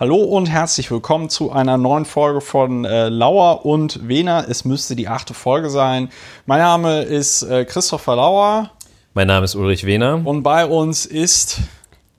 [0.00, 4.42] Hallo und herzlich willkommen zu einer neuen Folge von äh, Lauer und Wena.
[4.48, 6.08] Es müsste die achte Folge sein.
[6.46, 8.70] Mein Name ist äh, Christopher Lauer.
[9.12, 10.22] Mein Name ist Ulrich Wehner.
[10.24, 11.58] Und bei uns ist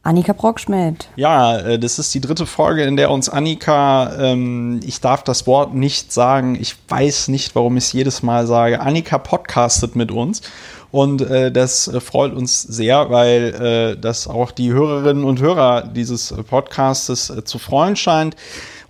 [0.04, 1.10] Annika Brockschmidt.
[1.16, 5.46] Ja, äh, das ist die dritte Folge, in der uns Annika, ähm, ich darf das
[5.46, 10.12] Wort nicht sagen, ich weiß nicht, warum ich es jedes Mal sage, Annika podcastet mit
[10.12, 10.42] uns.
[10.90, 15.84] Und äh, das äh, freut uns sehr, weil äh, das auch die Hörerinnen und Hörer
[15.84, 18.36] dieses Podcastes äh, zu freuen scheint.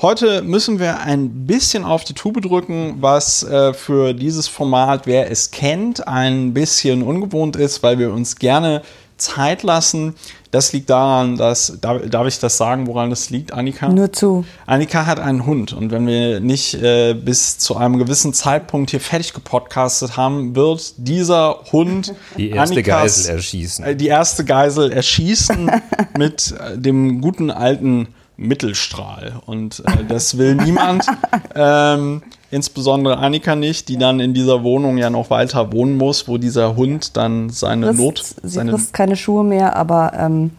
[0.02, 5.30] Heute müssen wir ein bisschen auf die Tube drücken, was äh, für dieses Format, wer
[5.30, 8.82] es kennt, ein bisschen ungewohnt ist, weil wir uns gerne
[9.18, 10.16] Zeit lassen.
[10.52, 13.88] Das liegt daran, dass, darf, darf ich das sagen, woran das liegt, Annika?
[13.88, 14.44] Nur zu.
[14.66, 19.00] Annika hat einen Hund und wenn wir nicht äh, bis zu einem gewissen Zeitpunkt hier
[19.00, 23.86] fertig gepodcastet haben, wird dieser Hund die erste Annikas, Geisel erschießen.
[23.86, 25.72] Äh, die erste Geisel erschießen
[26.18, 29.42] mit äh, dem guten alten Mittelstrahl.
[29.46, 31.06] Und äh, das will niemand.
[31.56, 36.38] ähm, insbesondere Annika nicht, die dann in dieser Wohnung ja noch weiter wohnen muss, wo
[36.38, 38.26] dieser Hund dann seine frisst, Not.
[38.44, 40.52] Sie seine frisst keine Schuhe mehr, aber ähm,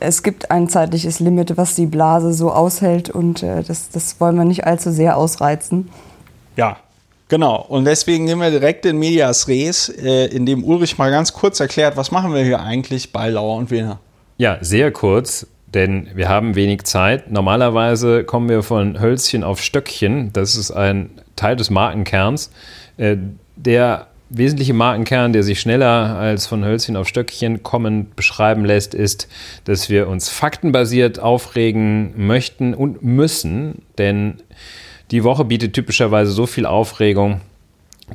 [0.00, 4.36] es gibt ein zeitliches Limit, was die Blase so aushält und äh, das, das wollen
[4.36, 5.88] wir nicht allzu sehr ausreizen.
[6.56, 6.76] Ja,
[7.28, 11.32] Genau, und deswegen gehen wir direkt in Medias Res, äh, in dem Ulrich mal ganz
[11.32, 14.00] kurz erklärt, was machen wir hier eigentlich bei Lauer und Wiener.
[14.36, 17.30] Ja, sehr kurz denn wir haben wenig Zeit.
[17.30, 20.32] Normalerweise kommen wir von Hölzchen auf Stöckchen.
[20.32, 22.50] Das ist ein Teil des Markenkerns.
[22.96, 23.16] Äh,
[23.56, 29.28] der wesentliche Markenkern, der sich schneller als von Hölzchen auf Stöckchen kommend beschreiben lässt, ist,
[29.64, 34.36] dass wir uns faktenbasiert aufregen möchten und müssen, denn
[35.10, 37.42] die Woche bietet typischerweise so viel Aufregung,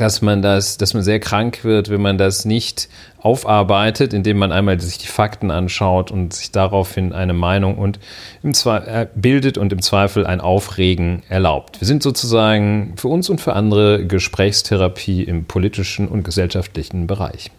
[0.02, 4.52] dass man das, dass man sehr krank wird, wenn man das nicht aufarbeitet, indem man
[4.52, 8.00] einmal sich die Fakten anschaut und sich daraufhin eine Meinung und
[8.44, 11.82] im äh, bildet und im Zweifel ein Aufregen erlaubt.
[11.82, 17.52] Wir sind sozusagen für uns und für andere Gesprächstherapie im politischen und gesellschaftlichen Bereich.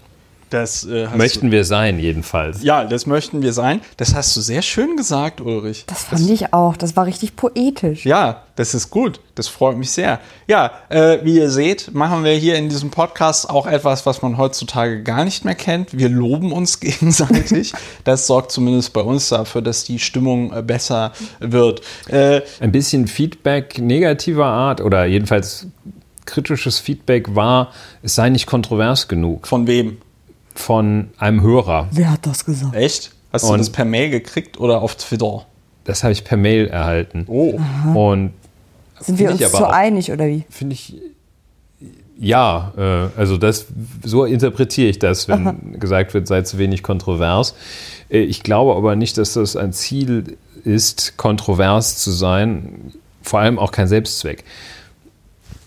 [0.51, 2.63] Das äh, möchten du, wir sein, jedenfalls.
[2.63, 3.81] Ja, das möchten wir sein.
[3.97, 5.85] Das hast du sehr schön gesagt, Ulrich.
[5.87, 6.77] Das fand das, ich auch.
[6.77, 8.07] Das war richtig poetisch.
[8.07, 9.21] Ja, das ist gut.
[9.35, 10.21] Das freut mich sehr.
[10.47, 14.39] Ja, äh, wie ihr seht, machen wir hier in diesem Podcast auch etwas, was man
[14.39, 15.97] heutzutage gar nicht mehr kennt.
[15.97, 17.73] Wir loben uns gegenseitig.
[18.05, 21.83] das sorgt zumindest bei uns dafür, dass die Stimmung äh, besser wird.
[22.09, 25.67] Äh, Ein bisschen Feedback negativer Art oder jedenfalls
[26.25, 27.73] kritisches Feedback war,
[28.03, 29.47] es sei nicht kontrovers genug.
[29.47, 29.99] Von wem?
[30.59, 31.89] Von einem Hörer.
[31.91, 32.75] Wer hat das gesagt?
[32.75, 33.13] Echt?
[33.33, 35.47] Hast und du das per Mail gekriegt oder auf Twitter?
[35.85, 37.25] Das habe ich per Mail erhalten.
[37.29, 37.59] Oh.
[37.95, 38.33] Und
[39.01, 40.45] sind wir uns so einig oder wie?
[40.51, 40.97] Finde ich
[42.21, 43.67] ja, äh, also das
[44.05, 45.55] so interpretiere ich das, wenn Aha.
[45.79, 47.55] gesagt wird, sei zu wenig kontrovers.
[48.11, 52.93] Äh, ich glaube aber nicht, dass das ein Ziel ist, kontrovers zu sein,
[53.23, 54.43] vor allem auch kein Selbstzweck.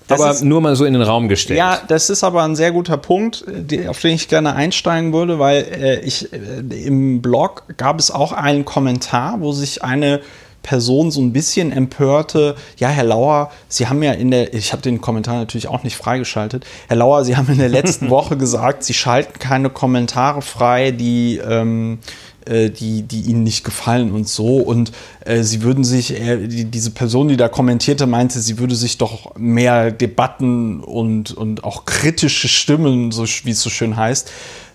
[0.07, 1.57] Das aber ist, nur mal so in den Raum gestellt.
[1.57, 3.45] Ja, das ist aber ein sehr guter Punkt,
[3.87, 6.37] auf den ich gerne einsteigen würde, weil äh, ich äh,
[6.85, 10.21] im Blog gab es auch einen Kommentar, wo sich eine
[10.63, 14.81] Person so ein bisschen empörte, ja, Herr Lauer, Sie haben ja in der, ich habe
[14.81, 18.83] den Kommentar natürlich auch nicht freigeschaltet, Herr Lauer, Sie haben in der letzten Woche gesagt,
[18.83, 22.30] Sie schalten keine Kommentare frei, die ähm, äh,
[22.69, 24.57] die, die ihnen nicht gefallen und so.
[24.57, 24.91] Und
[25.25, 28.97] äh, sie würden sich, äh, die, diese Person, die da kommentierte, meinte, sie würde sich
[28.97, 34.31] doch mehr Debatten und, und auch kritische Stimmen, so wie es so schön heißt,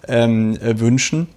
[0.08, 1.28] ähm, äh, wünschen.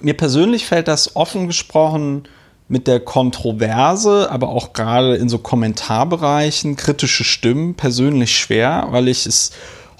[0.00, 2.24] Mir persönlich fällt das offen gesprochen
[2.68, 9.26] mit der Kontroverse, aber auch gerade in so Kommentarbereichen, kritische Stimmen persönlich schwer, weil ich
[9.26, 9.52] es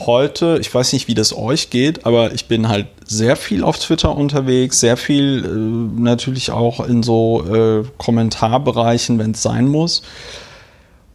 [0.06, 3.78] heute, ich weiß nicht, wie das euch geht, aber ich bin halt sehr viel auf
[3.78, 10.02] Twitter unterwegs, sehr viel äh, natürlich auch in so äh, Kommentarbereichen, wenn es sein muss.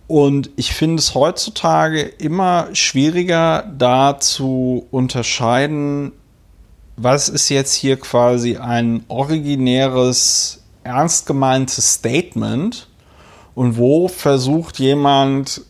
[0.07, 6.13] Und ich finde es heutzutage immer schwieriger, da zu unterscheiden,
[6.95, 12.87] was ist jetzt hier quasi ein originäres, ernst gemeintes Statement
[13.53, 15.61] und wo versucht jemand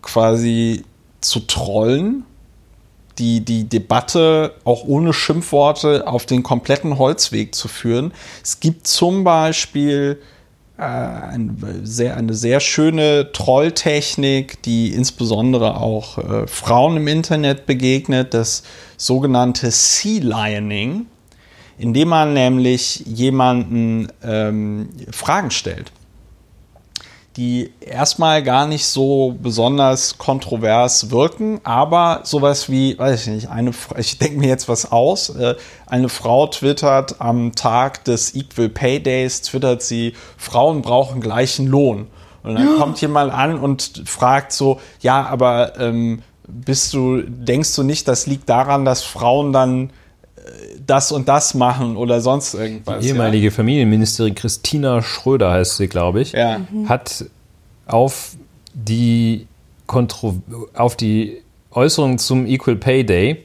[0.00, 0.84] quasi
[1.20, 2.24] zu trollen
[3.18, 8.12] die, die Debatte auch ohne Schimpfworte auf den kompletten Holzweg zu führen.
[8.42, 10.20] Es gibt zum Beispiel
[10.78, 18.34] äh, eine, sehr, eine sehr schöne Trolltechnik, die insbesondere auch äh, Frauen im Internet begegnet,
[18.34, 18.62] das
[18.96, 21.06] sogenannte Sea Lioning,
[21.78, 25.92] indem man nämlich jemanden ähm, Fragen stellt
[27.36, 33.72] die erstmal gar nicht so besonders kontrovers wirken, aber sowas wie, weiß ich nicht, eine,
[33.98, 35.54] ich denke mir jetzt was aus, äh,
[35.86, 42.08] eine Frau twittert am Tag des Equal Pay Days, twittert sie, Frauen brauchen gleichen Lohn.
[42.42, 47.82] Und dann kommt jemand an und fragt so, ja, aber ähm, bist du, denkst du
[47.82, 49.90] nicht, das liegt daran, dass Frauen dann
[50.86, 53.00] das und das machen oder sonst irgendwas.
[53.00, 53.50] Die ehemalige ja?
[53.50, 56.60] Familienministerin Christina Schröder heißt sie, glaube ich, ja.
[56.86, 57.24] hat
[57.86, 58.36] auf
[58.74, 59.46] die,
[59.86, 60.36] Kontro
[60.74, 63.44] auf die Äußerung zum Equal Pay Day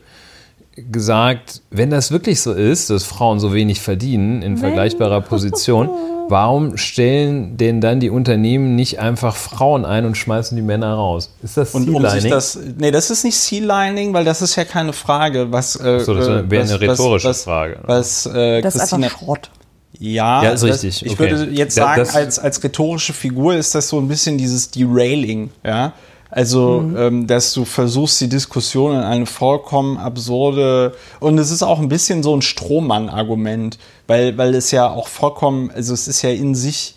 [0.76, 5.90] gesagt, wenn das wirklich so ist, dass Frauen so wenig verdienen in vergleichbarer Position,
[6.30, 11.34] warum stellen denn dann die Unternehmen nicht einfach Frauen ein und schmeißen die Männer raus?
[11.44, 14.66] Ist das und um sich das Nee, das ist nicht Sea-Lining, weil das ist ja
[14.66, 17.80] keine Frage, was äh, so, das wäre eine rhetorische was, Frage.
[17.84, 19.52] Was, äh, das ist einfach Schrott.
[20.00, 21.06] Ja, ja ist das, richtig.
[21.06, 21.32] Ich okay.
[21.32, 25.52] würde jetzt sagen, ja, als, als rhetorische Figur ist das so ein bisschen dieses Derailing,
[25.64, 25.94] ja.
[26.32, 26.98] Also, mhm.
[26.98, 31.90] ähm, dass du versuchst, die Diskussion in eine vollkommen absurde und es ist auch ein
[31.90, 36.56] bisschen so ein Strohmann-Argument, weil, weil es ja auch vollkommen, also es ist ja in
[36.56, 36.96] sich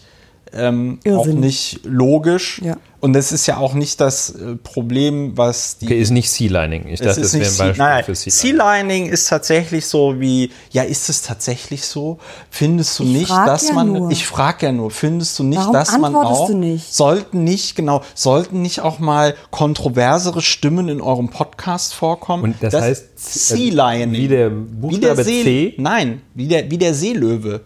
[0.52, 2.62] ähm, auch nicht logisch.
[2.64, 2.76] Ja.
[3.04, 5.84] Und das ist ja auch nicht das äh, Problem, was die.
[5.84, 6.88] Okay, ist nicht Sea-Lining.
[6.88, 8.58] Ich dachte, das wäre ein Beispiel nein, für Sea-Lining.
[8.58, 12.16] Sea-Lining ist tatsächlich so wie, ja, ist es tatsächlich so?
[12.48, 13.92] Findest du ich nicht, dass ja man.
[13.92, 14.10] Nur.
[14.10, 16.48] Ich frage ja nur, findest du nicht, Warum dass man auch.
[16.48, 16.94] Nicht?
[16.94, 22.42] Sollten nicht, genau, sollten nicht auch mal kontroversere Stimmen in eurem Podcast vorkommen?
[22.42, 24.12] Und das, das heißt Sea-Lining.
[24.18, 25.74] Wie der Buchstabe wie der See, C?
[25.76, 27.60] Nein, wie der, wie der Seelöwe.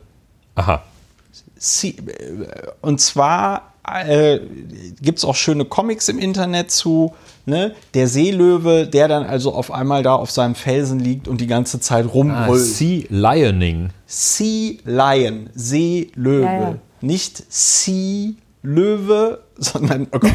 [0.56, 0.82] Aha.
[1.56, 1.92] Sea,
[2.80, 3.74] und zwar
[4.06, 4.40] äh,
[5.00, 7.14] gibt es auch schöne Comics im Internet zu.
[7.46, 7.74] Ne?
[7.94, 11.80] Der Seelöwe, der dann also auf einmal da auf seinem Felsen liegt und die ganze
[11.80, 12.62] Zeit rumbrüllt.
[12.62, 13.90] Ah, sea Lioning.
[14.06, 16.42] Sea Lion, Seelöwe.
[16.42, 16.74] Ja, ja.
[17.00, 18.32] Nicht Sea
[18.62, 20.32] Löwe, sondern, oh Gott.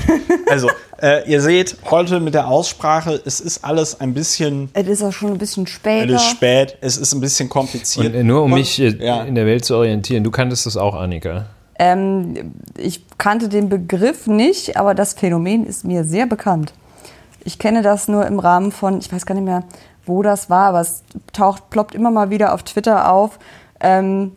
[0.49, 0.69] Also,
[1.01, 4.69] äh, ihr seht, heute mit der Aussprache, es ist alles ein bisschen.
[4.73, 6.15] Es ist auch schon ein bisschen später.
[6.15, 8.07] Es ist spät, es ist ein bisschen kompliziert.
[8.07, 9.23] Und, äh, nur um Und, mich äh, ja.
[9.23, 11.47] in der Welt zu orientieren, du kanntest das auch, Annika.
[11.79, 16.73] Ähm, ich kannte den Begriff nicht, aber das Phänomen ist mir sehr bekannt.
[17.43, 19.63] Ich kenne das nur im Rahmen von, ich weiß gar nicht mehr,
[20.05, 23.39] wo das war, aber es taucht, ploppt immer mal wieder auf Twitter auf.
[23.79, 24.33] Ähm,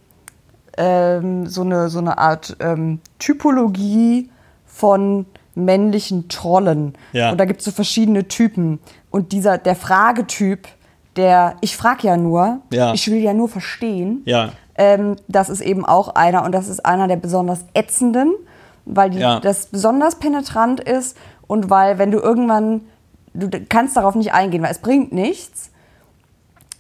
[0.77, 4.31] ähm, so, eine, so eine Art ähm, Typologie
[4.67, 6.95] von männlichen Trollen.
[7.13, 7.31] Ja.
[7.31, 8.79] Und da gibt es so verschiedene Typen.
[9.11, 10.69] Und dieser, der Fragetyp,
[11.17, 12.93] der, ich frage ja nur, ja.
[12.93, 14.51] ich will ja nur verstehen, ja.
[14.79, 18.35] Ähm, das ist eben auch einer und das ist einer der besonders ätzenden,
[18.85, 19.41] weil die, ja.
[19.41, 22.83] das besonders penetrant ist und weil, wenn du irgendwann,
[23.35, 25.71] du kannst darauf nicht eingehen, weil es bringt nichts.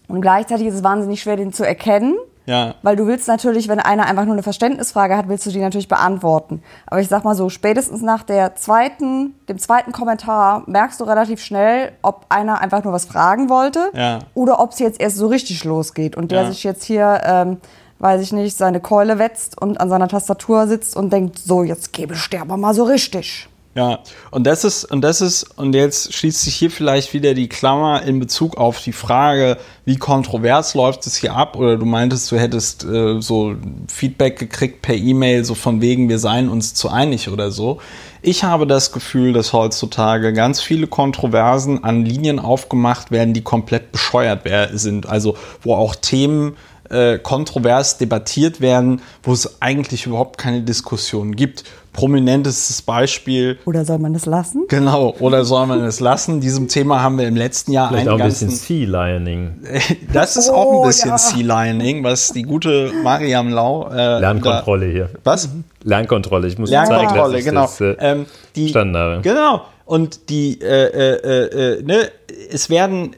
[0.08, 2.14] Und gleichzeitig ist es wahnsinnig schwer, den zu erkennen.
[2.46, 2.76] Ja.
[2.82, 5.88] Weil du willst natürlich, wenn einer einfach nur eine Verständnisfrage hat, willst du die natürlich
[5.88, 6.62] beantworten.
[6.86, 11.40] Aber ich sag mal so, spätestens nach der zweiten, dem zweiten Kommentar merkst du relativ
[11.40, 14.20] schnell, ob einer einfach nur was fragen wollte ja.
[14.34, 16.50] oder ob es jetzt erst so richtig losgeht und der Ja.
[16.50, 17.56] sich jetzt hier ähm,
[17.98, 21.92] weiß ich nicht, seine Keule wetzt und an seiner Tastatur sitzt und denkt, so, jetzt
[21.92, 23.48] gebe ich dir aber mal so richtig.
[23.76, 23.98] Ja,
[24.30, 28.02] und das ist, und das ist, und jetzt schließt sich hier vielleicht wieder die Klammer
[28.04, 31.56] in Bezug auf die Frage, wie kontrovers läuft es hier ab?
[31.56, 33.54] Oder du meintest, du hättest äh, so
[33.88, 37.78] Feedback gekriegt per E-Mail, so von wegen, wir seien uns zu einig oder so.
[38.22, 43.92] Ich habe das Gefühl, dass heutzutage ganz viele Kontroversen an Linien aufgemacht werden, die komplett
[43.92, 45.06] bescheuert sind.
[45.06, 46.56] Also, wo auch Themen
[46.90, 51.64] äh, kontrovers debattiert werden, wo es eigentlich überhaupt keine Diskussion gibt.
[51.92, 53.58] Prominentestes Beispiel.
[53.64, 54.64] Oder soll man es lassen?
[54.68, 56.42] Genau, oder soll man es lassen?
[56.42, 58.48] Diesem Thema haben wir im letzten Jahr Vielleicht einen auch ein ganzen.
[58.48, 59.54] bisschen Sea Lioning.
[60.12, 61.18] das ist Oh, auch ein bisschen ja.
[61.18, 63.88] Sea Lioning, was die gute Mariam Lau.
[63.90, 65.10] Äh, Lernkontrolle hier.
[65.24, 65.48] Da, was?
[65.84, 66.48] Lernkontrolle.
[66.48, 67.62] Ich muss Lernkontrolle, zeigen, genau.
[67.62, 69.20] dass ich das, äh, ähm, die, verstanden habe.
[69.22, 69.62] Genau.
[69.86, 72.10] Und die, äh, äh, äh, ne,
[72.50, 73.16] es werden,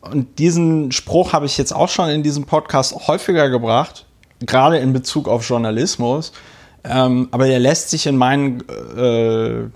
[0.00, 4.06] und diesen Spruch habe ich jetzt auch schon in diesem Podcast häufiger gebracht,
[4.40, 6.32] gerade in Bezug auf Journalismus,
[6.84, 8.62] ähm, aber der lässt sich in meinen
[8.96, 9.68] äh,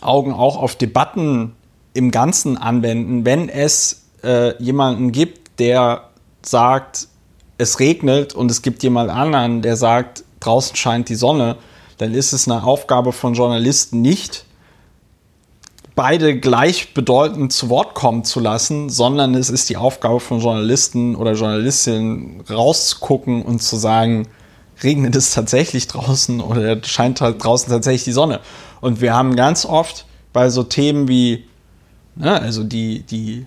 [0.00, 1.54] Augen auch auf Debatten
[1.94, 6.08] im Ganzen anwenden, wenn es äh, jemanden gibt, der
[6.40, 7.08] sagt,
[7.58, 11.56] es regnet und es gibt jemand anderen, der sagt, draußen scheint die Sonne,
[11.98, 14.44] dann ist es eine Aufgabe von Journalisten nicht,
[15.94, 21.32] beide gleichbedeutend zu Wort kommen zu lassen, sondern es ist die Aufgabe von Journalisten oder
[21.32, 24.28] Journalistinnen rauszugucken und zu sagen,
[24.82, 28.40] regnet es tatsächlich draußen oder scheint halt draußen tatsächlich die Sonne.
[28.80, 31.44] Und wir haben ganz oft bei so Themen wie,
[32.16, 33.46] ne, also die, die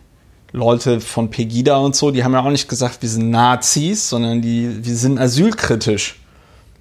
[0.52, 4.42] Leute von Pegida und so, die haben ja auch nicht gesagt, wir sind Nazis, sondern
[4.42, 6.20] die, wir sind asylkritisch.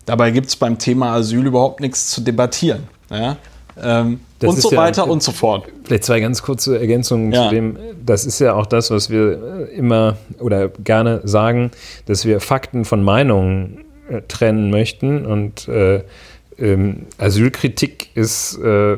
[0.07, 2.85] Dabei gibt es beim Thema Asyl überhaupt nichts zu debattieren.
[3.11, 3.37] Ja?
[3.83, 5.67] Ähm, Das und so ja- weiter und so fort.
[5.85, 7.49] Vielleicht zwei ganz kurze Ergänzungen Ja.
[7.49, 7.77] zu dem.
[8.05, 11.71] Das ist ja auch das, was wir äh, immer oder gerne sagen,
[12.07, 15.25] dass wir Fakten von Meinungen äh, trennen möchten.
[15.27, 16.03] Und äh,
[16.59, 18.97] ähm, Asylkritik ist äh,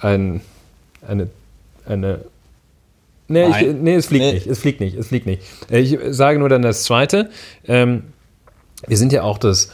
[0.00, 0.40] ein,
[1.06, 1.28] eine,
[1.86, 2.20] eine
[3.30, 4.32] Nee, ich, nee, es fliegt Nee.
[4.32, 4.46] nicht.
[4.46, 4.96] Es fliegt nicht.
[4.96, 5.42] Es fliegt nicht.
[5.70, 7.28] Äh, Ich sage nur dann das Zweite.
[7.66, 8.04] Ähm,
[8.86, 9.70] wir sind ja auch das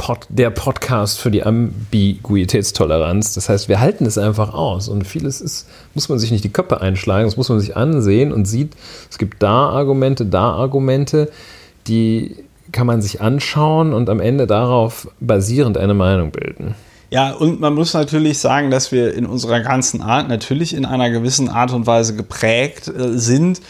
[0.00, 3.34] Pod, der Podcast für die Ambiguitätstoleranz.
[3.34, 4.88] Das heißt, wir halten es einfach aus.
[4.88, 8.32] Und vieles ist, muss man sich nicht die Köpfe einschlagen, das muss man sich ansehen
[8.32, 8.72] und sieht,
[9.10, 11.30] es gibt da Argumente, da Argumente,
[11.86, 12.34] die
[12.72, 16.74] kann man sich anschauen und am Ende darauf basierend eine Meinung bilden.
[17.10, 21.10] Ja, und man muss natürlich sagen, dass wir in unserer ganzen Art natürlich in einer
[21.10, 23.60] gewissen Art und Weise geprägt äh, sind.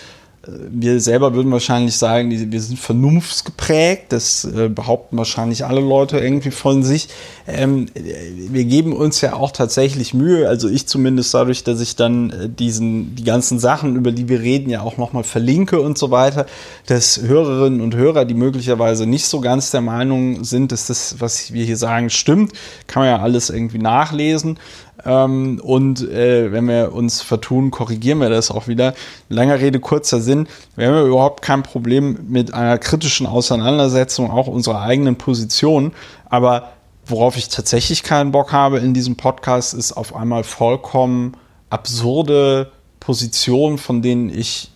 [0.47, 4.11] Wir selber würden wahrscheinlich sagen, wir sind vernunftsgeprägt.
[4.11, 7.09] Das äh, behaupten wahrscheinlich alle Leute irgendwie von sich.
[7.47, 8.03] Ähm, äh,
[8.49, 10.49] wir geben uns ja auch tatsächlich Mühe.
[10.49, 14.41] Also ich zumindest dadurch, dass ich dann äh, diesen, die ganzen Sachen, über die wir
[14.41, 16.47] reden, ja auch nochmal verlinke und so weiter,
[16.87, 21.53] dass Hörerinnen und Hörer, die möglicherweise nicht so ganz der Meinung sind, dass das, was
[21.53, 22.53] wir hier sagen, stimmt,
[22.87, 24.59] kann man ja alles irgendwie nachlesen.
[25.05, 28.95] Ähm, und äh, wenn wir uns vertun, korrigieren wir das auch wieder.
[29.29, 30.49] Langer Rede, kurzer Sinn.
[30.77, 35.93] Wir haben überhaupt kein Problem mit einer kritischen Auseinandersetzung auch unserer eigenen Position.
[36.29, 36.73] Aber
[37.07, 41.37] worauf ich tatsächlich keinen Bock habe in diesem Podcast, ist auf einmal vollkommen
[41.71, 44.71] absurde Positionen, von denen ich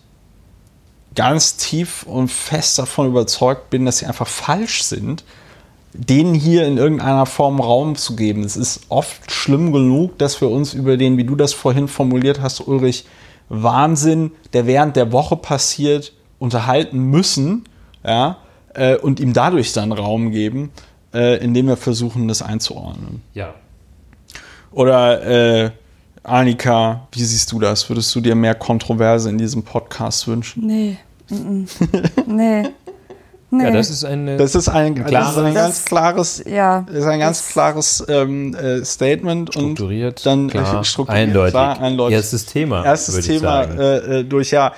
[1.15, 5.23] ganz tief und fest davon überzeugt bin, dass sie einfach falsch sind,
[5.97, 8.43] denen hier in irgendeiner Form Raum zu geben.
[8.43, 12.41] Es ist oft schlimm genug, dass wir uns über den, wie du das vorhin formuliert
[12.41, 13.05] hast, Ulrich,
[13.49, 17.63] Wahnsinn, der während der Woche passiert, unterhalten müssen,
[18.03, 18.37] ja,
[18.73, 20.71] äh, und ihm dadurch dann Raum geben,
[21.13, 23.21] äh, indem wir versuchen, das einzuordnen.
[23.33, 23.53] Ja.
[24.71, 25.71] Oder äh,
[26.23, 27.87] Annika, wie siehst du das?
[27.89, 30.65] Würdest du dir mehr Kontroverse in diesem Podcast wünschen?
[30.65, 30.97] Nee.
[31.29, 31.67] Mm -mm.
[32.27, 32.69] nee.
[33.57, 33.63] Nee.
[33.65, 34.37] Ja, das ist eine.
[34.37, 38.53] Das ist ein, das ist ein Das- ganz klares, ja, ist ein ganz klares ähm,
[38.55, 41.51] äh, Statement und strukturiert, dann klar, äh, strukturiert, eindeutig.
[41.53, 42.15] klar, eindeutig.
[42.17, 42.83] Erstes Thema.
[42.85, 43.79] Erstes würde ich Thema sagen.
[43.79, 44.73] äh, äh, durch, ja.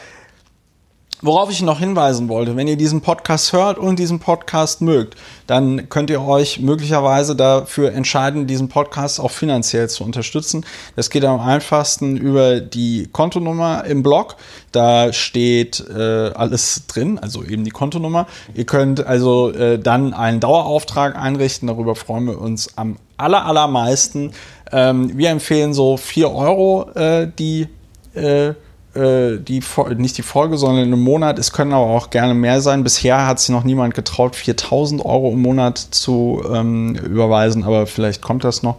[1.24, 5.16] Worauf ich noch hinweisen wollte, wenn ihr diesen Podcast hört und diesen Podcast mögt,
[5.48, 10.64] dann könnt ihr euch möglicherweise dafür entscheiden, diesen Podcast auch finanziell zu unterstützen.
[10.96, 14.36] Das geht am einfachsten über die Kontonummer im Blog.
[14.72, 18.28] Da steht äh, alles drin, also eben die Kontonummer.
[18.54, 21.68] Ihr könnt also äh, dann einen Dauerauftrag einrichten.
[21.68, 24.34] Darüber freuen wir uns am aller, allermeisten.
[24.72, 27.70] Ähm, wir empfehlen so 4 Euro äh, die
[28.14, 28.54] äh,
[28.98, 29.62] äh, die,
[29.96, 31.40] nicht die Folge, sondern im Monat.
[31.40, 32.84] Es können aber auch gerne mehr sein.
[32.84, 38.22] Bisher hat sich noch niemand getraut, 4000 Euro im Monat zu ähm, überweisen, aber vielleicht
[38.22, 38.78] kommt das noch.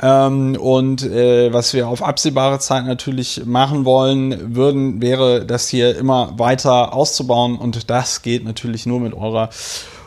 [0.00, 5.96] Ähm, und äh, was wir auf absehbare Zeit natürlich machen wollen würden, wäre, das hier
[5.98, 7.56] immer weiter auszubauen.
[7.56, 9.50] Und das geht natürlich nur mit eurer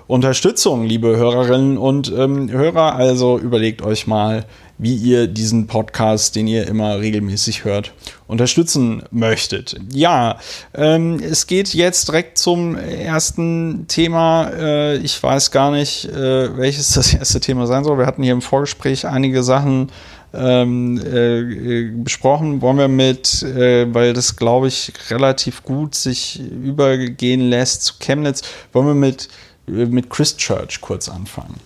[0.08, 2.96] Unterstützung, liebe Hörerinnen und ähm, Hörer.
[2.96, 4.46] Also überlegt euch mal,
[4.82, 7.94] wie ihr diesen Podcast, den ihr immer regelmäßig hört,
[8.26, 9.76] unterstützen möchtet.
[9.94, 10.40] Ja,
[10.74, 14.50] ähm, es geht jetzt direkt zum ersten Thema.
[14.50, 18.00] Äh, ich weiß gar nicht, äh, welches das erste Thema sein soll.
[18.00, 19.92] Wir hatten hier im Vorgespräch einige Sachen
[20.34, 22.62] ähm, äh, besprochen.
[22.62, 28.42] Wollen wir mit, äh, weil das glaube ich relativ gut sich übergehen lässt zu Chemnitz,
[28.74, 29.30] wollen wir mit,
[29.68, 31.60] äh, mit Christchurch kurz anfangen.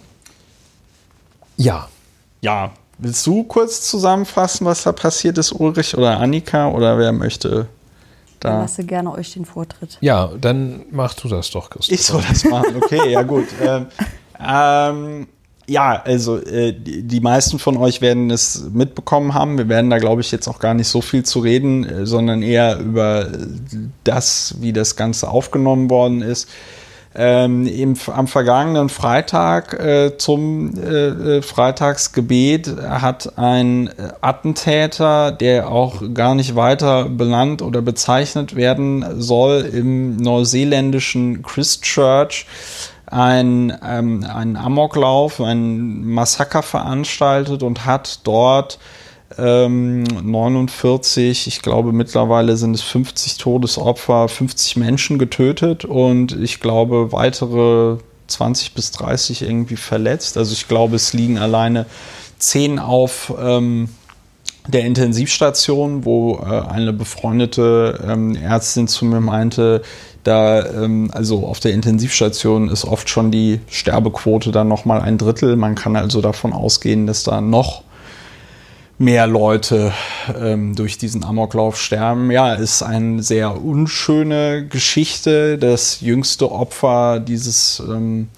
[1.56, 1.88] Ja.
[2.42, 7.68] Ja, willst du kurz zusammenfassen, was da passiert ist, Ulrich oder Annika oder wer möchte
[8.40, 8.62] Dann da?
[8.62, 9.98] lasse gerne euch den Vortritt.
[10.02, 11.94] Ja, dann mach du das doch, Christoph.
[11.94, 13.48] Ich soll das machen, okay, ja gut.
[13.62, 13.88] Ähm,
[14.38, 15.28] ähm,
[15.68, 19.58] ja, also äh, die, die meisten von euch werden es mitbekommen haben.
[19.58, 22.44] Wir werden da, glaube ich, jetzt auch gar nicht so viel zu reden, äh, sondern
[22.44, 23.30] eher über
[24.04, 26.50] das, wie das Ganze aufgenommen worden ist.
[27.18, 36.02] Ähm, im, am vergangenen Freitag äh, zum äh, äh, Freitagsgebet hat ein Attentäter, der auch
[36.14, 42.48] gar nicht weiter benannt oder bezeichnet werden soll, im neuseeländischen Christchurch
[43.06, 48.78] ein, ähm, einen Amoklauf, ein Massaker veranstaltet und hat dort
[49.38, 57.12] ähm, 49, ich glaube mittlerweile sind es 50 Todesopfer, 50 Menschen getötet und ich glaube
[57.12, 60.38] weitere 20 bis 30 irgendwie verletzt.
[60.38, 61.86] Also ich glaube, es liegen alleine
[62.40, 63.90] 10 auf ähm,
[64.68, 69.84] der Intensivstation, wo äh, eine befreundete ähm, Ärztin zu mir meinte,
[70.24, 75.56] da, ähm, also auf der Intensivstation ist oft schon die Sterbequote dann nochmal ein Drittel.
[75.56, 77.84] Man kann also davon ausgehen, dass da noch
[78.98, 79.92] mehr Leute
[80.40, 82.32] ähm, durch diesen Amoklauf sterben.
[82.32, 85.58] Ja, ist eine sehr unschöne Geschichte.
[85.58, 88.30] Das jüngste Opfer dieses ähm,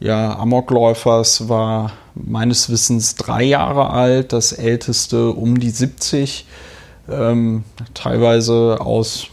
[0.00, 6.46] ja, Amokläufers war meines Wissens drei Jahre alt, das älteste um die 70,
[7.08, 9.28] ähm, teilweise aus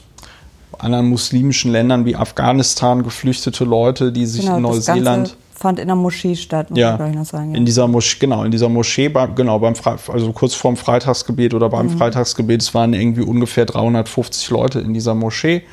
[0.77, 5.95] anderen muslimischen Ländern wie Afghanistan geflüchtete Leute, die sich genau, in Neuseeland fand in der
[5.95, 7.51] Moschee statt, muss ja, ich noch sagen.
[7.51, 7.57] Ja.
[7.57, 11.69] In dieser Moschee, genau, in dieser Moschee, genau, beim Fre also kurz vorm Freitagsgebet oder
[11.69, 11.97] beim mhm.
[11.97, 15.63] Freitagsgebet, es waren irgendwie ungefähr 350 Leute in dieser Moschee.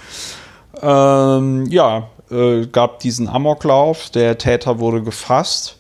[0.82, 5.78] Ähm, ja, äh, gab diesen Amoklauf, der Täter wurde gefasst,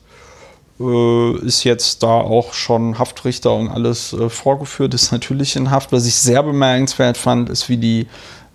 [0.78, 5.92] äh, ist jetzt da auch schon Haftrichter und alles äh, vorgeführt, ist natürlich in Haft.
[5.92, 8.06] Was ich sehr bemerkenswert fand, ist, wie die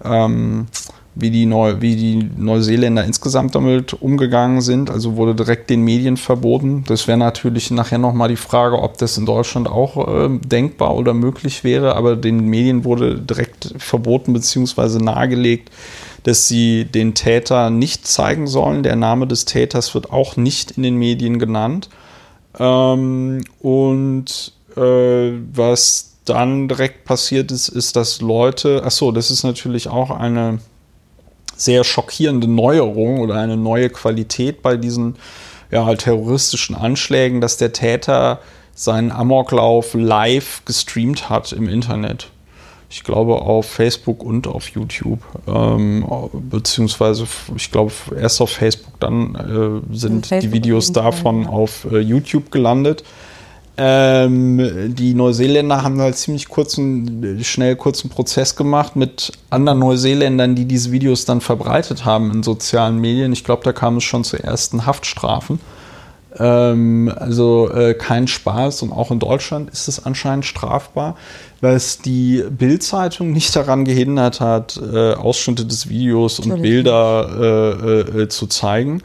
[0.03, 0.67] ähm,
[1.13, 4.89] wie die, Neu wie die Neuseeländer insgesamt damit umgegangen sind.
[4.89, 6.83] Also wurde direkt den Medien verboten.
[6.87, 11.13] Das wäre natürlich nachher nochmal die Frage, ob das in Deutschland auch äh, denkbar oder
[11.13, 11.95] möglich wäre.
[11.95, 15.03] Aber den Medien wurde direkt verboten bzw.
[15.03, 15.69] nahegelegt,
[16.23, 18.83] dass sie den Täter nicht zeigen sollen.
[18.83, 21.89] Der Name des Täters wird auch nicht in den Medien genannt.
[22.57, 29.43] Ähm, und äh, was dann direkt passiert ist, ist, dass Leute, ach so, das ist
[29.43, 30.59] natürlich auch eine
[31.61, 35.15] sehr schockierende Neuerung oder eine neue Qualität bei diesen
[35.69, 38.39] ja, terroristischen Anschlägen, dass der Täter
[38.73, 42.29] seinen Amoklauf live gestreamt hat im Internet.
[42.89, 45.19] Ich glaube auf Facebook und auf YouTube.
[45.47, 47.25] Ähm, beziehungsweise,
[47.55, 52.51] ich glaube, erst auf Facebook, dann äh, sind Facebook die Videos davon auf äh, YouTube
[52.51, 53.03] gelandet.
[53.83, 60.65] Ähm, die Neuseeländer haben halt ziemlich kurzen, schnell kurzen Prozess gemacht mit anderen Neuseeländern, die
[60.65, 63.33] diese Videos dann verbreitet haben in sozialen Medien.
[63.33, 65.59] Ich glaube, da kam es schon zu ersten Haftstrafen.
[66.37, 71.15] Ähm, also äh, kein Spaß und auch in Deutschland ist es anscheinend strafbar,
[71.59, 78.27] was die Bild-Zeitung nicht daran gehindert hat, äh, Ausschnitte des Videos und Bilder äh, äh,
[78.29, 79.01] zu zeigen.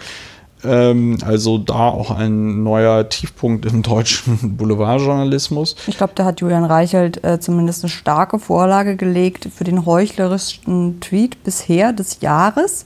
[0.64, 5.76] Ähm, also da auch ein neuer Tiefpunkt im deutschen Boulevardjournalismus.
[5.86, 11.00] Ich glaube, da hat Julian Reichelt äh, zumindest eine starke Vorlage gelegt für den heuchlerischsten
[11.00, 12.84] Tweet bisher des Jahres,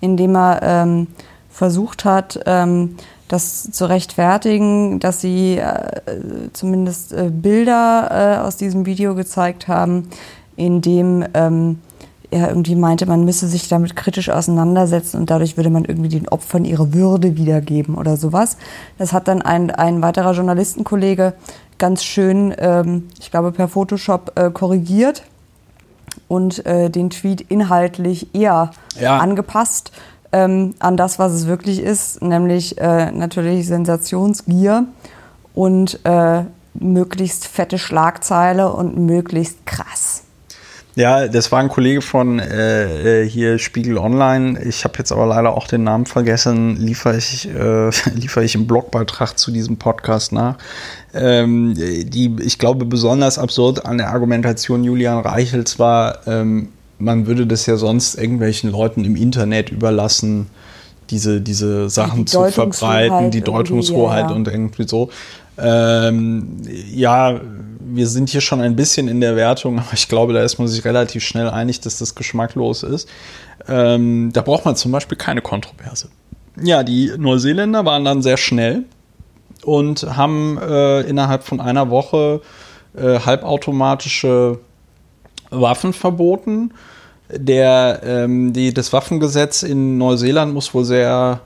[0.00, 1.06] indem er ähm,
[1.50, 2.96] versucht hat, ähm,
[3.28, 6.00] das zu rechtfertigen, dass sie äh,
[6.52, 10.08] zumindest äh, Bilder äh, aus diesem Video gezeigt haben,
[10.56, 11.78] in dem ähm,
[12.32, 16.28] er irgendwie meinte, man müsse sich damit kritisch auseinandersetzen und dadurch würde man irgendwie den
[16.28, 18.56] Opfern ihre Würde wiedergeben oder sowas.
[18.98, 21.34] Das hat dann ein, ein weiterer Journalistenkollege
[21.78, 25.24] ganz schön, ähm, ich glaube, per Photoshop äh, korrigiert
[26.28, 29.18] und äh, den Tweet inhaltlich eher ja.
[29.18, 29.92] angepasst
[30.32, 34.86] ähm, an das, was es wirklich ist, nämlich äh, natürlich Sensationsgier
[35.54, 40.22] und äh, möglichst fette Schlagzeile und möglichst krass.
[40.94, 44.62] Ja, das war ein Kollege von äh, äh, hier Spiegel Online.
[44.62, 46.76] Ich habe jetzt aber leider auch den Namen vergessen.
[46.76, 50.58] Liefere ich, äh, liefere ich im Blogbeitrag zu diesem Podcast nach.
[51.14, 57.46] Ähm, die, ich glaube, besonders absurd an der Argumentation Julian Reichels war, ähm, man würde
[57.46, 60.48] das ja sonst irgendwelchen Leuten im Internet überlassen,
[61.10, 64.36] diese, diese Sachen die zu verbreiten, die Deutungshoheit ja.
[64.36, 65.10] und irgendwie so.
[65.58, 66.58] Ähm,
[66.92, 67.40] ja,
[67.80, 70.68] wir sind hier schon ein bisschen in der Wertung, aber ich glaube, da ist man
[70.68, 73.08] sich relativ schnell einig, dass das geschmacklos ist.
[73.68, 76.08] Ähm, da braucht man zum Beispiel keine Kontroverse.
[76.62, 78.84] Ja, die Neuseeländer waren dann sehr schnell
[79.64, 82.40] und haben äh, innerhalb von einer Woche
[82.96, 84.58] äh, halbautomatische
[85.50, 86.72] Waffen verboten.
[87.30, 91.40] Der, ähm, die, das Waffengesetz in Neuseeland muss wohl sehr,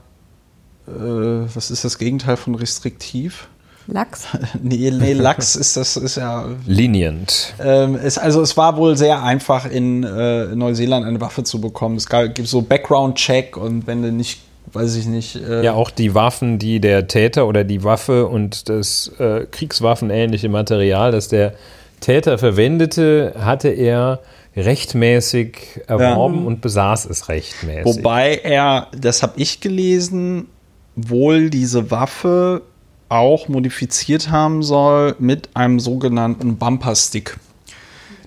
[0.87, 3.47] äh, was ist das Gegenteil von restriktiv?
[3.87, 4.27] Lachs?
[4.61, 6.45] nee, nee, Lachs ist das ist ja.
[6.65, 7.53] Lenient.
[7.63, 11.95] Ähm, es, also es war wohl sehr einfach in äh, Neuseeland eine Waffe zu bekommen.
[11.95, 14.41] Es gab, gibt so Background-Check und wenn du nicht,
[14.73, 15.37] weiß ich nicht.
[15.37, 20.49] Äh ja, auch die Waffen, die der Täter oder die Waffe und das äh, Kriegswaffenähnliche
[20.49, 21.53] Material, das der
[22.01, 24.19] Täter verwendete, hatte er
[24.55, 26.47] rechtmäßig erworben ja.
[26.47, 27.85] und besaß es rechtmäßig.
[27.85, 30.47] Wobei er, das habe ich gelesen,
[30.95, 32.63] wohl diese Waffe
[33.09, 37.37] auch modifiziert haben soll mit einem sogenannten Bumper-Stick.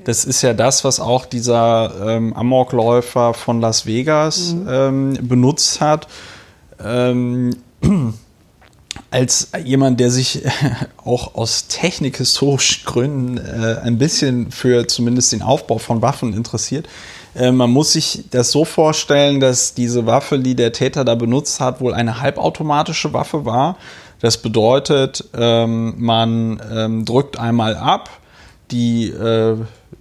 [0.05, 4.67] Das ist ja das, was auch dieser ähm, Amokläufer von Las Vegas mhm.
[4.69, 6.09] ähm, benutzt hat.
[6.83, 7.55] Ähm,
[9.11, 10.43] als jemand, der sich
[11.05, 16.89] auch aus technikhistorischen Gründen äh, ein bisschen für zumindest den Aufbau von Waffen interessiert.
[17.35, 21.61] Äh, man muss sich das so vorstellen, dass diese Waffe, die der Täter da benutzt
[21.61, 23.77] hat, wohl eine halbautomatische Waffe war
[24.21, 28.11] das bedeutet, ähm, man ähm, drückt einmal ab,
[28.71, 29.53] die äh,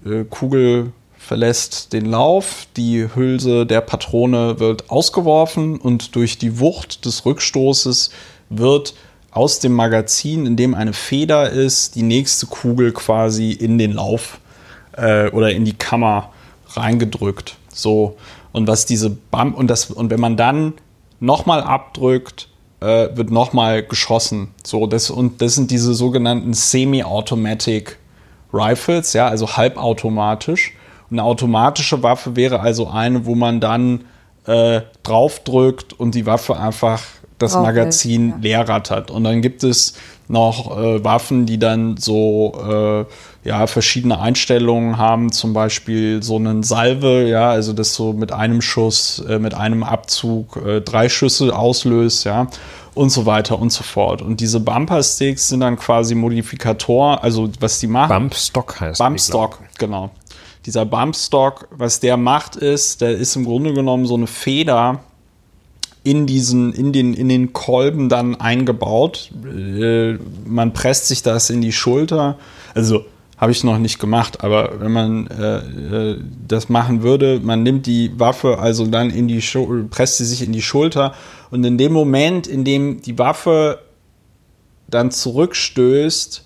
[0.05, 7.05] äh, Kugel verlässt den Lauf, die Hülse der Patrone wird ausgeworfen und durch die Wucht
[7.05, 8.10] des Rückstoßes
[8.49, 8.93] wird
[9.32, 14.39] aus dem Magazin, in dem eine Feder ist, die nächste Kugel quasi in den Lauf
[14.93, 16.32] äh, oder in die Kammer
[16.71, 17.58] reingedrückt.
[17.71, 18.17] So
[18.51, 20.73] und was diese Bump und das und wenn man dann
[21.19, 22.48] nochmal abdrückt,
[22.82, 24.50] äh, wird nochmal geschossen.
[24.63, 27.98] So das und das sind diese sogenannten Semi-Automatic
[28.54, 30.74] Rifles, ja, also halbautomatisch.
[31.12, 34.06] Eine automatische Waffe wäre also eine, wo man dann
[34.46, 37.02] äh, draufdrückt und die Waffe einfach
[37.41, 38.36] das Magazin ja.
[38.41, 39.12] leer rattert.
[39.12, 39.95] Und dann gibt es
[40.28, 42.54] noch äh, Waffen, die dann so
[43.43, 48.32] äh, ja, verschiedene Einstellungen haben, zum Beispiel so einen Salve, ja, also das so mit
[48.32, 52.47] einem Schuss, äh, mit einem Abzug äh, drei Schüsse auslöst, ja,
[52.93, 54.21] und so weiter und so fort.
[54.21, 58.10] Und diese Bumper-Sticks sind dann quasi Modifikator, also was die machen.
[58.10, 60.12] Bumpstock heißt Bumpstock, genau.
[60.65, 64.99] Dieser Bumpstock, was der macht, ist, der ist im Grunde genommen so eine Feder,
[66.03, 69.31] in diesen, in den, in den Kolben dann eingebaut.
[69.45, 72.38] Äh, man presst sich das in die Schulter.
[72.73, 73.05] Also
[73.39, 77.85] habe ich noch nicht gemacht, aber wenn man äh, äh, das machen würde, man nimmt
[77.85, 81.13] die Waffe also dann in die Schulter, presst sie sich in die Schulter
[81.49, 83.79] und in dem Moment, in dem die Waffe
[84.89, 86.45] dann zurückstößt,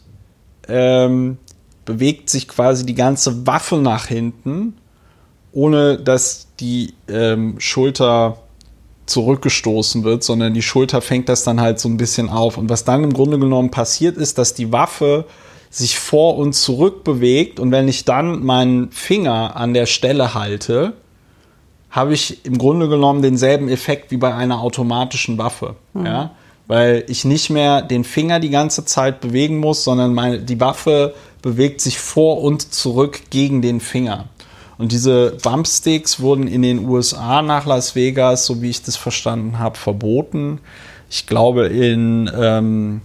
[0.68, 1.38] ähm,
[1.86, 4.76] bewegt sich quasi die ganze Waffe nach hinten,
[5.52, 8.43] ohne dass die ähm, Schulter
[9.06, 12.58] zurückgestoßen wird, sondern die Schulter fängt das dann halt so ein bisschen auf.
[12.58, 15.26] Und was dann im Grunde genommen passiert ist, dass die Waffe
[15.70, 20.94] sich vor und zurück bewegt und wenn ich dann meinen Finger an der Stelle halte,
[21.90, 25.76] habe ich im Grunde genommen denselben Effekt wie bei einer automatischen Waffe.
[25.94, 26.06] Mhm.
[26.06, 26.32] Ja?
[26.68, 31.14] Weil ich nicht mehr den Finger die ganze Zeit bewegen muss, sondern meine, die Waffe
[31.42, 34.26] bewegt sich vor und zurück gegen den Finger.
[34.78, 39.60] Und diese Bumpsticks wurden in den USA nach Las Vegas, so wie ich das verstanden
[39.60, 40.60] habe, verboten.
[41.10, 43.02] Ich glaube, in, ähm,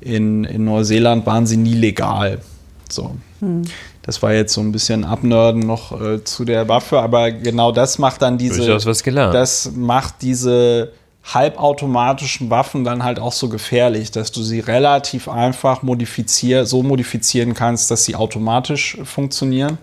[0.00, 2.40] in, in Neuseeland waren sie nie legal.
[2.88, 3.16] So.
[3.40, 3.62] Hm.
[4.02, 7.98] Das war jetzt so ein bisschen Abnörden noch äh, zu der Waffe, aber genau das
[7.98, 8.58] macht dann diese.
[8.58, 9.34] Durchaus was gelernt.
[9.34, 10.92] Das macht diese
[11.22, 17.54] halbautomatischen Waffen dann halt auch so gefährlich, dass du sie relativ einfach modifizier so modifizieren
[17.54, 19.78] kannst, dass sie automatisch funktionieren.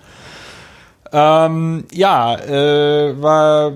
[1.12, 3.72] Ähm, ja, äh, war,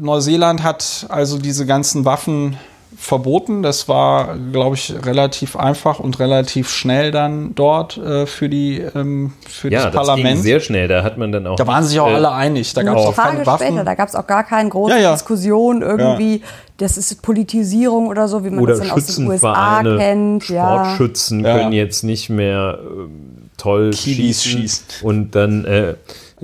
[0.00, 2.56] Neuseeland hat also diese ganzen Waffen
[2.96, 3.62] verboten.
[3.62, 9.32] Das war, glaube ich, relativ einfach und relativ schnell dann dort äh, für, die, ähm,
[9.48, 10.36] für ja, das, das Parlament.
[10.36, 11.56] Ging sehr schnell, da hat man dann auch.
[11.56, 12.72] Da waren sich auch äh, alle einig.
[12.72, 13.66] Da gab es auch keine Waffen.
[13.66, 15.12] Später, da gab es auch gar keine große ja, ja.
[15.12, 16.42] Diskussion irgendwie.
[16.78, 20.44] Das ist Politisierung oder so, wie man oder das dann aus den USA kennt.
[20.44, 23.08] Sportschützen können jetzt nicht mehr äh,
[23.56, 24.60] toll Kiddies schießen.
[24.60, 25.06] schießen.
[25.06, 25.94] Und dann äh,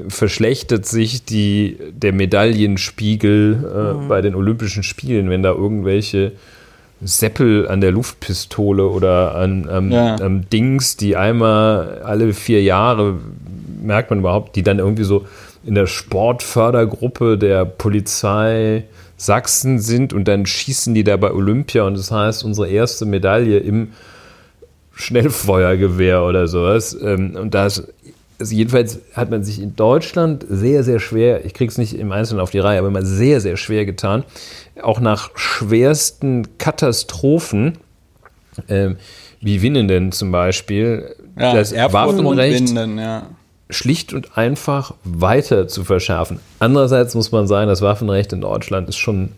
[0.09, 4.09] verschlechtert sich die, der Medaillenspiegel äh, mhm.
[4.09, 6.33] bei den Olympischen Spielen, wenn da irgendwelche
[7.05, 10.21] Seppel an der Luftpistole oder an ähm, ja.
[10.21, 13.19] ähm, Dings, die einmal alle vier Jahre,
[13.83, 15.27] merkt man überhaupt, die dann irgendwie so
[15.65, 18.85] in der Sportfördergruppe der Polizei
[19.17, 23.59] Sachsen sind und dann schießen die da bei Olympia und das heißt, unsere erste Medaille
[23.59, 23.93] im
[24.95, 26.97] Schnellfeuergewehr oder sowas.
[27.01, 27.87] Ähm, und da ist
[28.43, 32.11] also jedenfalls hat man sich in Deutschland sehr, sehr schwer, ich kriege es nicht im
[32.11, 34.25] Einzelnen auf die Reihe, aber immer sehr, sehr schwer getan,
[34.83, 37.79] auch nach schwersten Katastrophen,
[38.67, 38.91] äh,
[39.41, 43.27] wie Winnenden zum Beispiel, ja, das Waffenrecht Winden, ja.
[43.71, 46.41] schlicht und einfach weiter zu verschärfen.
[46.59, 49.31] Andererseits muss man sagen, das Waffenrecht in Deutschland ist schon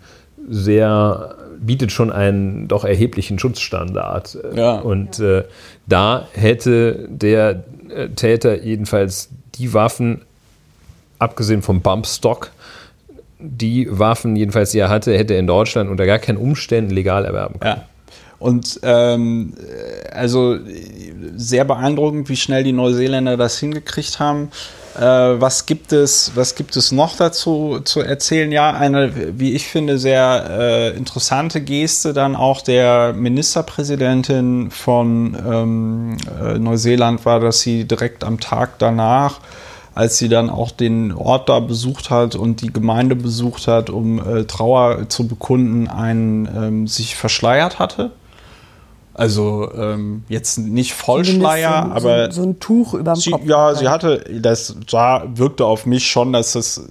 [0.49, 4.38] sehr bietet schon einen doch erheblichen Schutzstandard.
[4.55, 4.75] Ja.
[4.81, 5.45] Und äh,
[5.87, 7.64] da hätte der
[8.16, 10.22] Täter jedenfalls die Waffen,
[11.18, 12.50] abgesehen vom Bumpstock,
[13.38, 17.24] die Waffen jedenfalls, die er hatte, hätte er in Deutschland unter gar keinen Umständen legal
[17.24, 17.76] erwerben können.
[17.76, 17.88] Ja.
[18.38, 19.54] Und ähm,
[20.12, 20.59] also
[21.37, 24.50] sehr beeindruckend, wie schnell die Neuseeländer das hingekriegt haben.
[24.96, 25.00] Äh,
[25.40, 28.52] was gibt es, was gibt es noch dazu zu erzählen?
[28.52, 36.16] Ja, eine, wie ich finde, sehr äh, interessante Geste dann auch der Ministerpräsidentin von ähm,
[36.40, 39.40] äh, Neuseeland war, dass sie direkt am Tag danach
[39.94, 44.18] als sie dann auch den Ort da besucht hat und die Gemeinde besucht hat, um
[44.18, 48.11] äh, Trauer zu bekunden, einen ähm, sich verschleiert hatte.
[49.14, 53.44] Also ähm, jetzt nicht Vollschleier, so, aber so, so, ein Tuch über dem sie, Kopf.
[53.44, 56.83] Ja, sie hatte, das sah, wirkte auf mich schon, dass das äh,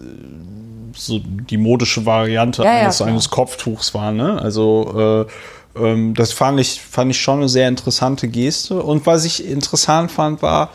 [0.96, 4.12] so die modische Variante ja, eines, ja, eines Kopftuchs war.
[4.12, 4.42] Ne?
[4.42, 5.28] Also
[5.76, 8.82] äh, ähm, das fand ich, fand ich schon eine sehr interessante Geste.
[8.82, 10.70] Und was ich interessant fand, war,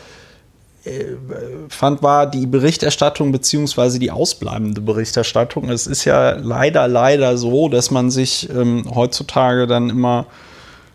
[1.69, 5.69] fand, war die Berichterstattung beziehungsweise die ausbleibende Berichterstattung.
[5.69, 10.25] Es ist ja leider, leider so, dass man sich ähm, heutzutage dann immer,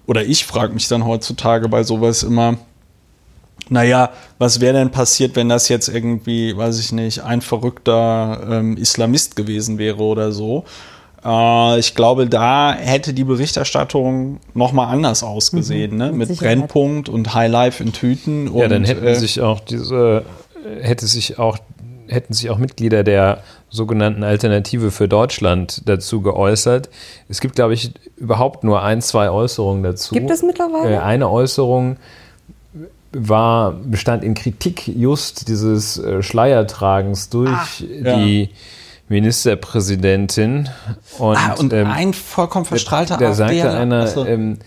[0.06, 2.56] oder ich frage mich dann heutzutage bei sowas immer,
[3.68, 8.76] naja, was wäre denn passiert, wenn das jetzt irgendwie, weiß ich nicht, ein verrückter ähm,
[8.76, 10.64] Islamist gewesen wäre oder so?
[11.24, 16.12] Äh, ich glaube, da hätte die Berichterstattung nochmal anders ausgesehen, mhm, ne?
[16.12, 18.48] mit, mit Brennpunkt und Highlife in Tüten.
[18.48, 20.24] Und, ja, dann hätten äh, sich auch diese,
[20.80, 21.58] hätte sich auch,
[22.08, 26.88] hätten sich auch Mitglieder der sogenannten Alternative für Deutschland dazu geäußert.
[27.28, 30.14] Es gibt, glaube ich, überhaupt nur ein, zwei Äußerungen dazu.
[30.14, 30.94] Gibt es mittlerweile?
[30.94, 31.96] Äh, eine Äußerung
[33.12, 38.48] war, bestand in Kritik just dieses äh, Schleiertragens durch Ach, die ja
[39.08, 40.68] Ministerpräsidentin.
[41.18, 44.24] Und, ah, und ähm, ein vollkommen verstrahlter Da sagte einer, so.
[44.24, 44.58] ähm,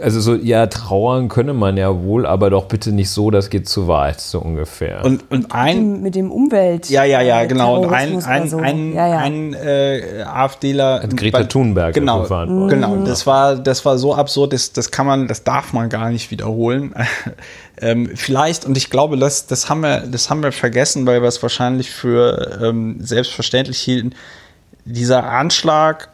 [0.00, 3.66] also so, ja, trauern könne man ja wohl, aber doch bitte nicht so, das geht
[3.68, 5.04] zu weit, so ungefähr.
[5.04, 6.02] Und, und ein.
[6.02, 6.90] Mit dem Umwelt.
[6.90, 7.80] Ja, ja, ja, genau.
[7.80, 8.58] Und ein, ein, so.
[8.58, 9.18] ein, ja, ja.
[9.18, 11.02] ein äh, AfDler.
[11.02, 12.24] Hat Greta Thunberg genau,
[12.68, 12.96] genau.
[13.04, 16.30] Das war, das war so absurd, das, das kann man, das darf man gar nicht
[16.30, 16.94] wiederholen.
[17.80, 21.28] ähm, vielleicht, und ich glaube, das, das, haben wir, das haben wir vergessen, weil wir
[21.28, 24.14] es wahrscheinlich für ähm, selbstverständlich hielten.
[24.84, 26.10] Dieser Anschlag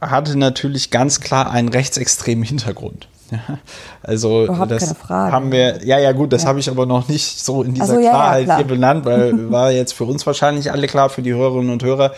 [0.00, 3.08] hatte natürlich ganz klar einen rechtsextremen Hintergrund.
[3.30, 3.58] Ja,
[4.02, 6.48] also Überhaupt das haben wir, ja, ja gut, das ja.
[6.48, 9.72] habe ich aber noch nicht so in dieser so, Klarheit ja, hier benannt, weil war
[9.72, 12.12] jetzt für uns wahrscheinlich alle klar, für die Hörerinnen und Hörer,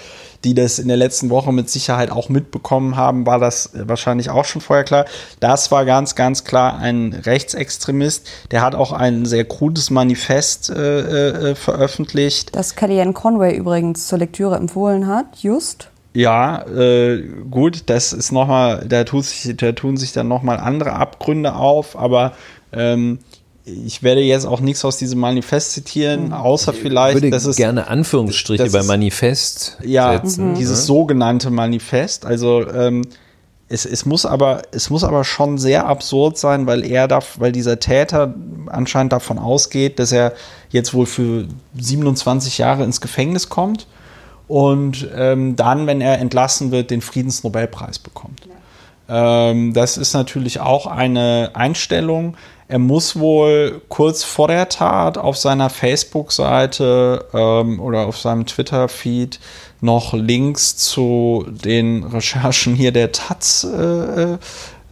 [0.44, 4.44] die das in der letzten Woche mit Sicherheit auch mitbekommen haben, war das wahrscheinlich auch
[4.44, 5.06] schon vorher klar.
[5.40, 8.28] Das war ganz, ganz klar ein Rechtsextremist.
[8.50, 12.54] Der hat auch ein sehr krudes Manifest äh, äh, veröffentlicht.
[12.54, 15.88] Das Kellyanne Conway übrigens zur Lektüre empfohlen hat, just.
[16.14, 20.94] Ja, äh, gut, das ist nochmal, da, tut sich, da tun sich dann nochmal andere
[20.94, 22.32] Abgründe auf, aber
[22.72, 23.18] ähm,
[23.64, 26.32] ich werde jetzt auch nichts aus diesem Manifest zitieren, mhm.
[26.32, 30.54] außer vielleicht, ich würde dass es gerne Anführungsstriche bei Manifest ja, setzen.
[30.54, 32.24] Dieses sogenannte Manifest.
[32.24, 33.02] Also ähm,
[33.68, 37.52] es, es, muss aber, es muss aber schon sehr absurd sein, weil er darf, weil
[37.52, 38.34] dieser Täter
[38.66, 40.32] anscheinend davon ausgeht, dass er
[40.70, 41.46] jetzt wohl für
[41.78, 43.86] 27 Jahre ins Gefängnis kommt
[44.48, 48.48] und ähm, dann, wenn er entlassen wird, den Friedensnobelpreis bekommt.
[48.48, 49.50] Ja.
[49.50, 52.36] Ähm, das ist natürlich auch eine Einstellung.
[52.66, 59.40] Er muss wohl kurz vor der Tat auf seiner Facebook-Seite ähm, oder auf seinem Twitter-Feed
[59.80, 64.38] noch Links zu den Recherchen hier der Taz äh, äh,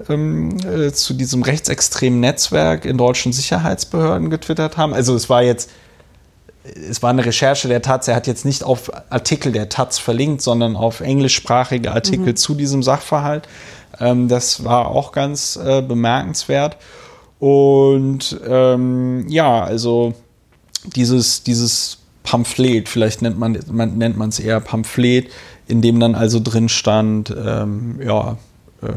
[0.08, 4.94] ähm, äh, zu diesem rechtsextremen Netzwerk in deutschen Sicherheitsbehörden getwittert haben.
[4.94, 5.70] Also es war jetzt
[6.90, 8.08] es war eine Recherche der Taz.
[8.08, 12.36] Er hat jetzt nicht auf Artikel der Taz verlinkt, sondern auf englischsprachige Artikel mhm.
[12.36, 13.48] zu diesem Sachverhalt.
[14.00, 16.76] Ähm, das war auch ganz äh, bemerkenswert.
[17.38, 20.14] Und ähm, ja, also
[20.84, 25.30] dieses, dieses Pamphlet, vielleicht nennt man es man, nennt eher Pamphlet,
[25.68, 28.38] in dem dann also drin stand, ähm, ja,
[28.82, 28.88] äh,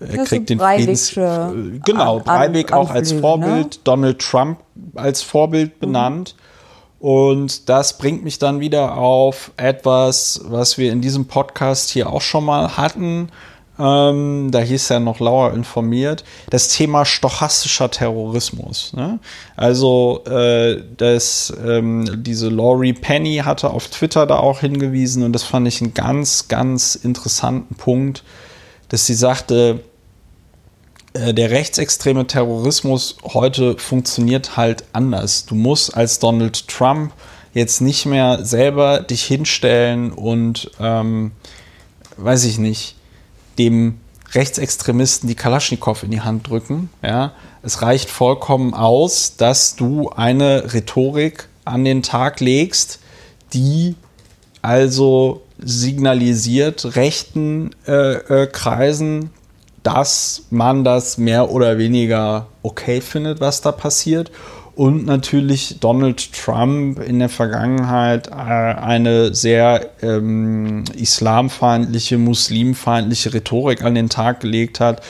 [0.00, 1.16] er kriegt den Friedens.
[1.16, 3.12] Äh, genau, Breivik auch als?
[3.12, 3.80] Vorbild, ne?
[3.84, 4.58] Donald Trump
[4.94, 5.80] als Vorbild mhm.
[5.80, 6.34] benannt.
[6.36, 6.42] Mhm.
[7.00, 12.22] Und das bringt mich dann wieder auf etwas, was wir in diesem Podcast hier auch
[12.22, 13.30] schon mal hatten.
[13.78, 16.24] Ähm, da hieß er noch lauer informiert.
[16.50, 18.92] Das Thema stochastischer Terrorismus.
[18.94, 19.20] Ne?
[19.56, 25.44] Also äh, das, ähm, diese Laurie Penny hatte auf Twitter da auch hingewiesen und das
[25.44, 28.24] fand ich einen ganz, ganz interessanten Punkt,
[28.88, 29.84] dass sie sagte,
[31.34, 35.46] der rechtsextreme Terrorismus heute funktioniert halt anders.
[35.46, 37.12] Du musst als Donald Trump
[37.54, 41.32] jetzt nicht mehr selber dich hinstellen und, ähm,
[42.16, 42.94] weiß ich nicht,
[43.58, 44.00] dem
[44.32, 46.90] Rechtsextremisten die Kalaschnikow in die Hand drücken.
[47.02, 47.32] Ja?
[47.62, 53.00] Es reicht vollkommen aus, dass du eine Rhetorik an den Tag legst,
[53.52, 53.94] die
[54.62, 59.30] also signalisiert rechten äh, äh, Kreisen,
[59.88, 64.30] dass man das mehr oder weniger okay findet, was da passiert.
[64.74, 73.94] Und natürlich Donald Trump in der Vergangenheit äh, eine sehr ähm, islamfeindliche, muslimfeindliche Rhetorik an
[73.94, 75.00] den Tag gelegt hat.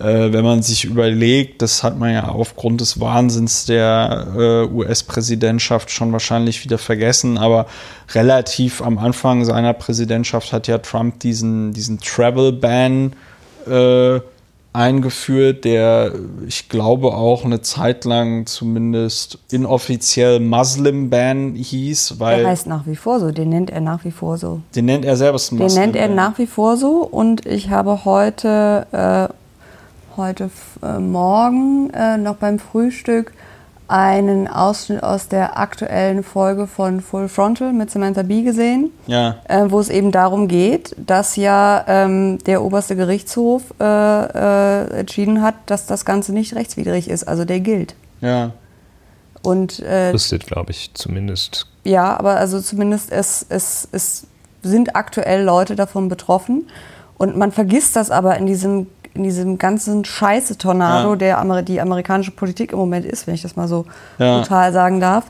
[0.00, 5.92] Äh, wenn man sich überlegt, das hat man ja aufgrund des Wahnsinns der äh, US-Präsidentschaft
[5.92, 7.66] schon wahrscheinlich wieder vergessen, aber
[8.12, 13.16] relativ am Anfang seiner Präsidentschaft hat ja Trump diesen, diesen Travel-Ban äh,
[14.74, 16.12] eingeführt, der
[16.48, 22.84] ich glaube auch eine Zeit lang zumindest inoffiziell Muslim Ban hieß, weil der heißt nach
[22.86, 24.60] wie vor so, den nennt er nach wie vor so.
[24.74, 28.86] Den nennt er selber Den nennt er nach wie vor so und ich habe heute
[29.30, 29.32] äh,
[30.16, 30.50] heute
[30.82, 33.32] äh, Morgen äh, noch beim Frühstück
[33.86, 39.36] einen Ausschnitt aus der aktuellen Folge von Full Frontal mit Samantha Bee gesehen, Ja.
[39.48, 45.42] äh, wo es eben darum geht, dass ja ähm, der oberste Gerichtshof äh, äh, entschieden
[45.42, 47.94] hat, dass das Ganze nicht rechtswidrig ist, also der gilt.
[48.20, 48.52] Ja.
[49.42, 50.12] Und äh,
[50.46, 51.66] glaube ich, zumindest.
[51.84, 54.26] ja, aber also zumindest es, es, es
[54.62, 56.66] sind aktuell Leute davon betroffen.
[57.18, 61.16] Und man vergisst das aber in diesem, in diesem ganzen Scheiße-Tornado, Ja.
[61.16, 63.86] der Amer die amerikanische Politik im Moment ist, wenn ich das mal so
[64.18, 64.38] Ja.
[64.40, 65.24] brutal sagen darf,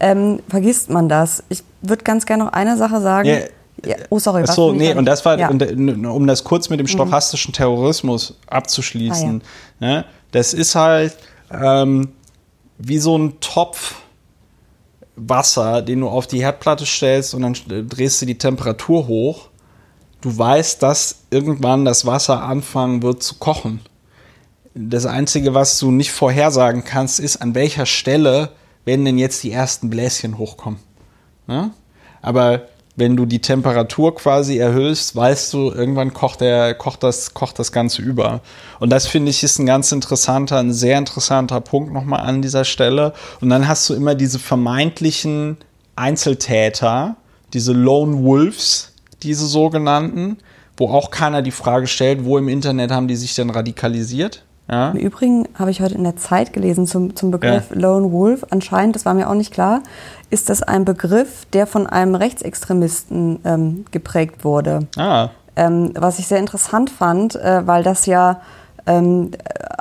[0.00, 1.42] ähm, vergisst man das.
[1.48, 3.28] Ich würde ganz gerne noch eine Sache sagen.
[3.28, 3.38] Ja,
[3.86, 4.42] Ja, oh, sorry.
[4.42, 5.50] bin ich nee, und das war, Ja.
[5.52, 9.40] äh, um das kurz mit dem stochastischen Terrorismus abzuschließen.
[9.78, 10.04] Ne?
[10.32, 11.16] Das ist halt
[11.52, 12.08] ähm,
[12.78, 13.94] wie so ein Topf
[15.16, 17.54] Wasser, den du auf die Herdplatte stellst und dann
[17.88, 19.48] drehst du die Temperatur hoch.
[20.20, 23.80] Du weißt, dass irgendwann das Wasser anfangen wird zu kochen.
[24.74, 28.50] Das Einzige, was du nicht vorhersagen kannst, ist, an welcher Stelle
[28.84, 30.80] werden denn jetzt die ersten Bläschen hochkommen.
[31.46, 31.70] Ne?
[32.20, 32.62] Aber
[32.98, 37.70] wenn du die Temperatur quasi erhöhst, weißt du, irgendwann kocht, der, kocht, das, kocht das
[37.70, 38.40] Ganze über.
[38.80, 42.64] Und das finde ich ist ein ganz interessanter, ein sehr interessanter Punkt nochmal an dieser
[42.64, 43.12] Stelle.
[43.40, 45.58] Und dann hast du immer diese vermeintlichen
[45.94, 47.16] Einzeltäter,
[47.52, 50.38] diese Lone Wolves, diese sogenannten,
[50.76, 54.44] wo auch keiner die Frage stellt, wo im Internet haben die sich denn radikalisiert?
[54.70, 54.90] Ja?
[54.90, 57.76] Im Übrigen habe ich heute in der Zeit gelesen zum, zum Begriff Ja.
[57.80, 58.44] Lone Wolf.
[58.50, 59.82] Anscheinend, das war mir auch nicht klar,
[60.30, 64.86] ist das ein Begriff, der von einem Rechtsextremisten ähm, geprägt wurde.
[64.96, 68.40] Ah, Ähm, was ich sehr interessant fand, äh, weil das ja
[68.88, 69.30] ähm,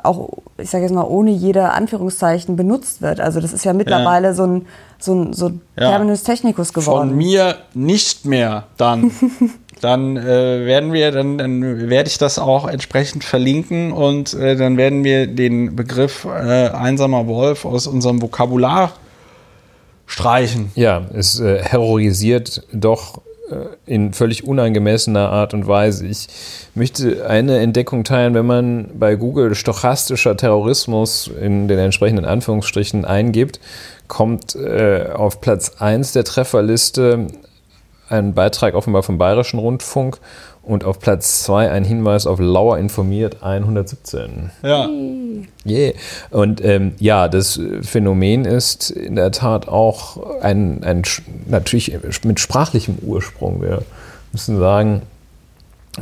[0.03, 3.19] auch, ich sage jetzt mal, ohne jede Anführungszeichen benutzt wird.
[3.19, 4.65] Also das ist ja mittlerweile so ein,
[4.99, 5.89] so ein, so ein Ja.
[5.89, 7.09] Terminus technicus geworden.
[7.09, 9.11] Von mir nicht mehr dann.
[9.81, 14.77] dann äh, werden wir, dann, dann werde ich das auch entsprechend verlinken und äh, dann
[14.77, 18.93] werden wir den Begriff äh, einsamer Wolf aus unserem Vokabular
[20.05, 20.71] streichen.
[20.75, 23.21] Ja, es äh, terrorisiert doch
[23.85, 26.05] in völlig unangemessener Art und Weise.
[26.05, 26.27] Ich
[26.75, 33.59] möchte eine Entdeckung teilen, wenn man bei Google stochastischer Terrorismus in den entsprechenden Anführungsstrichen eingibt,
[34.07, 37.27] kommt äh, auf Platz 1 der Trefferliste
[38.09, 40.19] ein Beitrag offenbar vom Bayerischen Rundfunk
[40.67, 44.51] und auf Platz 2 ein Hinweis auf Lauer informiert 117.
[44.63, 44.89] Ja.
[45.65, 45.93] Yeah.
[46.29, 51.03] Und ähm, ja, das Phänomen ist in der Tat auch ein, ein
[51.47, 53.61] natürlich mit sprachlichem Ursprung.
[53.61, 53.83] Wir
[54.33, 55.03] müssen sagen,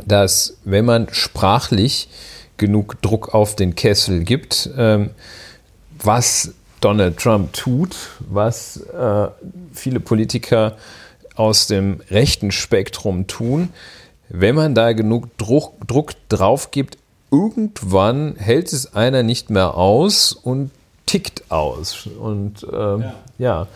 [0.04, 2.08] dass wenn man sprachlich
[2.56, 5.10] genug Druck auf den Kessel gibt, ähm,
[6.02, 9.28] was Donald Trump tut, was äh,
[9.72, 10.76] viele Politiker
[11.36, 13.70] aus dem rechten Spektrum tun,
[14.28, 16.98] wenn man da genug Druck, Druck drauf gibt,
[17.30, 20.70] irgendwann hält es einer nicht mehr aus und
[21.06, 22.08] tickt aus.
[22.20, 23.04] Und ähm,
[23.38, 23.66] ja.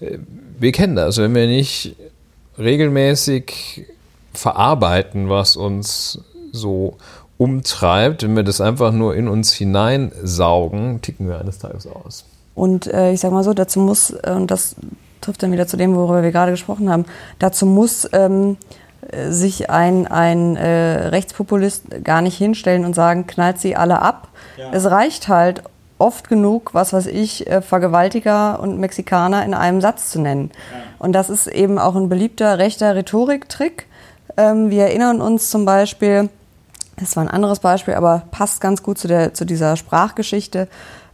[0.00, 0.18] äh,
[0.58, 1.96] wir kennen das, wenn wir nicht
[2.58, 3.86] regelmäßig
[4.32, 6.20] verarbeiten, was uns
[6.52, 6.96] so
[7.38, 12.24] umtreibt, wenn wir das einfach nur in uns hineinsaugen, ticken wir eines Tages aus.
[12.54, 14.76] Und äh, ich sage mal so, dazu muss, äh, und das
[15.20, 17.06] trifft dann wieder zu dem, worüber wir gerade gesprochen haben,
[17.38, 18.89] dazu muss ähm, äh,
[19.28, 24.28] sich ein, ein äh, Rechtspopulist gar nicht hinstellen und sagen, knallt sie alle ab.
[24.72, 25.62] Es reicht halt
[26.00, 30.50] oft genug, was weiß ich, äh, Vergewaltiger und Mexikaner in einem Satz zu nennen.
[30.98, 33.86] Und das ist eben auch ein beliebter rechter Rhetoriktrick.
[34.36, 36.30] Ähm, wir erinnern uns zum Beispiel,
[36.96, 40.68] das war ein anderes Beispiel, aber passt ganz gut zu, der, zu dieser Sprachgeschichte,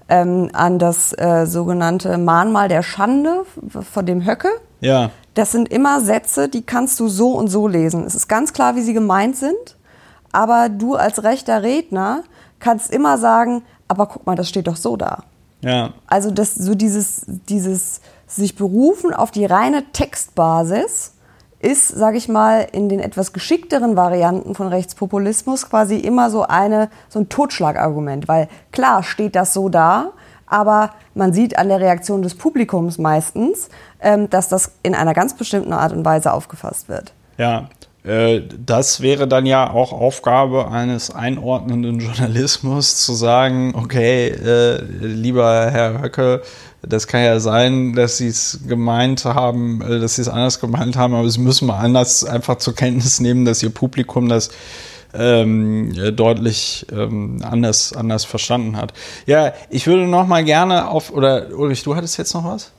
[0.09, 3.45] ähm, an das äh, sogenannte Mahnmal der Schande
[3.93, 4.49] von dem Höcke.
[4.81, 5.11] Ja.
[5.37, 8.05] Das sind immer Sätze, die kannst du so und so lesen.
[8.05, 9.77] Es ist ganz klar, wie sie gemeint sind,
[10.33, 12.22] aber du als rechter Redner
[12.59, 15.25] kannst immer sagen, aber guck mal, das steht doch so da.
[15.61, 15.92] Ja.
[16.07, 21.12] Also das, so dieses, dieses sich berufen auf die reine Textbasis
[21.61, 26.88] ist, sage ich mal, in den etwas geschickteren Varianten von Rechtspopulismus quasi immer so eine
[27.11, 30.12] so ein Totschlagargument, weil klar steht das so da,
[30.47, 33.69] aber man sieht an der Reaktion des Publikums meistens,
[34.01, 37.13] ähm, dass das in einer ganz bestimmten Art und Weise aufgefasst wird.
[37.39, 37.69] Ja,
[38.07, 45.70] äh, das wäre dann ja auch Aufgabe eines einordnenden Journalismus, zu sagen, okay, äh, lieber
[45.70, 46.43] Herr Höcke,
[46.83, 50.97] das kann ja sein, dass Sie es gemeint haben, äh, dass Sie es anders gemeint
[50.97, 54.51] haben, aber Sie müssen mal anders einfach zur Kenntnis nehmen, dass Ihr Publikum das
[55.19, 58.93] ähm, äh, deutlich ähm, anders, anders verstanden hat.
[59.27, 62.73] Ja, ich würde noch mal gerne auf, oder Ulrich, du hattest jetzt noch was?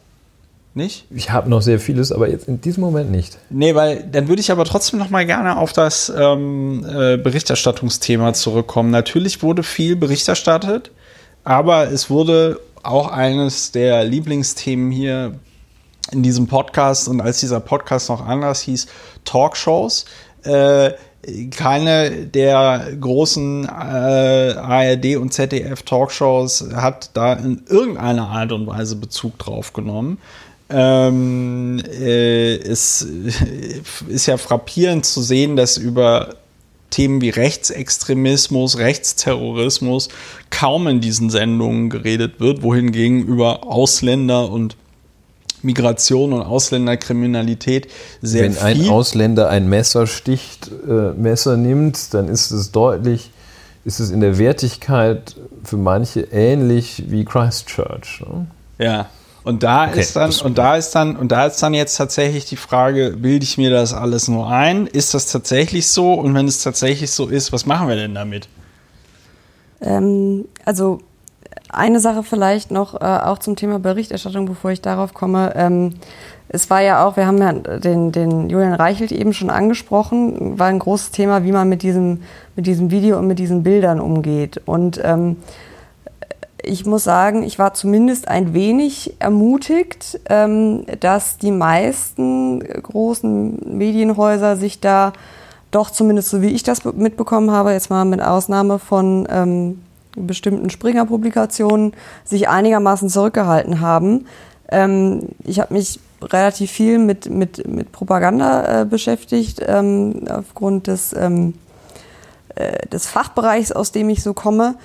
[0.74, 1.06] Nicht?
[1.10, 3.40] Ich habe noch sehr vieles, aber jetzt in diesem Moment nicht.
[3.50, 8.34] Nee, weil dann würde ich aber trotzdem noch mal gerne auf das ähm, äh, Berichterstattungsthema
[8.34, 8.92] zurückkommen.
[8.92, 10.92] Natürlich wurde viel Bericht erstattet,
[11.44, 15.40] aber es wurde auch eines der Lieblingsthemen hier
[16.12, 18.88] in diesem Podcast und als dieser Podcast noch anders hieß,
[19.26, 20.06] Talkshows.
[20.44, 20.92] Äh,
[21.52, 28.96] keine der großen äh, ARD und ZDF Talkshows hat da in irgendeiner Art und Weise
[28.96, 30.20] Bezug drauf genommen.
[30.70, 33.08] Ähm, äh, es
[34.08, 36.36] ist ja frappierend zu sehen, dass über
[36.90, 40.10] Themen wie Rechtsextremismus, Rechtsterrorismus
[40.50, 44.76] kaum in diesen Sendungen geredet wird, wohingegen über Ausländer und
[45.68, 47.90] Migration und Ausländerkriminalität
[48.22, 48.64] sehr Wenn viel.
[48.64, 53.32] Wenn ein Ausländer ein Messer sticht, äh, Messer nimmt, dann ist es deutlich,
[53.84, 58.22] ist es in der Wertigkeit für manche ähnlich wie Christchurch.
[58.22, 58.48] Ne?
[58.80, 59.10] Ja.
[59.44, 62.46] Und da okay, ist dann, und da ist dann, und da ist dann jetzt tatsächlich
[62.46, 64.88] die Frage, bilde ich mir das alles nur ein?
[64.88, 66.14] Ist das tatsächlich so?
[66.14, 68.48] Und wenn es tatsächlich so ist, was machen wir denn damit?
[69.82, 71.02] Ähm, also
[71.70, 75.54] eine Sache vielleicht noch, äh, auch zum Thema Berichterstattung, bevor ich darauf komme.
[75.56, 75.94] Ähm,
[76.50, 80.68] es war ja auch, wir haben ja den, den Julian Reichelt eben schon angesprochen, war
[80.68, 82.22] ein großes Thema, wie man mit diesem,
[82.56, 84.62] mit diesem Video und mit diesen Bildern umgeht.
[84.66, 85.38] Und ähm,
[86.64, 94.56] ich muss sagen, ich war zumindest ein wenig ermutigt, ähm, dass die meisten großen Medienhäuser
[94.56, 95.14] sich da
[95.72, 99.82] doch zumindest so wie ich das mitbekommen habe, jetzt mal mit Ausnahme von ähm,
[100.26, 101.94] bestimmten Springer-Publikationen
[102.24, 104.26] sich einigermaßen zurückgehalten haben.
[104.70, 111.14] Ähm, ich habe mich relativ viel mit, mit, mit Propaganda äh, beschäftigt, ähm, aufgrund des,
[111.14, 111.54] ähm,
[112.56, 114.76] äh, des Fachbereichs, aus dem ich so komme.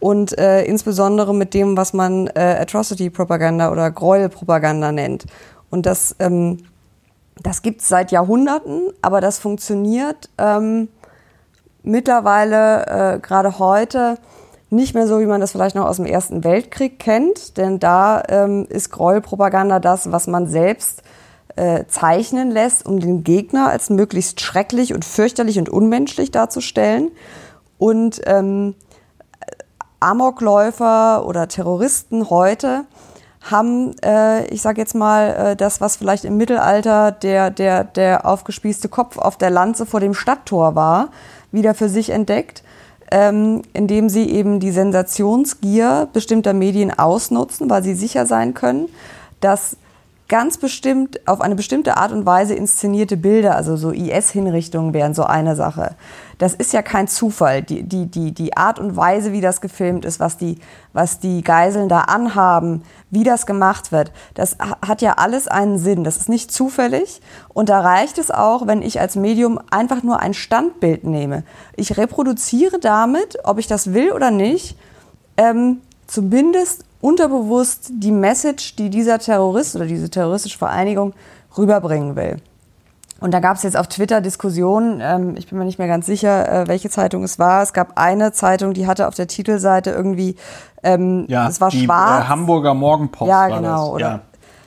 [0.00, 5.26] Und äh, insbesondere mit dem, was man äh, Atrocity-Propaganda oder Gräuel-Propaganda nennt.
[5.70, 6.58] Und das, ähm,
[7.40, 10.88] das gibt es seit Jahrhunderten, aber das funktioniert ähm,
[11.82, 14.18] mittlerweile, äh, gerade heute,
[14.72, 18.22] nicht mehr so, wie man das vielleicht noch aus dem Ersten Weltkrieg kennt, denn da
[18.28, 21.02] ähm, ist Gräuelpropaganda das, was man selbst
[21.56, 27.10] äh, zeichnen lässt, um den Gegner als möglichst schrecklich und fürchterlich und unmenschlich darzustellen.
[27.76, 28.74] Und ähm,
[30.00, 32.86] Amokläufer oder Terroristen heute
[33.42, 38.26] haben, äh, ich sage jetzt mal, äh, das, was vielleicht im Mittelalter der, der, der
[38.26, 41.10] aufgespießte Kopf auf der Lanze vor dem Stadttor war,
[41.50, 42.62] wieder für sich entdeckt
[43.12, 48.88] ähm, indem sie eben die Sensationsgier bestimmter Medien ausnutzen, weil sie sicher sein können,
[49.40, 49.76] dass
[50.32, 55.24] ganz bestimmt auf eine bestimmte Art und Weise inszenierte Bilder, also so IS-Hinrichtungen wären so
[55.24, 55.94] eine Sache.
[56.38, 57.60] Das ist ja kein Zufall.
[57.60, 60.56] Die, die, die, die Art und Weise, wie das gefilmt ist, was die,
[60.94, 66.02] was die Geiseln da anhaben, wie das gemacht wird, das hat ja alles einen Sinn.
[66.02, 67.20] Das ist nicht zufällig.
[67.48, 71.44] Und da reicht es auch, wenn ich als Medium einfach nur ein Standbild nehme.
[71.76, 74.78] Ich reproduziere damit, ob ich das will oder nicht,
[75.36, 81.12] ähm, zumindest unterbewusst die Message, die dieser Terrorist oder diese terroristische Vereinigung
[81.58, 82.36] rüberbringen will.
[83.20, 86.06] Und da gab es jetzt auf Twitter Diskussionen, ähm, ich bin mir nicht mehr ganz
[86.06, 87.62] sicher, äh, welche Zeitung es war.
[87.62, 90.36] Es gab eine Zeitung, die hatte auf der Titelseite irgendwie,
[90.82, 92.24] ähm, ja, es war die, schwarz.
[92.24, 93.28] Äh, Hamburger Morgenpost.
[93.28, 93.92] Ja, genau.
[93.92, 94.20] Oder ja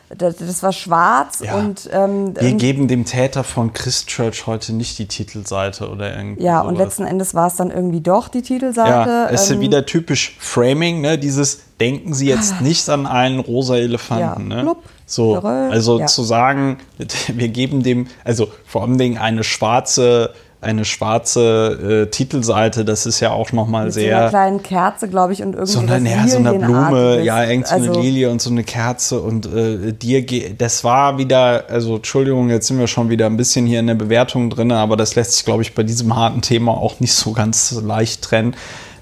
[0.10, 1.56] das, das war schwarz ja.
[1.56, 6.43] und ähm, wir geben dem Täter von Christchurch heute nicht die Titelseite oder irgendwie.
[6.43, 6.68] Ja, sowas.
[6.68, 9.10] und letzten Endes war es dann irgendwie doch die Titelseite.
[9.10, 11.18] Ja, ist ähm, wieder typisch Framing, ne?
[11.18, 12.62] Dieses denken Sie jetzt ah.
[12.62, 14.76] nicht an einen rosa Elefanten, ja, ne?
[15.08, 16.08] So, also ja.
[16.08, 16.78] zu sagen,
[17.28, 20.34] wir geben dem, also vor allem eine schwarze
[20.66, 24.11] eine schwarze äh, Titelseite, das ist ja auch nochmal sehr.
[24.11, 25.72] So einer kleinen Kerze, glaube ich, und irgendwie.
[25.72, 28.63] So eine, ja, so eine Blume, ja, irgendwie so also, eine Lilie und so eine
[28.63, 30.26] Kerze und äh, dir,
[30.57, 33.95] das war wieder, also Entschuldigung, jetzt sind wir schon wieder ein bisschen hier in der
[33.95, 37.32] Bewertung drin, aber das lässt sich, glaube ich, bei diesem harten Thema auch nicht so
[37.32, 38.55] ganz leicht trennen.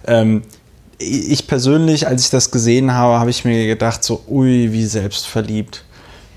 [0.05, 0.43] Ähm,
[0.99, 5.83] ich persönlich, als ich das gesehen habe, habe ich mir gedacht, so, ui, wie selbstverliebt.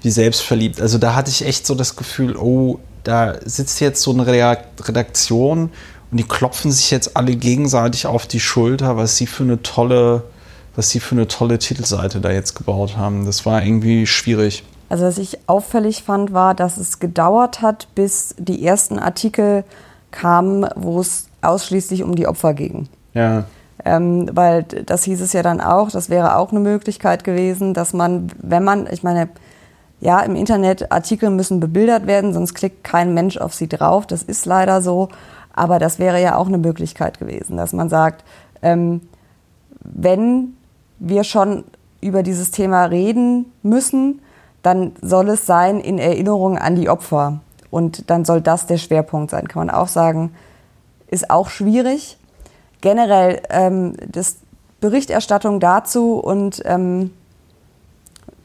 [0.03, 0.81] Wie selbstverliebt.
[0.81, 5.71] Also da hatte ich echt so das Gefühl, oh, da sitzt jetzt so eine Redaktion
[6.11, 10.25] und die klopfen sich jetzt alle gegenseitig auf die Schulter, was sie für eine tolle,
[10.75, 13.25] was sie für eine tolle Titelseite da jetzt gebaut haben.
[13.25, 14.65] Das war irgendwie schwierig.
[14.89, 19.65] Also was ich auffällig fand, war, dass es gedauert hat, bis die ersten Artikel
[20.11, 22.89] kamen, wo es ausschließlich um die Opfer ging.
[23.15, 23.45] Ja.
[23.85, 27.93] Ähm, weil das hieß es ja dann auch, das wäre auch eine Möglichkeit gewesen, dass
[27.93, 29.29] man, wenn man, ich meine,
[30.01, 34.07] ja, im Internet Artikel müssen bebildert werden, sonst klickt kein Mensch auf sie drauf.
[34.07, 35.09] Das ist leider so.
[35.53, 38.25] Aber das wäre ja auch eine Möglichkeit gewesen, dass man sagt,
[38.63, 39.01] ähm,
[39.81, 40.57] wenn
[40.99, 41.65] wir schon
[42.01, 44.21] über dieses Thema reden müssen,
[44.63, 47.41] dann soll es sein in Erinnerung an die Opfer.
[47.71, 49.49] Und dann soll das der Schwerpunkt sein.
[49.49, 50.35] Kann man auch sagen,
[51.09, 52.19] ist auch schwierig.
[52.81, 54.37] Generell ähm, das
[54.81, 57.13] Berichterstattung dazu und ähm,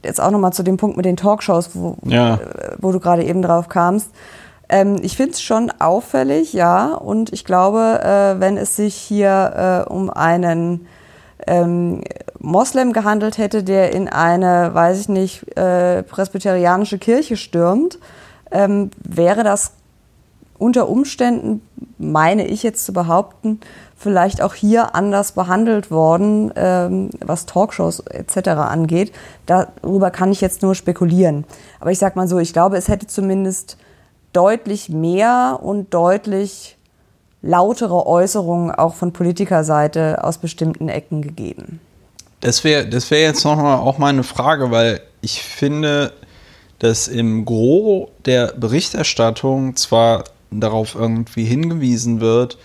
[0.04, 2.40] jetzt auch nochmal zu dem Punkt mit den Talkshows, wo, ja.
[2.80, 4.10] wo du gerade eben drauf kamst.
[4.70, 6.94] Ähm, ich finde es schon auffällig, ja.
[6.94, 10.88] Und ich glaube, äh, wenn es sich hier äh, um einen
[11.48, 12.02] ähm,
[12.40, 18.00] Moslem gehandelt hätte, der in eine, weiß ich nicht, äh, presbyterianische Kirche stürmt,
[18.52, 19.74] ähm, wäre das
[20.58, 21.62] unter Umständen,
[21.98, 23.60] meine ich jetzt zu behaupten,
[24.02, 28.50] vielleicht auch hier anders behandelt worden, ähm, was Talkshows etc.
[28.50, 29.12] angeht.
[29.46, 31.46] Darüber kann ich jetzt nur spekulieren.
[31.80, 33.78] Aber ich sage mal so, ich glaube, es hätte zumindest
[34.34, 36.78] deutlich mehr und deutlich
[37.44, 41.80] lautere Äußerungen auch von Politikerseite aus bestimmten Ecken gegeben.
[42.40, 46.14] Das wäre das wär jetzt nochmal auch meine Frage, weil ich finde,
[46.80, 52.58] dass im Gros der Berichterstattung zwar darauf irgendwie hingewiesen wird,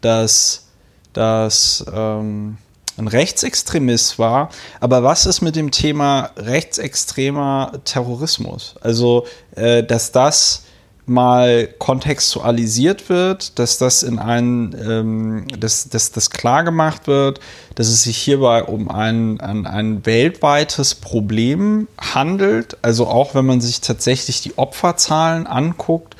[0.00, 0.69] dass
[1.12, 2.58] das ähm,
[2.96, 4.50] ein Rechtsextremist war,
[4.80, 8.74] aber was ist mit dem Thema rechtsextremer Terrorismus?
[8.80, 10.64] Also, äh, dass das
[11.10, 17.40] mal kontextualisiert wird, dass das in einen, ähm, dass, dass das klar gemacht wird,
[17.74, 22.76] dass es sich hierbei um ein, ein, ein weltweites Problem handelt.
[22.82, 26.14] Also auch wenn man sich tatsächlich die Opferzahlen anguckt,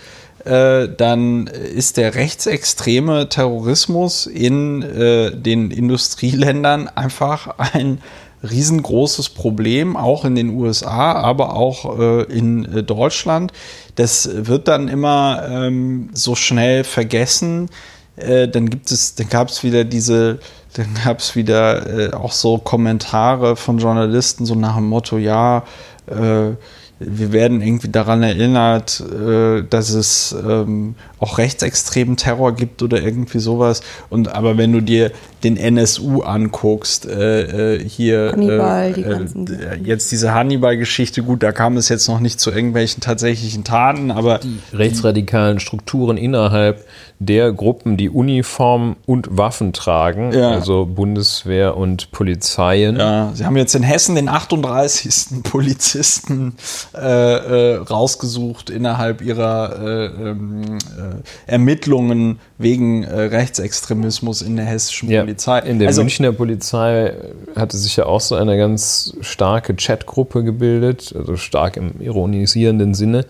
[0.44, 7.98] äh, dann ist der rechtsextreme Terrorismus in äh, den Industrieländern einfach ein
[8.42, 13.52] riesengroßes Problem, auch in den USA, aber auch äh, in äh, Deutschland.
[13.96, 17.68] Das wird dann immer ähm, so schnell vergessen.
[18.16, 20.38] Äh, dann gibt es, dann gab es wieder diese,
[20.72, 25.64] dann gab es wieder äh, auch so Kommentare von Journalisten so nach dem Motto, ja,
[26.06, 26.52] äh,
[27.00, 33.38] wir werden irgendwie daran erinnert, äh, dass es ähm, auch rechtsextremen Terror gibt oder irgendwie
[33.38, 33.80] sowas.
[34.10, 35.10] Und aber wenn du dir
[35.44, 41.76] den NSU anguckst, äh, äh, hier Hannibal, die ganzen jetzt diese Hannibal-Geschichte, gut, da kam
[41.76, 46.84] es jetzt noch nicht zu irgendwelchen tatsächlichen Taten, aber die rechtsradikalen Strukturen innerhalb
[47.22, 50.52] der Gruppen, die Uniform und Waffen tragen, ja.
[50.52, 52.96] also Bundeswehr und Polizeien.
[52.96, 55.42] Ja, sie haben jetzt in Hessen den 38.
[55.42, 56.54] Polizisten
[56.94, 65.10] äh, äh, rausgesucht innerhalb ihrer äh, ähm, äh, Ermittlungen wegen äh, Rechtsextremismus in der hessischen
[65.10, 65.58] ja, Polizei.
[65.60, 67.14] In der also, Münchner Polizei
[67.56, 73.24] hatte sich ja auch so eine ganz starke Chatgruppe gebildet, also stark im ironisierenden Sinne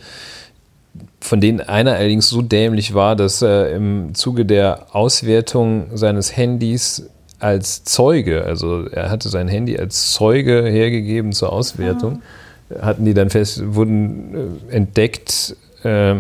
[1.21, 7.05] von denen einer allerdings so dämlich war, dass er im Zuge der Auswertung seines Handys
[7.39, 12.23] als Zeuge, also er hatte sein Handy als Zeuge hergegeben zur Auswertung,
[12.71, 12.87] ah.
[12.87, 16.17] hatten die dann fest, wurden äh, entdeckt, äh,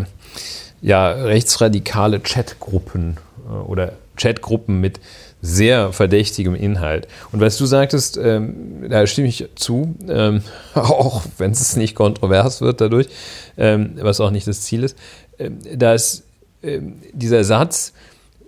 [0.82, 5.00] ja, rechtsradikale Chatgruppen äh, oder Chatgruppen mit
[5.42, 7.08] sehr verdächtigem Inhalt.
[7.32, 10.42] Und was du sagtest, ähm, da stimme ich zu, ähm,
[10.74, 13.08] auch wenn es nicht kontrovers wird dadurch,
[13.56, 14.96] ähm, was auch nicht das Ziel ist,
[15.38, 16.24] ähm, dass
[16.62, 17.92] ähm, dieser Satz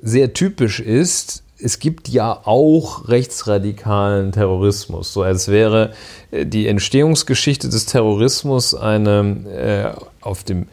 [0.03, 5.93] sehr typisch ist, es gibt ja auch rechtsradikalen Terrorismus, so als wäre
[6.31, 10.67] äh, die Entstehungsgeschichte des Terrorismus eine äh, auf dem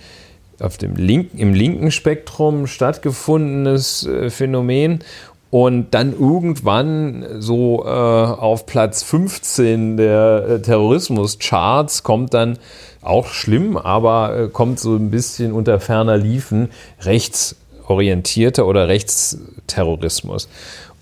[0.60, 5.00] auf dem Link, im linken Spektrum stattgefundenes äh, Phänomen
[5.52, 12.60] und dann irgendwann so äh, auf Platz 15 der äh, Terrorismus-Charts kommt dann
[13.02, 16.70] auch schlimm, aber äh, kommt so ein bisschen unter ferner Liefen
[17.02, 20.50] rechtsorientierter oder Rechtsterrorismus.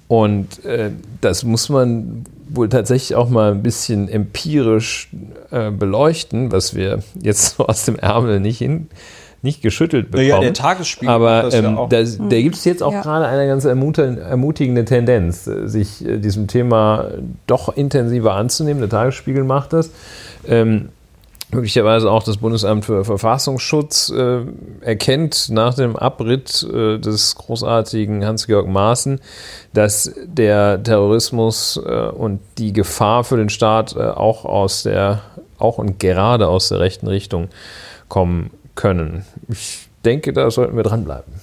[0.08, 5.10] Und äh, das muss man wohl tatsächlich auch mal ein bisschen empirisch
[5.52, 8.88] äh, beleuchten, was wir jetzt so aus dem Ärmel nicht hin
[9.42, 10.30] nicht geschüttelt bekommen.
[10.30, 11.14] Ja, der Tagesspiegel.
[11.14, 13.02] Aber ähm, ja da, da gibt es jetzt auch ja.
[13.02, 17.12] gerade eine ganz ermutigende Tendenz, äh, sich äh, diesem Thema
[17.46, 18.82] doch intensiver anzunehmen.
[18.82, 19.92] Der Tagesspiegel macht das.
[20.48, 20.90] Ähm,
[21.52, 24.42] möglicherweise auch das Bundesamt für Verfassungsschutz äh,
[24.82, 29.22] erkennt nach dem Abritt äh, des großartigen Hans-Georg Maaßen,
[29.74, 35.22] dass der Terrorismus äh, und die Gefahr für den Staat äh, auch aus der,
[35.58, 37.48] auch und gerade aus der rechten Richtung
[38.10, 39.26] kommen können.
[39.50, 41.34] Ich denke, da sollten wir dranbleiben.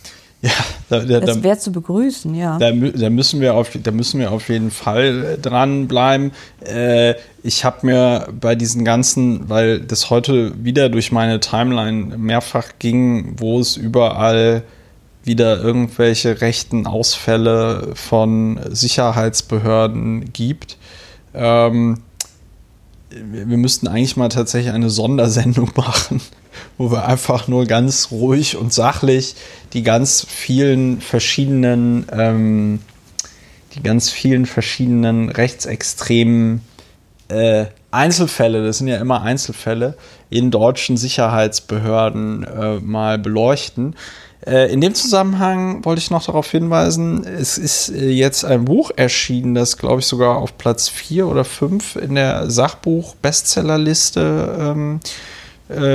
[0.45, 0.51] Ja,
[0.91, 2.59] da, da, das wäre zu begrüßen, ja.
[2.59, 6.32] Da, da, müssen wir auf, da müssen wir auf jeden Fall dranbleiben.
[6.66, 12.72] Äh, ich habe mir bei diesen ganzen, weil das heute wieder durch meine Timeline mehrfach
[12.78, 14.64] ging, wo es überall
[15.22, 20.76] wieder irgendwelche rechten Ausfälle von Sicherheitsbehörden gibt.
[21.32, 22.03] Ähm,
[23.09, 26.20] wir müssten eigentlich mal tatsächlich eine Sondersendung machen
[26.79, 29.35] wo wir einfach nur ganz ruhig und sachlich
[29.73, 32.81] die ganz vielen verschiedenen, ähm,
[33.75, 36.63] die ganz vielen verschiedenen rechtsextremen
[37.29, 39.97] äh, Einzelfälle, das sind ja immer Einzelfälle,
[40.31, 43.95] in deutschen Sicherheitsbehörden äh, mal beleuchten.
[44.47, 48.91] Äh, in dem Zusammenhang wollte ich noch darauf hinweisen, es ist äh, jetzt ein Buch
[48.95, 55.03] erschienen, das glaube ich sogar auf Platz 4 oder 5 in der Sachbuch-Bestsellerliste ähm, äh,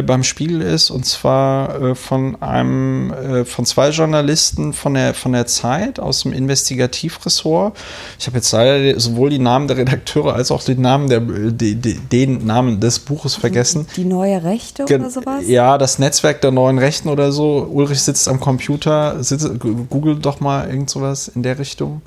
[0.01, 5.33] beim Spiegel ist und zwar äh, von einem äh, von zwei Journalisten von der von
[5.33, 7.77] der Zeit aus dem Investigativressort.
[8.17, 11.75] Ich habe jetzt leider sowohl die Namen der Redakteure als auch den Namen der die,
[11.75, 13.85] die, den Namen des Buches vergessen.
[13.95, 15.47] Die neue Rechte Ge oder sowas?
[15.47, 17.67] Ja, das Netzwerk der neuen Rechten oder so.
[17.71, 22.01] Ulrich sitzt am Computer, sitzt, google doch mal irgend sowas in der Richtung.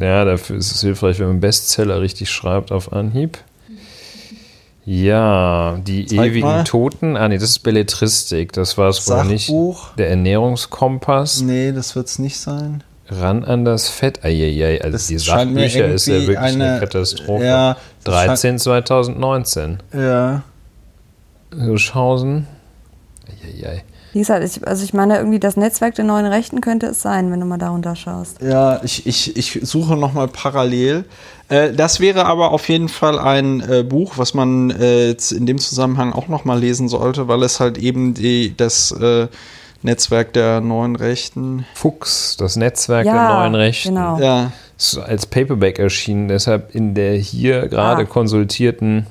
[0.00, 3.38] Ja, dafür ist es hilfreich, wenn man Bestseller richtig schreibt auf Anhieb.
[4.86, 6.64] Ja, die Zeig ewigen mal.
[6.64, 7.16] Toten.
[7.16, 8.52] Ah, nee, das ist Belletristik.
[8.52, 9.50] Das war es wohl nicht.
[9.96, 11.40] Der Ernährungskompass.
[11.40, 12.84] Nee, das wird es nicht sein.
[13.08, 14.24] Ran an das Fett.
[14.24, 14.80] Eieiei.
[14.82, 17.44] Also Das die Sachbücher ist ja wirklich eine, eine- Katastrophe.
[17.44, 19.78] ja, das 13 2019.
[19.92, 20.42] Ja.
[21.56, 22.46] Hirschhausen.
[23.42, 23.84] Eieiei.
[24.14, 27.30] Wie gesagt, ich, also ich meine, irgendwie das Netzwerk der neuen Rechten könnte es sein,
[27.32, 28.40] wenn du mal darunter schaust.
[28.40, 31.04] Ja, ich, ich, ich suche nochmal parallel.
[31.48, 35.46] Äh, das wäre aber auf jeden Fall ein äh, Buch, was man äh, jetzt in
[35.46, 39.26] dem Zusammenhang auch nochmal lesen sollte, weil es halt eben die, das äh,
[39.82, 41.66] Netzwerk der neuen Rechten.
[41.74, 43.88] Fuchs, das Netzwerk Ja, der neuen Rechten.
[43.96, 44.18] genau.
[44.20, 48.06] Ja, Ist als Paperback erschienen, deshalb in der hier gerade Ah.
[48.06, 49.06] konsultierten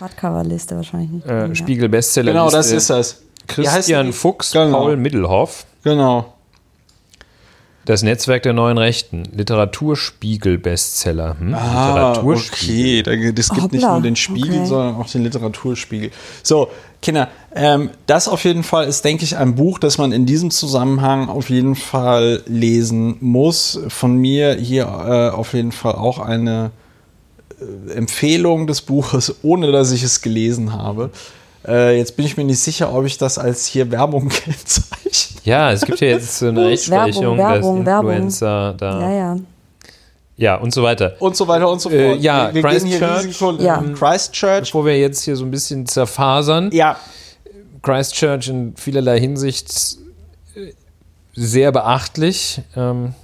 [0.00, 1.26] Hardcover-Liste wahrscheinlich nicht.
[1.26, 1.54] äh, Ja.
[1.54, 2.32] Spiegel Bestseller.
[2.32, 3.22] genau, das ist das.
[3.46, 4.12] Christian?
[4.12, 4.80] Fuchs, Genau.
[4.80, 5.64] Paul Middelhoff.
[5.84, 6.32] Genau.
[7.84, 9.24] Das Netzwerk der neuen Rechten.
[9.34, 11.36] Literaturspiegel-Bestseller.
[11.40, 11.54] Hm?
[11.54, 13.02] Ah, okay.
[13.02, 14.66] Da- Das gibt nicht Hoppla, nur den Spiegel, okay.
[14.66, 16.10] sondern auch den Literaturspiegel.
[16.44, 16.68] So,
[17.00, 20.52] Kinder, ähm, das auf jeden Fall ist, denke ich, ein Buch, das man in diesem
[20.52, 23.80] Zusammenhang auf jeden Fall lesen muss.
[23.88, 26.70] Von mir hier äh, auf jeden Fall auch eine
[27.60, 31.10] äh, Empfehlung des Buches, ohne dass ich es gelesen habe.
[31.66, 35.40] Äh, jetzt bin ich mir nicht sicher, ob ich das als hier Werbung kennzeichne.
[35.44, 38.10] Ja, es gibt ja jetzt so eine Rechtsprechung, Werbung, dass Werbung.
[38.10, 39.00] Influencer da.
[39.00, 39.36] ja, ja.
[40.36, 41.14] Ja, und so weiter.
[41.20, 42.00] Und so weiter und so fort.
[42.00, 43.52] Äh, ja, wir, wir gehen hier Christchurch.
[43.52, 43.62] Risiko.
[43.62, 43.84] Ja.
[43.94, 44.62] Christchurch.
[44.62, 46.96] Bevor wir jetzt hier so ein bisschen zerfasern, Ja,
[47.82, 49.98] Christchurch in vielerlei Hinsicht
[50.56, 50.72] äh,
[51.34, 52.62] sehr beachtlich.
[52.74, 53.14] Ähm,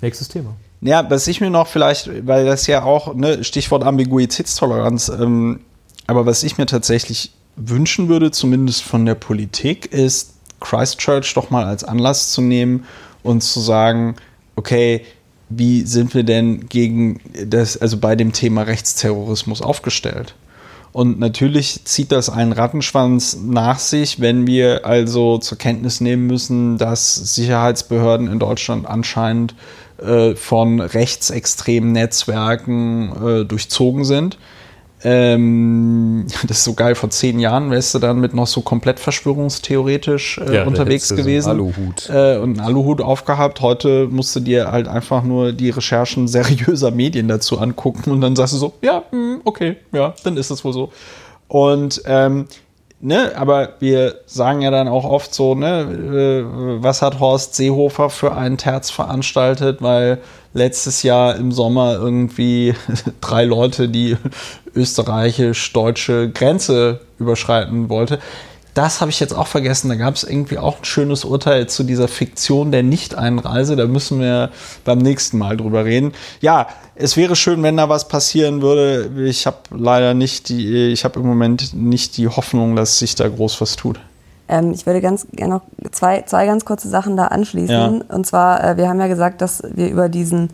[0.00, 0.54] nächstes Thema.
[0.80, 5.60] Ja, was ich mir noch vielleicht, weil das ja auch, ne, Stichwort Ambiguitätstoleranz, ähm,
[6.06, 11.64] aber was ich mir tatsächlich wünschen würde, zumindest von der Politik, ist Christchurch doch mal
[11.64, 12.84] als Anlass zu nehmen
[13.22, 14.16] und zu sagen,
[14.56, 15.02] okay,
[15.48, 20.34] wie sind wir denn gegen das, also bei dem Thema Rechtsterrorismus aufgestellt?
[20.92, 26.78] Und natürlich zieht das einen Rattenschwanz nach sich, wenn wir also zur Kenntnis nehmen müssen,
[26.78, 29.54] dass Sicherheitsbehörden in Deutschland anscheinend
[29.98, 34.38] äh, von rechtsextremen Netzwerken äh, durchzogen sind.
[35.08, 38.98] Ähm, das ist so geil, vor zehn Jahren wärst du dann mit noch so komplett
[38.98, 41.50] verschwörungstheoretisch äh, Ja, unterwegs du so gewesen.
[41.50, 42.10] Aluhut.
[42.10, 43.60] Äh, und einen Aluhut aufgehabt.
[43.60, 48.34] Heute musst du dir halt einfach nur die Recherchen seriöser Medien dazu angucken und dann
[48.34, 50.90] sagst du so, ja, hm, okay, ja, dann ist es wohl so.
[51.46, 52.48] Und ähm,
[53.00, 58.10] ne, aber wir sagen ja dann auch oft so, ne, äh, was hat Horst Seehofer
[58.10, 60.18] für einen Terz veranstaltet, weil
[60.56, 62.74] letztes Jahr im Sommer irgendwie
[63.20, 64.16] drei Leute die
[64.74, 68.18] österreichisch-deutsche Grenze überschreiten wollte.
[68.74, 69.88] Das habe ich jetzt auch vergessen.
[69.88, 73.74] Da gab es irgendwie auch ein schönes Urteil zu dieser Fiktion der Nicht-Einreise.
[73.74, 74.50] Da müssen wir
[74.84, 76.12] beim nächsten Mal drüber reden.
[76.42, 79.10] Ja, es wäre schön, wenn da was passieren würde.
[79.24, 83.28] Ich habe leider nicht die, ich habe im Moment nicht die Hoffnung, dass sich da
[83.28, 83.98] groß was tut.
[84.48, 87.68] Ähm, ich würde ganz gerne noch zwei, zwei ganz kurze Sachen da anschließen.
[88.08, 88.14] Ja.
[88.14, 90.50] Und zwar, äh, wir haben ja gesagt, dass wir über diesen,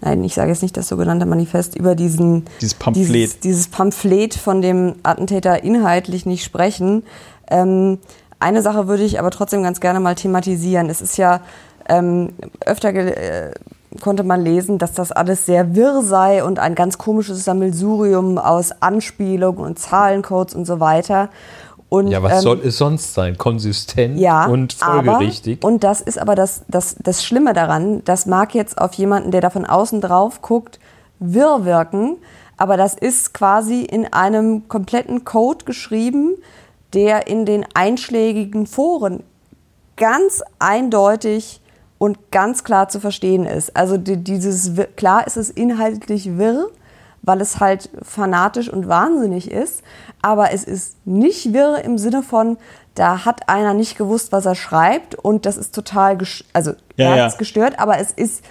[0.00, 3.08] nein, ich sage jetzt nicht das sogenannte Manifest, über diesen Dieses Pamphlet.
[3.08, 7.02] dieses, dieses Pamphlet von dem Attentäter inhaltlich nicht sprechen.
[7.50, 7.98] Ähm,
[8.38, 10.88] eine Sache würde ich aber trotzdem ganz gerne mal thematisieren.
[10.90, 11.40] Es ist ja
[11.88, 12.30] ähm,
[12.64, 13.52] öfter äh,
[14.00, 18.72] konnte man lesen, dass das alles sehr wirr sei und ein ganz komisches Sammelsurium aus
[18.80, 21.28] Anspielungen und Zahlencodes und so weiter.
[21.92, 23.36] Und, Ja, was ähm, soll es sonst sein?
[23.36, 25.58] Konsistent ja, und folgerichtig.
[25.60, 29.30] Aber, und das ist aber das, das, das Schlimme daran, das mag jetzt auf jemanden,
[29.30, 30.80] der da von außen drauf guckt,
[31.18, 32.16] wirr wirken,
[32.56, 36.36] aber das ist quasi in einem kompletten Code geschrieben,
[36.94, 39.22] der in den einschlägigen Foren
[39.98, 41.60] ganz eindeutig
[41.98, 43.76] und ganz klar zu verstehen ist.
[43.76, 46.70] Also die, dieses, klar ist es inhaltlich wirr,
[47.22, 49.82] weil es halt fanatisch und wahnsinnig ist,
[50.20, 52.58] aber es ist nicht wirr im Sinne von,
[52.94, 56.18] da hat einer nicht gewusst, was er schreibt und das ist total,
[56.52, 57.24] also Ja, er ja.
[57.24, 58.44] hat's gestört, aber es ist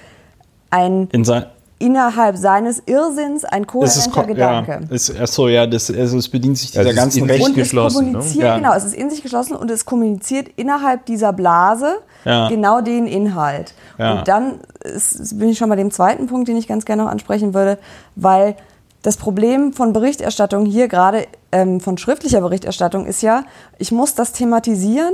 [0.70, 1.46] ein In sein,
[1.82, 3.68] innerhalb seines Irrsinns ein Es
[4.12, 4.72] kohärenter Gedanke.
[4.90, 7.32] ja, ist, achso, ja, das, also es bedient sich dieser es ist ganzen in sich
[7.34, 7.46] Rechte.
[7.46, 8.12] und es geschlossen, ne?
[8.14, 8.56] kommuniziert, Ja.
[8.58, 12.48] genau, es ist in sich geschlossen und es kommuniziert innerhalb dieser Blase Ja.
[12.50, 13.74] genau den Inhalt.
[13.98, 14.20] Ja.
[14.20, 17.10] Und dann ist, bin ich schon bei dem zweiten Punkt, den ich ganz gerne noch
[17.12, 17.78] ansprechen würde,
[18.16, 18.56] weil
[19.02, 23.44] das Problem von Berichterstattung hier gerade ähm, von schriftlicher Berichterstattung ist ja,
[23.80, 25.14] ich muss das thematisieren,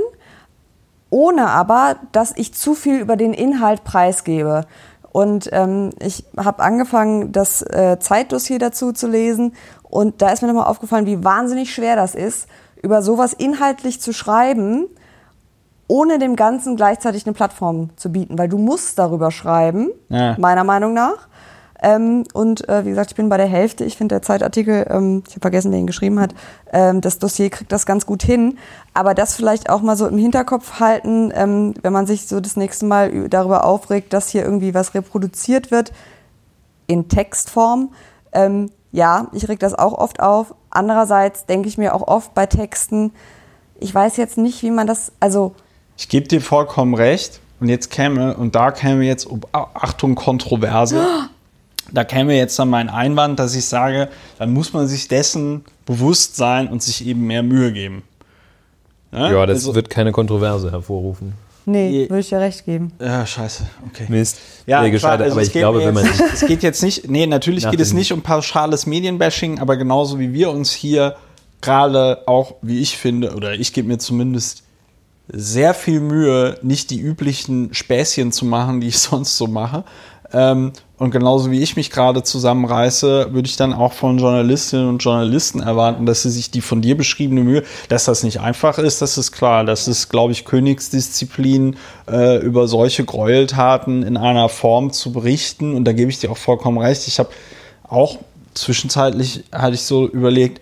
[1.10, 4.66] ohne aber, dass ich zu viel über den Inhalt preisgebe.
[5.12, 9.54] Und ähm, ich habe angefangen, das äh, Zeitdossier dazu zu lesen.
[9.82, 12.46] Und da ist mir nochmal aufgefallen, wie wahnsinnig schwer das ist,
[12.82, 14.86] über sowas inhaltlich zu schreiben,
[15.86, 18.38] ohne dem Ganzen gleichzeitig eine Plattform zu bieten.
[18.38, 20.36] Weil du musst darüber schreiben, Ja.
[20.38, 21.28] meiner Meinung nach.
[21.82, 23.84] Ähm, und äh, wie gesagt, ich bin bei der Hälfte.
[23.84, 26.34] Ich finde, der Zeitartikel, ähm, ich habe vergessen, wer ihn geschrieben hat,
[26.72, 28.58] ähm, das Dossier kriegt das ganz gut hin.
[28.94, 32.56] Aber das vielleicht auch mal so im Hinterkopf halten, ähm, wenn man sich so das
[32.56, 35.92] nächste Mal darüber aufregt, dass hier irgendwie was reproduziert wird
[36.86, 37.92] in Textform.
[38.32, 40.54] Ähm, ja, ich reg das auch oft auf.
[40.70, 43.12] Andererseits denke ich mir auch oft bei Texten,
[43.80, 45.54] ich weiß jetzt nicht, wie man das, also
[45.96, 47.40] Ich gebe dir vollkommen recht.
[47.60, 51.04] Und jetzt käme, und da käme jetzt, oh, Achtung, Kontroverse.
[51.92, 54.08] Da käme jetzt dann mein Einwand, dass ich sage,
[54.38, 58.02] dann muss man sich dessen bewusst sein und sich eben mehr Mühe geben.
[59.10, 59.32] Ne?
[59.32, 61.32] Ja, das Also- wird keine Kontroverse hervorrufen.
[61.64, 62.92] nee, würde ich dir recht geben.
[63.00, 64.04] Ja, scheiße, okay.
[64.08, 64.38] Mist.
[64.66, 67.26] Ja, klar, gescheitert, also aber es ich glaube, wenn man es geht jetzt nicht, nee,
[67.26, 71.16] natürlich geht es nicht um pauschales Medienbashing, aber genauso wie wir uns hier
[71.60, 74.62] gerade auch, wie ich finde, oder ich gebe mir zumindest
[75.30, 79.84] sehr viel Mühe, nicht die üblichen Späßchen zu machen, die ich sonst so mache.
[80.32, 84.98] Ähm, und genauso wie ich mich gerade zusammenreiße, würde ich dann auch von Journalistinnen und
[84.98, 89.00] Journalisten erwarten, dass sie sich die von dir beschriebene Mühe, dass das nicht einfach ist,
[89.00, 89.64] das ist klar.
[89.64, 91.76] Das ist, glaube ich, Königsdisziplin,
[92.10, 95.74] äh, über solche Gräueltaten in einer Form zu berichten.
[95.74, 97.06] Und da gebe ich dir auch vollkommen recht.
[97.06, 97.30] Ich habe
[97.88, 98.18] auch
[98.54, 100.60] zwischenzeitlich, hatte ich so überlegt,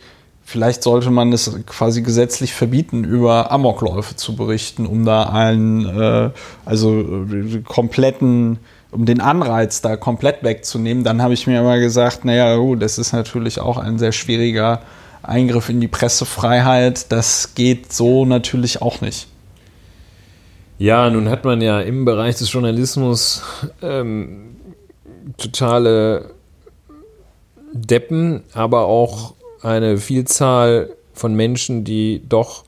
[0.49, 6.30] Vielleicht sollte man es quasi gesetzlich verbieten, über Amokläufe zu berichten, um da einen, äh,
[6.64, 8.61] also äh, kompletten,
[8.91, 11.05] um den Anreiz da komplett wegzunehmen.
[11.05, 14.80] Dann habe ich mir immer gesagt, naja, gut, das ist natürlich auch ein sehr schwieriger
[15.22, 17.11] Eingriff in die Pressefreiheit.
[17.11, 19.26] Das geht so natürlich auch nicht.
[20.78, 23.43] Ja, nun hat man ja im Bereich des Journalismus
[23.82, 24.57] ähm,
[25.39, 26.30] totale
[27.72, 32.64] Deppen, aber auch eine Vielzahl von Menschen, die doch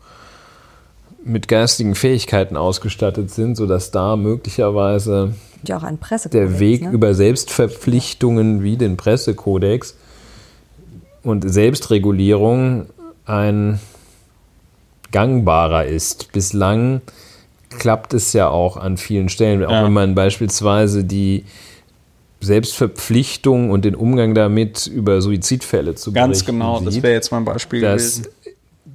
[1.22, 5.34] mit geistigen Fähigkeiten ausgestattet sind, sodass da möglicherweise
[5.66, 6.50] Ja, auch ein Pressekodex.
[6.52, 6.90] der Weg ne?
[6.90, 9.96] über Selbstverpflichtungen wie den Pressekodex
[11.22, 12.86] und Selbstregulierung
[13.26, 13.80] ein
[15.10, 16.32] gangbarer ist.
[16.32, 17.00] Bislang
[17.78, 19.84] klappt es ja auch an vielen Stellen, auch Ja.
[19.84, 21.44] wenn man beispielsweise die
[22.40, 27.02] Selbstverpflichtung und den Umgang damit über Suizidfälle zu Ganz genau, das sieht.
[27.02, 28.26] wäre jetzt mein Beispiel Das, gewesen.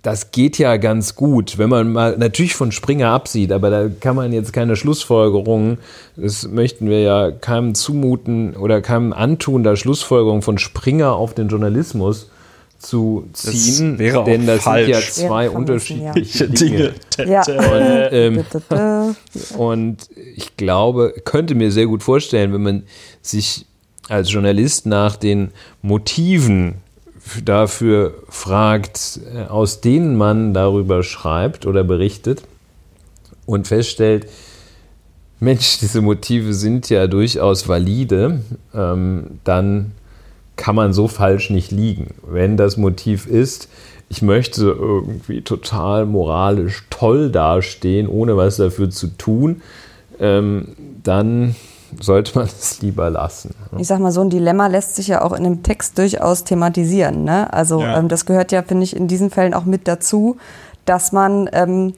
[0.04, 4.18] Das geht ja ganz gut, wenn man mal natürlich von Springer absieht, aber da kann
[4.18, 5.78] man jetzt keine Schlussfolgerungen,
[6.18, 11.48] das möchten wir ja keinem zumuten oder keinem antun, da Schlussfolgerungen von Springer auf den
[11.48, 12.30] Journalismus
[12.80, 14.88] zu ziehen, wäre auch denn das falsch.
[14.88, 16.12] sind ja zwei vermessen, ja.
[16.12, 16.94] unterschiedliche Dinge.
[17.26, 17.44] Ja.
[18.12, 19.16] ähm, Da-da-da.
[19.58, 22.84] Und ich glaube, könnte mir sehr gut vorstellen, wenn man
[23.22, 23.66] sich
[24.10, 25.52] als Journalist nach den
[25.82, 26.83] Motiven
[27.44, 32.44] dafür fragt, äh, aus denen man darüber schreibt oder berichtet
[33.46, 34.28] und feststellt,
[35.40, 38.42] Mensch, diese Motive sind ja durchaus valide,
[38.74, 39.92] ähm, dann
[40.56, 42.14] kann man so falsch nicht liegen.
[42.26, 43.68] Wenn das Motiv ist,
[44.10, 49.62] ich möchte irgendwie total moralisch toll dastehen, ohne was dafür zu tun,
[50.20, 50.70] ähm,
[51.04, 51.56] dann
[52.02, 53.54] sollte man es lieber lassen.
[53.78, 57.24] Ich sag mal, so ein Dilemma lässt sich ja auch in einem Text durchaus thematisieren.
[57.24, 57.52] Ne?
[57.54, 57.98] Also Ja.
[57.98, 60.38] ähm, das gehört ja, finde ich, in diesen Fällen auch mit dazu,
[60.86, 61.94] dass man ähm,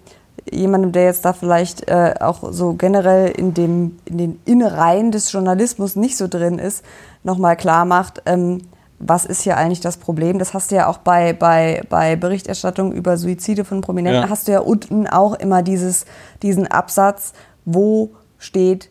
[0.51, 5.31] jemandem, der jetzt da vielleicht äh, auch so generell in, dem, in den Innereien des
[5.31, 6.83] Journalismus nicht so drin ist,
[7.23, 8.61] nochmal klar macht, ähm,
[8.99, 10.39] was ist hier eigentlich das Problem?
[10.39, 14.29] Das hast du ja auch bei, bei, bei Berichterstattung über Suizide von Prominenten, Ja.
[14.29, 16.05] hast du ja unten auch immer dieses,
[16.41, 17.33] diesen Absatz,
[17.65, 18.89] wo steht,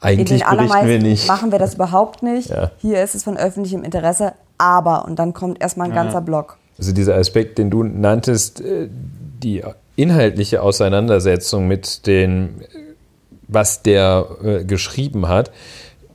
[0.00, 1.26] Eigentlich in den berichten wir nicht.
[1.26, 2.50] machen wir das überhaupt nicht.
[2.50, 2.70] Ja.
[2.78, 6.58] Hier ist es von öffentlichem Interesse, aber und dann kommt erstmal ein ganzer Block.
[6.78, 8.88] Also dieser Aspekt, den du nanntest, äh,
[9.42, 9.62] die
[9.96, 12.62] inhaltliche Auseinandersetzung mit den,
[13.48, 15.50] was der äh, geschrieben hat,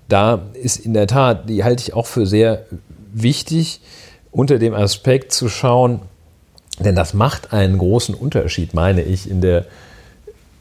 [0.08, 2.66] da ist in der Tat, die halte ich auch für sehr
[3.14, 3.82] wichtig,
[4.32, 6.02] unter dem Aspekt zu schauen,
[6.80, 9.66] denn das macht einen großen Unterschied, meine ich, in der,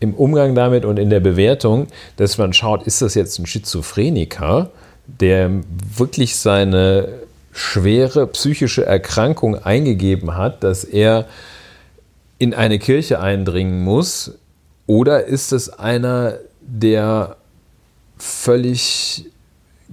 [0.01, 1.87] im Umgang damit und in der Bewertung,
[2.17, 4.71] dass man schaut, ist das jetzt ein Schizophreniker,
[5.07, 5.51] der
[5.97, 7.09] wirklich seine
[7.53, 11.27] schwere psychische Erkrankung eingegeben hat, dass er
[12.39, 14.33] in eine Kirche eindringen muss?
[14.87, 17.37] Oder ist es einer, der
[18.17, 19.27] völlig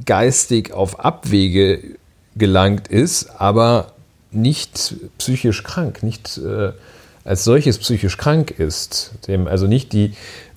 [0.06, 1.98] geistig auf Abwege
[2.36, 3.94] gelangt ist, aber
[4.32, 6.72] nicht psychisch krank, nicht äh,
[7.28, 10.14] als solches psychisch krank ist, dem also nicht die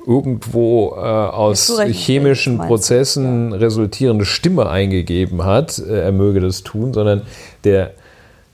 [0.07, 7.23] irgendwo äh, aus chemischen Prozessen resultierende Stimme eingegeben hat, äh, er möge das tun, sondern
[7.65, 7.91] der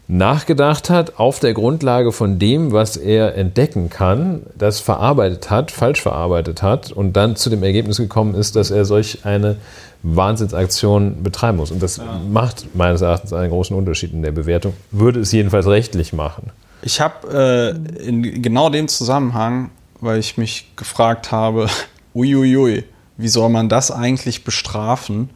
[0.09, 6.01] nachgedacht hat auf der Grundlage von dem, was er entdecken kann, das verarbeitet hat, falsch
[6.01, 9.57] verarbeitet hat und dann zu dem Ergebnis gekommen ist, dass er solch eine
[10.03, 11.71] Wahnsinnsaktion betreiben muss.
[11.71, 12.21] Und das ja.
[12.31, 16.51] macht meines Erachtens einen großen Unterschied in der Bewertung, würde es jedenfalls rechtlich machen.
[16.87, 21.66] Ich habe äh, in genau dem Zusammenhang, weil ich mich gefragt habe,
[22.14, 22.84] uiuiui,
[23.16, 25.30] wie soll man das eigentlich bestrafen?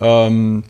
[0.00, 0.62] Ähm,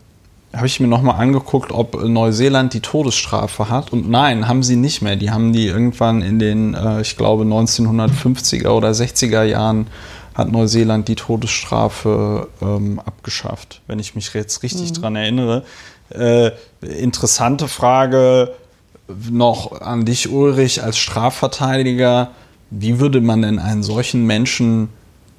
[0.51, 3.93] habe ich mir nochmal angeguckt, ob Neuseeland die Todesstrafe hat.
[3.93, 5.17] Und nein, haben sie nicht mehr.
[5.17, 9.85] Die haben die irgendwann in den, äh, ich glaube, 1950er oder 60er Jahren
[10.33, 14.93] hat Neuseeland die Todesstrafe ähm, abgeschafft, wenn ich mich jetzt richtig mhm.
[14.95, 15.63] dran erinnere.
[16.09, 18.55] Äh, interessante Frage
[19.29, 22.31] noch an dich, Ulrich, als Strafverteidiger.
[22.69, 24.89] Wie würde man denn einen solchen Menschen,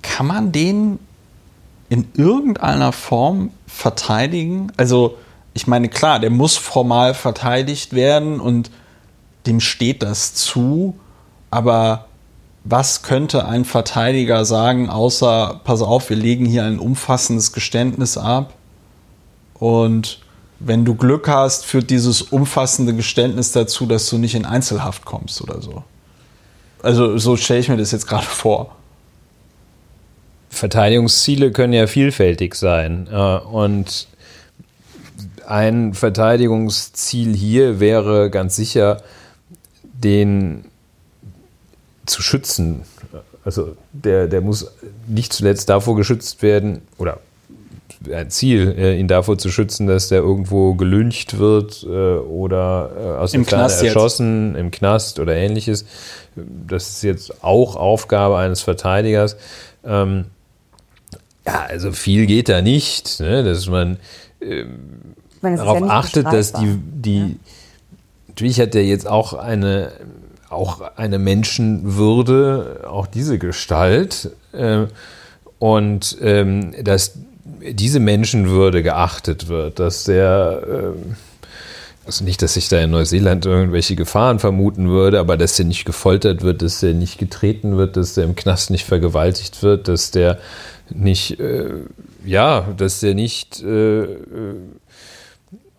[0.02, 0.98] kann man den
[1.88, 4.72] in irgendeiner Form verteidigen?
[4.76, 5.16] Also,
[5.52, 8.70] ich meine, klar, der muss formal verteidigt werden und
[9.46, 10.96] dem steht das zu,
[11.50, 12.06] aber
[12.64, 18.54] was könnte ein Verteidiger sagen, außer, pass auf, wir legen hier ein umfassendes Geständnis ab
[19.54, 20.20] und
[20.66, 25.42] wenn du Glück hast, führt dieses umfassende Geständnis dazu, dass du nicht in Einzelhaft kommst
[25.42, 25.84] oder so.
[26.82, 28.74] Also so stelle ich mir das jetzt gerade vor.
[30.48, 33.08] Verteidigungsziele können ja vielfältig sein.
[33.10, 34.08] Äh, und
[35.46, 39.02] ein Verteidigungsziel hier wäre ganz sicher,
[39.82, 40.64] den
[42.06, 42.82] zu schützen.
[43.44, 44.70] Also der, der muss
[45.06, 47.18] nicht zuletzt davor geschützt werden, oder
[48.28, 53.46] Ziel, äh, ihn davor zu schützen, dass der irgendwo gelüncht wird äh, oder aus dem
[53.46, 54.60] Knast erschossen, jetzt.
[54.60, 55.84] im Knast oder ähnliches.
[56.36, 59.36] Das ist jetzt auch Aufgabe eines Verteidigers.
[59.84, 60.26] Ähm,
[61.46, 63.44] ja, also viel geht da nicht, ne?
[63.44, 63.98] dass man
[64.40, 67.28] ähm, meine, darauf ja achtet, dass die, die ja.
[68.28, 69.92] natürlich hat er jetzt auch eine,
[70.48, 74.86] auch eine Menschenwürde, auch diese Gestalt äh,
[75.58, 77.18] und ähm, dass
[77.72, 81.14] diese Menschenwürde geachtet wird, dass der äh,
[82.06, 85.84] also nicht, dass ich da in Neuseeland irgendwelche Gefahren vermuten würde, aber dass der nicht
[85.84, 90.10] gefoltert wird, dass der nicht getreten wird, dass der im Knast nicht vergewaltigt wird, dass
[90.10, 90.38] der
[90.90, 91.70] nicht, äh,
[92.24, 94.08] ja, dass der nicht, äh, äh,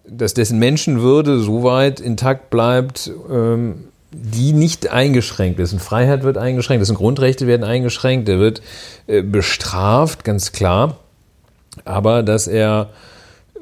[0.07, 5.73] dass dessen Menschenwürde so weit intakt bleibt, ähm, die nicht eingeschränkt ist.
[5.73, 8.61] Und Freiheit wird eingeschränkt, dessen Grundrechte werden eingeschränkt, er wird
[9.07, 10.97] äh, bestraft, ganz klar.
[11.83, 12.89] Aber dass er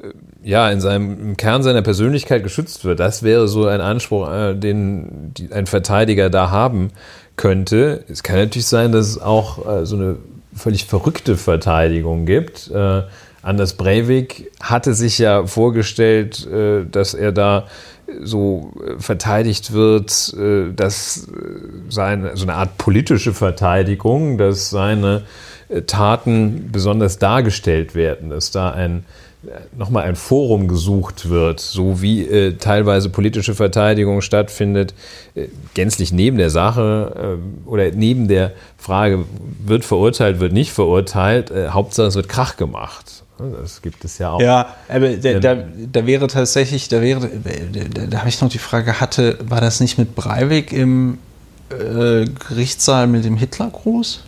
[0.02, 0.08] äh,
[0.42, 4.54] ja in seinem im Kern seiner Persönlichkeit geschützt wird, das wäre so ein Anspruch, äh,
[4.54, 6.90] den die, ein Verteidiger da haben
[7.36, 8.04] könnte.
[8.08, 10.16] Es kann natürlich sein, dass es auch so eine
[10.54, 12.70] völlig verrückte Verteidigung gibt.
[12.70, 13.02] Äh,
[13.44, 17.66] Anders Breivik hatte sich ja vorgestellt, äh, dass er da
[18.22, 21.30] so äh, verteidigt wird, äh, dass äh,
[21.90, 25.20] seine, so eine Art politische Verteidigung, dass seine äh,
[25.82, 29.04] Taten besonders dargestellt werden, dass da ein
[29.76, 34.94] nochmal ein Forum gesucht wird, so wie äh, teilweise politische Verteidigung stattfindet,
[35.34, 39.24] äh, gänzlich neben der Sache äh, oder neben der Frage,
[39.64, 43.22] wird verurteilt, wird nicht verurteilt, äh, Hauptsache es wird Krach gemacht.
[43.60, 44.40] Das gibt es ja auch.
[44.40, 45.56] Ja, aber da, da,
[45.92, 47.28] da wäre tatsächlich, da wäre,
[47.92, 51.18] da, da habe ich noch die Frage, hatte, war das nicht mit Breivik im
[51.70, 54.22] äh, Gerichtssaal mit dem Hitlergruß?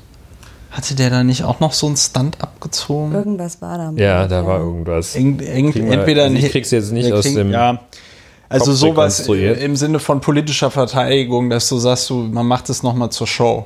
[0.77, 3.15] Hatte der da nicht auch noch so einen Stunt abgezogen?
[3.15, 3.93] Irgendwas war da.
[3.97, 5.17] Ja, da war irgendwas.
[5.17, 7.51] Eng, eng, entweder also ich krieg's jetzt nicht aus dem.
[7.51, 7.81] Ja.
[8.51, 12.83] Also Kopf sowas im Sinne von politischer Verteidigung, dass du sagst, du, man macht es
[12.83, 13.65] nochmal zur Show.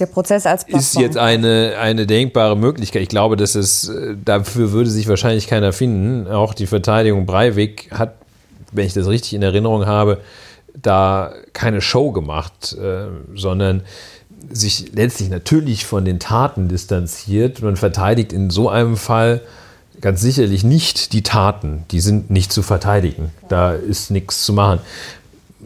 [0.00, 0.80] Der Prozess als Plattform.
[0.80, 3.02] Ist jetzt eine, eine denkbare Möglichkeit.
[3.02, 6.26] Ich glaube, dass es, äh, dafür würde sich wahrscheinlich keiner finden.
[6.26, 8.16] Auch die Verteidigung Breivik hat,
[8.72, 10.18] wenn ich das richtig in Erinnerung habe,
[10.74, 13.06] da keine Show gemacht, äh,
[13.36, 13.82] sondern
[14.50, 17.62] sich letztlich natürlich von den Taten distanziert.
[17.62, 19.40] Man verteidigt in so einem Fall
[20.00, 21.84] ganz sicherlich nicht die Taten.
[21.90, 23.30] Die sind nicht zu verteidigen.
[23.48, 24.80] Da ist nichts zu machen.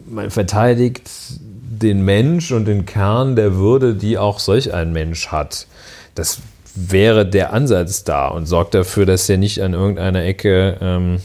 [0.07, 1.09] Man verteidigt
[1.39, 5.67] den Mensch und den Kern der Würde, die auch solch ein Mensch hat.
[6.15, 6.39] Das
[6.75, 11.19] wäre der Ansatz da und sorgt dafür, dass er nicht an irgendeiner Ecke ähm,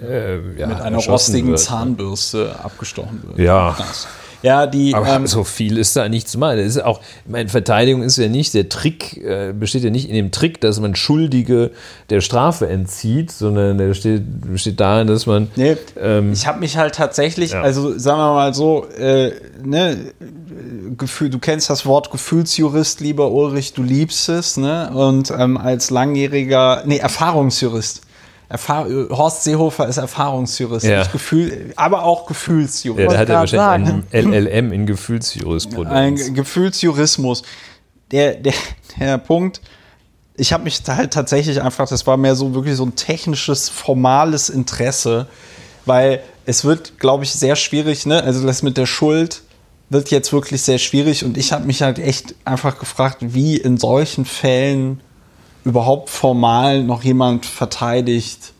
[0.00, 1.60] äh, ja, mit einer rostigen wird.
[1.60, 3.38] Zahnbürste abgestochen wird.
[3.38, 3.74] Ja.
[3.76, 4.08] Krass.
[4.42, 4.94] Ja, die.
[4.94, 6.58] Aber ähm, so viel ist da nicht zu machen.
[6.58, 10.14] Das ist auch, meine Verteidigung ist ja nicht, der Trick äh, besteht ja nicht in
[10.14, 11.70] dem Trick, dass man Schuldige
[12.10, 15.48] der Strafe entzieht, sondern der besteht, besteht darin, dass man.
[15.56, 17.62] Nee, ähm, ich habe mich halt tatsächlich, ja.
[17.62, 19.32] also sagen wir mal so, äh,
[19.64, 20.12] ne,
[20.96, 24.90] Gefühl, du kennst das Wort Gefühlsjurist, lieber Ulrich, du liebst es, ne?
[24.94, 28.05] Und ähm, als langjähriger, nee, Erfahrungsjurist
[28.48, 31.04] Erfahr Horst Seehofer ist Erfahrungsjurist, ja.
[31.06, 33.02] Gefühl, aber auch Gefühlsjurist.
[33.02, 34.06] Ja, der hat ja wahrscheinlich sagen.
[34.12, 35.94] ein LLM in Gefühlsjurisprudenz.
[36.28, 37.42] Ein Gefühlsjurismus.
[38.12, 38.54] Der, der,
[39.00, 39.60] der Punkt,
[40.36, 44.48] ich habe mich halt tatsächlich einfach, das war mehr so wirklich so ein technisches, formales
[44.48, 45.26] Interesse,
[45.84, 48.22] weil es wird, glaube ich, sehr schwierig, ne?
[48.22, 49.42] Also das mit der Schuld
[49.88, 53.76] wird jetzt wirklich sehr schwierig und ich habe mich halt echt einfach gefragt, wie in
[53.76, 55.00] solchen Fällen
[55.66, 58.52] überhaupt formal noch jemand verteidigt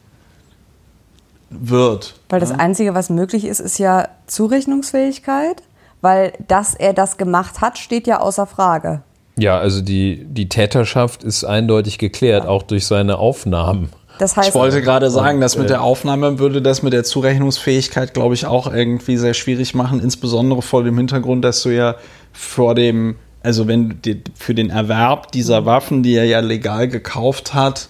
[1.51, 2.15] wird.
[2.29, 5.63] Weil das Einzige, was möglich ist, ist ja Zurechnungsfähigkeit,
[6.01, 9.03] weil dass er das gemacht hat, steht ja außer Frage.
[9.39, 12.51] Ja, also die, die Täterschaft ist eindeutig geklärt, ja.
[12.51, 13.91] auch durch seine Aufnahmen.
[14.19, 18.15] Das heißt, ich wollte gerade sagen, dass mit der Aufnahme würde das mit der Zurechnungsfähigkeit,
[18.15, 21.95] glaube ich, auch irgendwie sehr schwierig machen, insbesondere vor dem Hintergrund, dass du ja
[22.33, 24.01] vor dem also wenn
[24.35, 27.89] für den Erwerb dieser Waffen, die er ja legal gekauft hat,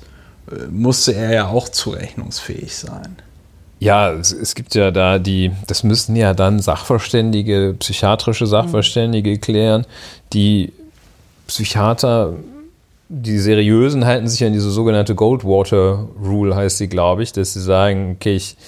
[0.51, 3.17] äh, musste er ja auch zurechnungsfähig sein.
[3.79, 9.41] Ja, es, es, gibt ja da die, das müssen ja dann Sachverständige, psychiatrische Sachverständige mhm.
[9.41, 9.87] klären.
[10.35, 10.75] Die
[11.47, 12.35] Psychiater,
[13.09, 17.63] die seriösen, halten sich an diese sogenannte Goldwater Rule, heißt sie, glaube ich, dass sie
[17.63, 18.59] sagen, okay, ich,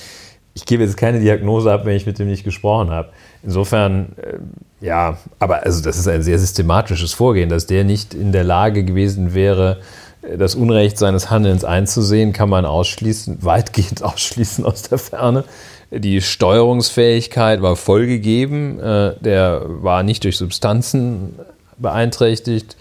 [0.55, 3.11] ich gebe jetzt keine Diagnose ab, wenn ich mit dem nicht gesprochen habe.
[3.43, 8.33] Insofern, äh, ja, aber also das ist ein sehr systematisches Vorgehen, dass der nicht in
[8.33, 9.79] der Lage gewesen wäre,
[10.23, 15.45] äh, das Unrecht seines Handelns einzusehen, kann man ausschließen, weitgehend ausschließen aus der Ferne.
[15.91, 21.37] Die Steuerungsfähigkeit war voll gegeben, äh, der war nicht durch Substanzen
[21.79, 22.77] beeinträchtigt.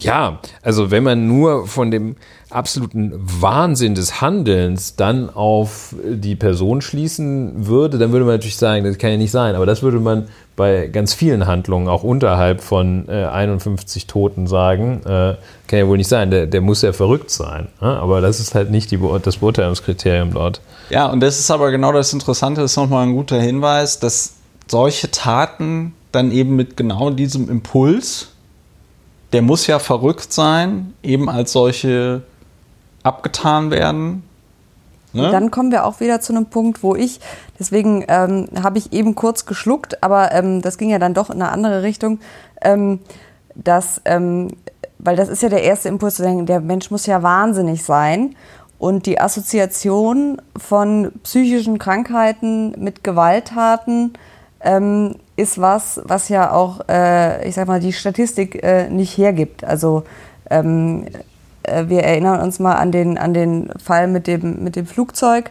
[0.00, 2.16] Ja, also wenn man nur von dem
[2.50, 8.84] absoluten Wahnsinn des Handelns dann auf die Person schließen würde, dann würde man natürlich sagen,
[8.84, 9.54] das kann ja nicht sein.
[9.54, 15.02] Aber das würde man bei ganz vielen Handlungen, auch unterhalb von äh, 51 Toten sagen,
[15.04, 15.36] äh,
[15.66, 16.30] kann ja wohl nicht sein.
[16.30, 17.68] Der, der muss ja verrückt sein.
[17.80, 17.88] Ne?
[17.88, 20.60] Aber das ist halt nicht die das Beurteilungskriterium dort.
[20.90, 24.34] Ja, und das ist aber genau das Interessante, das ist nochmal ein guter Hinweis, dass
[24.66, 28.28] solche Taten dann eben mit genau diesem Impuls,
[29.32, 32.22] der muss ja verrückt sein, eben als solche
[33.08, 34.22] abgetan werden.
[35.12, 35.30] Ne?
[35.30, 37.20] Dann kommen wir auch wieder zu einem Punkt, wo ich,
[37.58, 41.42] deswegen ähm, habe ich eben kurz geschluckt, aber ähm, das ging ja dann doch in
[41.42, 42.20] eine andere Richtung,
[42.60, 43.00] ähm,
[43.54, 44.48] dass, ähm,
[44.98, 48.36] weil das ist ja der erste Impuls zu denken, der Mensch muss ja wahnsinnig sein.
[48.78, 54.12] Und die Assoziation von psychischen Krankheiten mit Gewalttaten
[54.60, 59.64] ähm, ist was, was ja auch, äh, ich sag mal, die Statistik äh, nicht hergibt.
[59.64, 60.04] Also
[60.48, 61.18] ähm, äh,
[61.88, 65.50] wir erinnern uns mal an den, an den Fall mit dem, mit dem Flugzeug,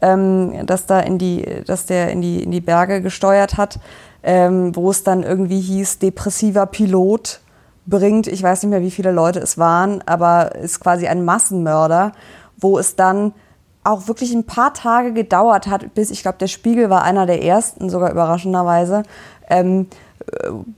[0.00, 3.78] ähm, das da in die, dass der in die, in die Berge gesteuert hat,
[4.22, 7.40] ähm, wo es dann irgendwie hieß, depressiver Pilot
[7.86, 12.12] bringt, ich weiß nicht mehr, wie viele Leute es waren, aber ist quasi ein Massenmörder,
[12.56, 13.34] wo es dann
[13.84, 17.42] auch wirklich ein paar Tage gedauert hat, bis ich glaube, der Spiegel war einer der
[17.42, 19.02] ersten, sogar überraschenderweise,
[19.50, 19.88] ähm,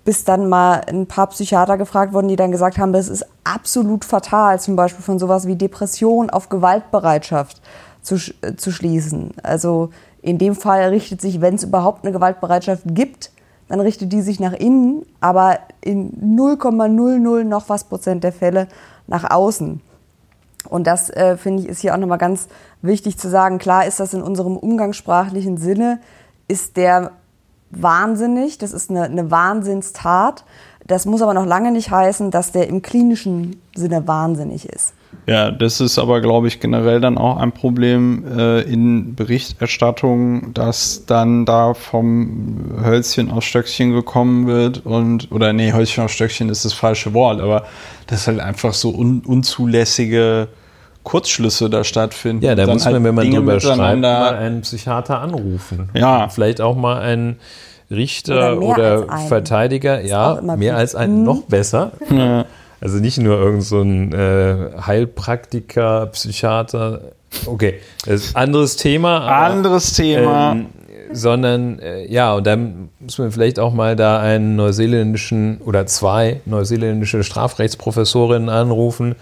[0.05, 4.05] bis dann mal ein paar Psychiater gefragt wurden, die dann gesagt haben, das ist absolut
[4.05, 7.61] fatal, zum Beispiel von sowas wie Depression auf Gewaltbereitschaft
[8.03, 9.33] zu, äh, zu schließen.
[9.43, 9.91] Also
[10.23, 13.31] in dem Fall richtet sich, wenn es überhaupt eine Gewaltbereitschaft gibt,
[13.69, 18.69] dann richtet die sich nach innen, aber in 0,00 noch was Prozent der Fälle
[19.07, 19.81] nach außen.
[20.69, 22.49] Und das, äh, finde ich, ist hier auch nochmal ganz
[22.83, 23.59] wichtig zu sagen.
[23.59, 26.01] Klar ist das in unserem umgangssprachlichen Sinne,
[26.49, 27.13] ist der
[27.71, 30.45] wahnsinnig, das ist eine, eine Wahnsinnstat.
[30.87, 34.95] Das muss aber noch lange nicht heißen, dass der im klinischen Sinne wahnsinnig ist.
[35.27, 41.05] Ja, das ist aber, glaube ich, generell dann auch ein Problem äh, in Berichterstattung, dass
[41.07, 46.65] dann da vom Hölzchen auf Stöckchen gekommen wird und, oder nee, Hölzchen auf Stöckchen ist
[46.65, 47.65] das falsche Wort, aber
[48.07, 50.49] das halt einfach so un, unzulässige
[51.07, 52.45] Kurzschlüsse da stattfinden.
[52.45, 55.89] Ja, da muss man, halt wenn man Dinge drüber schreibt, mal einen Psychiater anrufen.
[55.95, 56.29] Ja.
[56.29, 57.37] Vielleicht auch mal einen
[57.89, 60.01] Richter oder, oder Verteidiger.
[60.01, 61.93] Ja, mehr als einen, noch besser.
[62.11, 62.45] Ja.
[62.81, 67.03] Also nicht nur irgend so ein äh, Heilpraktiker, Psychiater.
[67.47, 69.21] Okay, das ist ein anderes Thema.
[69.21, 70.53] Aber, anderes Thema.
[70.53, 70.67] Ähm,
[71.13, 76.41] sondern äh, ja, und dann muss man vielleicht auch mal da einen neuseeländischen oder zwei
[76.47, 79.15] neuseeländische Strafrechtsprofessorinnen anrufen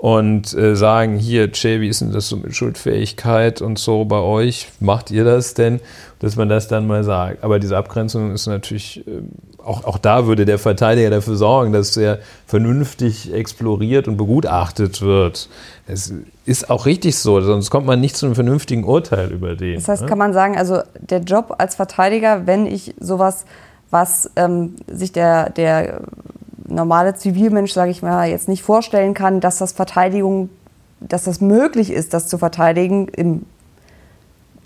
[0.00, 4.20] und äh, sagen, hier, Jay, wie ist denn das so mit Schuldfähigkeit und so bei
[4.20, 4.68] euch?
[4.78, 5.80] Macht ihr das denn?
[6.20, 7.42] Dass man das dann mal sagt.
[7.42, 9.22] Aber diese Abgrenzung ist natürlich, äh,
[9.64, 15.48] auch, auch da würde der Verteidiger dafür sorgen, dass er vernünftig exploriert und begutachtet wird.
[15.88, 16.12] Es
[16.46, 19.74] ist auch richtig so, sonst kommt man nicht zu einem vernünftigen Urteil über den.
[19.74, 20.08] Das heißt, ne?
[20.08, 23.46] kann man sagen, also der Job als Verteidiger, wenn ich sowas,
[23.90, 26.02] was ähm, sich der, der
[26.68, 30.50] normale Zivilmensch, sage ich mal, jetzt nicht vorstellen kann, dass das Verteidigung,
[31.00, 33.46] dass das möglich ist, das zu verteidigen im,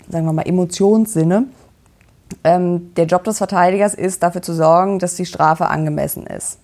[0.09, 1.45] sagen wir mal, Emotionssinne.
[2.43, 6.57] Ähm, der Job des Verteidigers ist, dafür zu sorgen, dass die Strafe angemessen ist.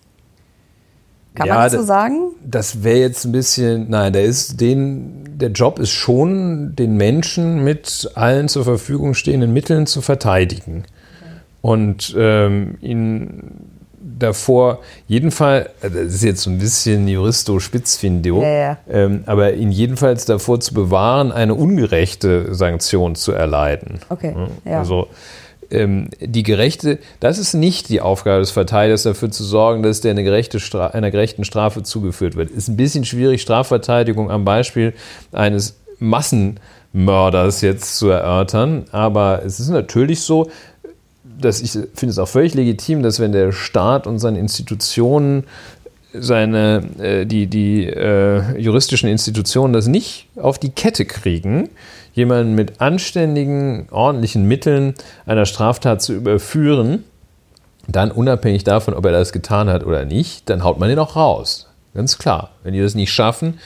[1.36, 2.32] Kann Ja, man das so sagen?
[2.44, 7.64] Das wäre jetzt ein bisschen, nein, der ist den, der Job ist schon, den Menschen
[7.64, 10.86] mit allen zur Verfügung stehenden Mitteln zu verteidigen.
[11.62, 13.79] Und ähm, ihn
[14.20, 18.78] davor, jedenfalls, das ist jetzt so ein bisschen Juristo-Spitzfindio, Ja, ja.
[18.90, 24.00] ähm, aber ihn jedenfalls davor zu bewahren, eine ungerechte Sanktion zu erleiden.
[24.10, 24.80] Okay, Ja, ja.
[24.80, 25.08] Also
[25.72, 30.12] ähm, die gerechte, das ist nicht die Aufgabe des Verteidigers, dafür zu sorgen, dass der
[30.12, 32.50] eine gerechte Stra einer gerechten Strafe zugeführt wird.
[32.50, 34.94] Ist ein bisschen schwierig, Strafverteidigung am Beispiel
[35.32, 40.50] eines Massenmörders jetzt zu erörtern, aber es ist natürlich so,
[41.40, 45.46] dass ich finde es auch völlig legitim, dass wenn der Staat und seine Institutionen
[46.14, 51.70] seine, äh, die, die äh, juristischen Institutionen das nicht auf die Kette kriegen,
[52.14, 57.04] jemanden mit anständigen, ordentlichen Mitteln einer Straftat zu überführen,
[57.88, 61.16] dann unabhängig davon, ob er das getan hat oder nicht, dann haut man den auch
[61.16, 61.68] raus.
[61.94, 62.52] Ganz klar.
[62.64, 63.60] Wenn die das nicht schaffen,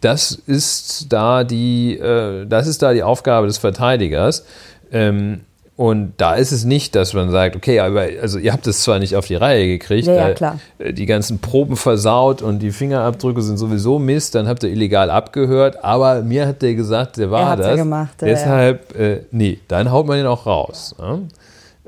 [0.00, 4.44] das ist da die, äh, das ist da die Aufgabe des Verteidigers.
[4.92, 5.42] Ähm,
[5.80, 8.98] und da ist es nicht, dass man sagt, okay, aber also ihr habt es zwar
[8.98, 10.58] nicht auf die Reihe gekriegt, Ja, ja, klar.
[10.78, 15.08] äh, die ganzen Proben versaut und die Fingerabdrücke sind sowieso Mist, dann habt ihr illegal
[15.10, 17.68] abgehört, aber mir hat der gesagt, der war hat's das.
[17.68, 20.94] ja gemacht, ja, Deshalb, äh, nee, dann haut man den auch raus.
[20.98, 21.22] Ne?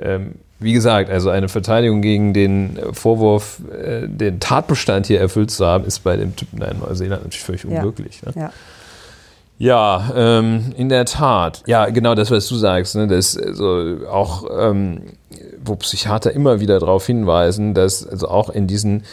[0.00, 5.50] Ähm, wie gesagt, also eine Verteidigung gegen den äh, Vorwurf, äh, den Tatbestand hier erfüllt
[5.50, 7.80] zu haben, ist bei dem Typen in Neuseeland natürlich völlig Ja.
[7.80, 8.22] unmöglich.
[8.22, 8.32] Ne?
[8.36, 8.52] Ja.
[9.62, 11.62] Ja, ähm, in der Tat.
[11.68, 12.96] Ja, genau das, was du sagst.
[12.96, 13.06] Ne?
[13.06, 15.02] Das also auch, ähm,
[15.64, 19.04] wo Psychiater immer wieder darauf hinweisen, dass also auch in diesen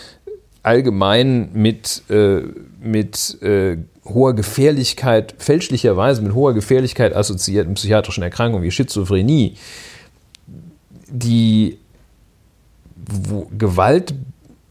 [0.64, 2.42] allgemein mit, äh,
[2.82, 9.54] mit äh, hoher Gefährlichkeit, fälschlicherweise mit hoher Gefährlichkeit assoziierten psychiatrischen Erkrankungen wie Schizophrenie,
[11.12, 11.78] die
[13.56, 14.16] Gewalt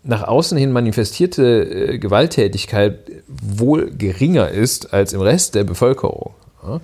[0.02, 2.98] nach außen hin manifestierte äh, Gewalttätigkeit
[3.42, 6.30] wohl geringer ist als im Rest der Bevölkerung.
[6.66, 6.80] Ja?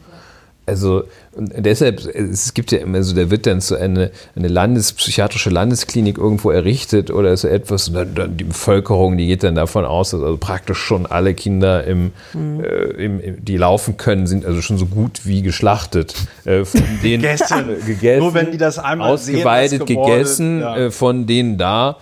[0.67, 1.03] Also
[1.33, 6.17] und deshalb, es gibt ja immer so, da wird dann so eine, eine Landespsychiatrische Landesklinik
[6.17, 10.11] irgendwo errichtet oder so etwas und dann, dann die Bevölkerung, die geht dann davon aus,
[10.13, 12.65] dass also praktisch schon alle Kinder, im, Mhm.
[12.65, 12.67] äh,
[13.05, 16.15] im, im, die laufen können, sind also schon so gut wie geschlachtet.
[16.47, 17.65] Äh, von denen Gegessen.
[17.87, 20.77] gegessen, Nur wenn die das einmal sehen, ausgeweidet Gebäude, gegessen, ja.
[20.77, 21.99] äh, von denen da,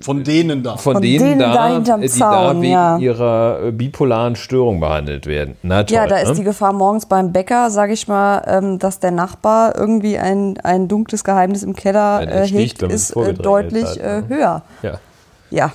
[0.00, 0.78] Von denen da.
[0.78, 2.96] von, Von denen, denen da da, hinterm äh, die da Zaun, wegen ja.
[2.96, 5.56] ihrer äh, bipolaren Störung behandelt werden.
[5.62, 6.34] Na toll, Ja, da ist ne?
[6.36, 10.88] die Gefahr morgens beim Bäcker, sage ich mal, ähm, dass der Nachbar irgendwie ein, ein
[10.88, 14.28] dunkles Geheimnis im Keller er äh, hegt, es ist äh, deutlich hat, äh, ne?
[14.28, 14.62] höher.
[14.82, 15.00] ja.
[15.50, 15.70] Ja,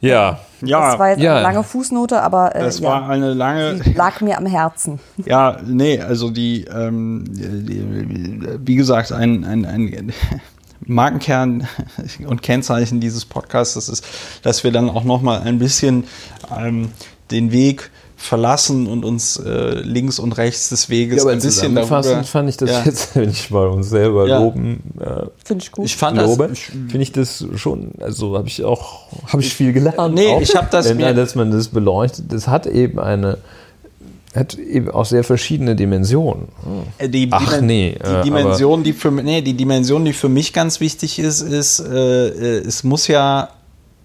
[0.00, 1.34] ja, ja, das war jetzt ja.
[1.34, 3.80] eine lange Fußnote, aber äh, das war ja, eine lange.
[3.80, 5.00] die lag mir am Herzen.
[5.24, 10.12] Ja, nee, also die, ähm, die wie gesagt, ein, ein, ein
[10.86, 11.66] Markenkern
[12.26, 14.04] und Kennzeichen dieses Podcasts ist,
[14.42, 16.04] dass wir dann auch noch mal ein bisschen
[16.56, 16.90] ähm,
[17.30, 17.90] den Weg
[18.20, 22.24] verlassen und uns äh, links und rechts des Weges ja aber ein bisschen darüber.
[22.24, 22.82] fand ich das Ja.
[22.84, 24.38] jetzt, wenn ich mal uns selber Ja.
[24.40, 25.84] loben äh, Finde ich gut.
[25.84, 26.58] Ich fand lobe, das.
[26.58, 30.14] Ich, finde ich das schon, also habe ich auch, habe ich viel gelernt.
[30.14, 33.38] Nee, auch, ich hab das Denn, mir- dass man das beleuchtet, das hat eben eine,
[34.34, 36.48] hat eben auch sehr verschiedene Dimensionen.
[36.98, 40.52] Äh, Die, Ach, nee, äh, die Dimension, die für nee, die Dimension, die für mich
[40.52, 43.50] ganz wichtig ist, ist, äh, äh, es muss ja,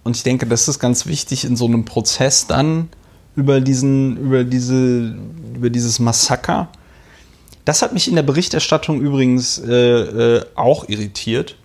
[0.04, 2.90] und ich denke, das ist ganz wichtig in so einem Prozess dann
[3.36, 5.16] über diesen, über diese,
[5.56, 6.70] über dieses Massaker.
[7.66, 11.56] Das hat mich in der Berichterstattung übrigens äh, äh, auch irritiert,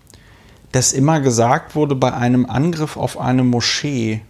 [0.72, 4.22] dass immer gesagt wurde, bei einem Angriff auf eine Moschee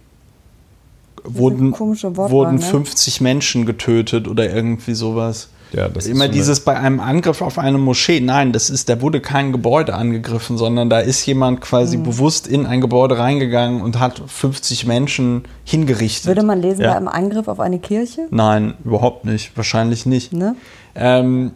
[1.23, 2.61] wurden, Wortwahl, wurden ne?
[2.61, 5.49] 50 Menschen getötet oder irgendwie sowas.
[5.71, 8.21] Ja, das ist Immer so dieses bei einem Angriff auf eine Moschee.
[8.21, 12.03] Nein, das ist, da wurde kein Gebäude angegriffen, sondern da ist jemand quasi Hm.
[12.03, 16.25] bewusst in ein Gebäude reingegangen und hat 50 Menschen hingerichtet.
[16.25, 16.91] Würde man lesen Ja.
[16.91, 18.27] bei einem Angriff auf eine Kirche?
[18.31, 19.55] Nein, überhaupt nicht.
[19.55, 20.33] Wahrscheinlich nicht.
[20.33, 20.55] Ne?
[20.95, 21.51] Ähm,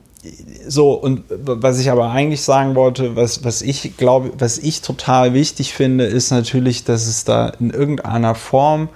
[0.68, 5.34] so, und was ich aber eigentlich sagen wollte, was, was ich glaube, was ich total
[5.34, 8.90] wichtig finde, ist natürlich, dass es da in irgendeiner Form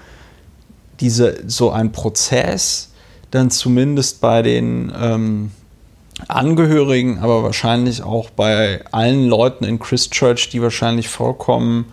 [1.00, 2.92] diese, so ein Prozess
[3.32, 5.52] dann zumindest bei den ähm,
[6.28, 11.86] Angehörigen, aber wahrscheinlich auch bei allen Leuten in Christchurch, die wahrscheinlich vollkommen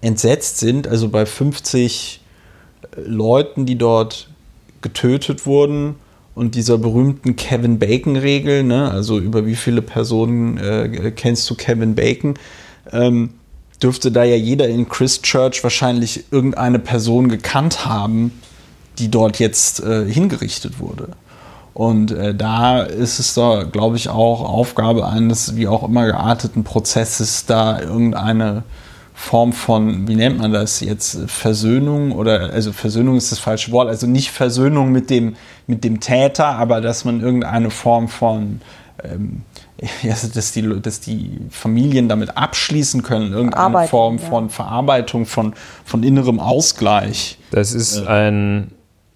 [0.00, 2.20] entsetzt sind, also bei 50
[2.82, 4.28] äh, Leuten, die dort
[4.82, 5.96] getötet wurden
[6.34, 8.90] und dieser berühmten Kevin Bacon-Regel, ne?
[8.90, 12.34] also über wie viele Personen äh, kennst du Kevin Bacon,
[12.92, 13.30] ähm,
[13.84, 18.32] dürfte da ja jeder in Christchurch wahrscheinlich irgendeine Person gekannt haben,
[18.98, 21.08] die dort jetzt äh, hingerichtet wurde.
[21.74, 26.64] Und äh, da ist es da, glaube ich, auch Aufgabe eines wie auch immer gearteten
[26.64, 28.62] Prozesses, da irgendeine
[29.12, 33.88] Form von, wie nennt man das jetzt, Versöhnung oder, also Versöhnung ist das falsche Wort,
[33.88, 35.36] also nicht Versöhnung mit dem,
[35.66, 38.60] mit dem Täter, aber dass man irgendeine Form von,
[39.04, 39.42] ähm,
[40.02, 44.28] ja, dass, die, dass die Familien damit abschließen können, irgendeine Arbeit, Form ja.
[44.28, 45.54] von Verarbeitung, von,
[45.84, 47.38] von innerem Ausgleich.
[47.50, 48.70] Das ist äh, ein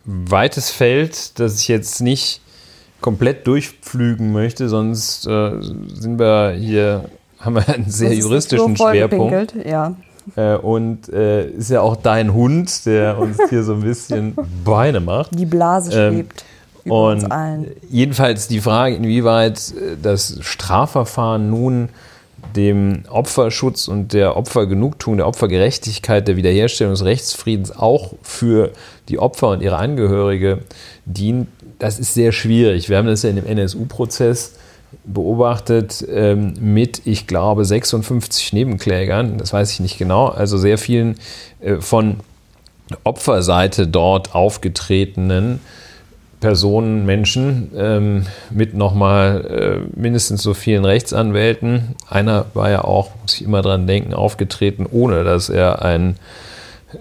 [0.05, 2.41] weites Feld, das ich jetzt nicht
[3.01, 7.05] komplett durchpflügen möchte, sonst äh, sind wir hier,
[7.39, 9.55] haben wir einen sehr juristischen Schwerpunkt.
[9.65, 9.95] Ja.
[10.37, 15.01] Äh, und äh, ist ja auch dein Hund, der uns hier so ein bisschen Beine
[15.01, 15.39] macht.
[15.39, 16.41] Die Blase ähm, schwebt.
[16.43, 16.58] Ähm,
[16.91, 17.29] und
[17.91, 21.89] jedenfalls die Frage, inwieweit äh, das Strafverfahren nun
[22.57, 28.73] dem Opferschutz und der Opfergenugtuung, der Opfergerechtigkeit, der Wiederherstellung des Rechtsfriedens auch für
[29.09, 30.61] die Opfer und ihre Angehörige
[31.05, 31.49] dient,
[31.79, 32.89] das ist sehr schwierig.
[32.89, 34.55] Wir haben das ja in dem NSU-Prozess
[35.05, 41.17] beobachtet ähm, mit, ich glaube, 56 Nebenklägern, das weiß ich nicht genau, also sehr vielen
[41.61, 42.21] äh, von
[43.05, 45.61] Opferseite dort aufgetretenen
[46.41, 51.97] Personen, Menschen ähm, mit nochmal äh, mindestens so vielen Rechtsanwälten.
[52.09, 56.17] Einer war ja auch, muss ich immer dran denken, aufgetreten, ohne dass er ein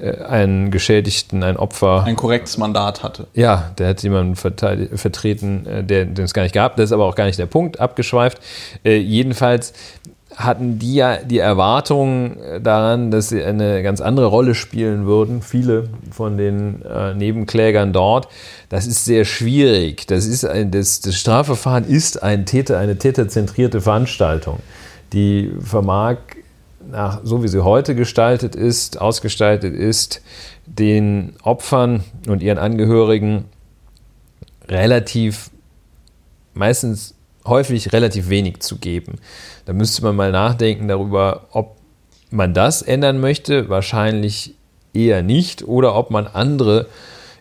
[0.01, 2.03] äh, einen Geschädigten, ein Opfer.
[2.03, 3.27] Ein korrektes Mandat hatte.
[3.33, 6.75] Ja, der hat jemanden vertreten, äh, der, den es gar nicht gab.
[6.75, 8.39] Das ist aber auch gar nicht der Punkt, abgeschweift.
[8.83, 9.73] Äh, jedenfalls
[10.37, 15.41] hatten die ja die Erwartung äh, daran, dass sie eine ganz andere Rolle spielen würden,
[15.41, 18.27] viele von den äh, Nebenklägern dort.
[18.69, 20.05] Das ist sehr schwierig.
[20.05, 24.59] Das, ist ein, das, das Strafverfahren ist ein Täter, eine täterzentrierte Veranstaltung,
[25.11, 26.17] die vermag
[26.87, 30.21] nach, so wie sie heute gestaltet ist, ausgestaltet ist,
[30.67, 33.45] den Opfern und ihren Angehörigen
[34.69, 35.49] relativ,
[36.53, 37.16] meistens
[37.47, 39.19] häufig relativ wenig zu geben.
[39.65, 41.77] Da müsste man mal nachdenken darüber, ob
[42.29, 43.69] man das ändern möchte.
[43.69, 44.55] Wahrscheinlich
[44.93, 45.63] eher nicht.
[45.63, 46.87] Oder ob man andere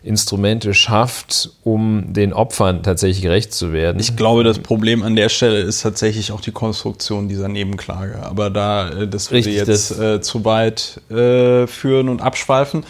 [0.03, 3.99] Instrumente schafft, um den Opfern tatsächlich gerecht zu werden.
[3.99, 8.23] Ich glaube, das Problem an der Stelle ist tatsächlich auch die Konstruktion dieser Nebenklage.
[8.23, 12.85] Aber da, äh, das würde Richtig, jetzt das äh, zu weit äh, führen und abschweifen.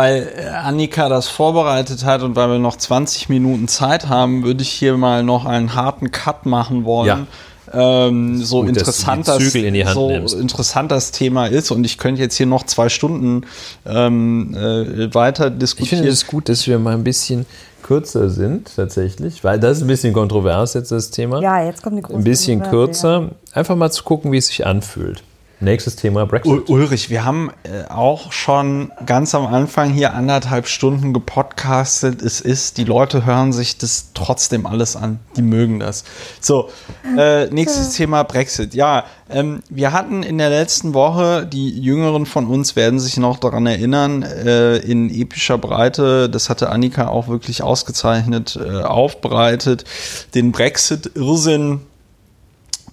[0.00, 4.62] Weil äh, Annika das vorbereitet hat und weil wir noch 20 Minuten Zeit haben, würde
[4.62, 7.06] ich hier mal noch einen harten Cut machen wollen.
[7.06, 7.26] Ja
[7.72, 9.42] ähm, so, Gut, interessant, das,
[9.92, 13.42] so interessant das Thema ist und ich könnte jetzt hier noch zwei Stunden
[13.86, 15.84] ähm, äh, weiter diskutieren.
[15.84, 17.46] Ich finde es gut, dass wir mal ein bisschen
[17.82, 21.40] kürzer sind tatsächlich, weil das ist ein bisschen kontrovers jetzt das Thema.
[21.40, 24.66] Ja, jetzt kommt die große Ein bisschen kürzer, einfach mal zu gucken, wie es sich
[24.66, 25.22] anfühlt.
[25.62, 26.70] Nächstes Thema Brexit.
[26.70, 32.22] Ulrich, wir haben äh, auch schon ganz am Anfang hier anderthalb Stunden gepodcastet.
[32.22, 35.20] Es ist, die Leute hören sich das trotzdem alles an.
[35.36, 36.04] Die mögen das.
[36.40, 36.70] So,
[37.14, 38.72] äh, nächstes Thema Brexit.
[38.72, 43.38] Ja, ähm, wir hatten in der letzten Woche, die Jüngeren von uns werden sich noch
[43.38, 49.84] daran erinnern, äh, in epischer Breite, das hatte Annika auch wirklich ausgezeichnet äh, aufbereitet,
[50.34, 51.82] den Brexit-Irrsinn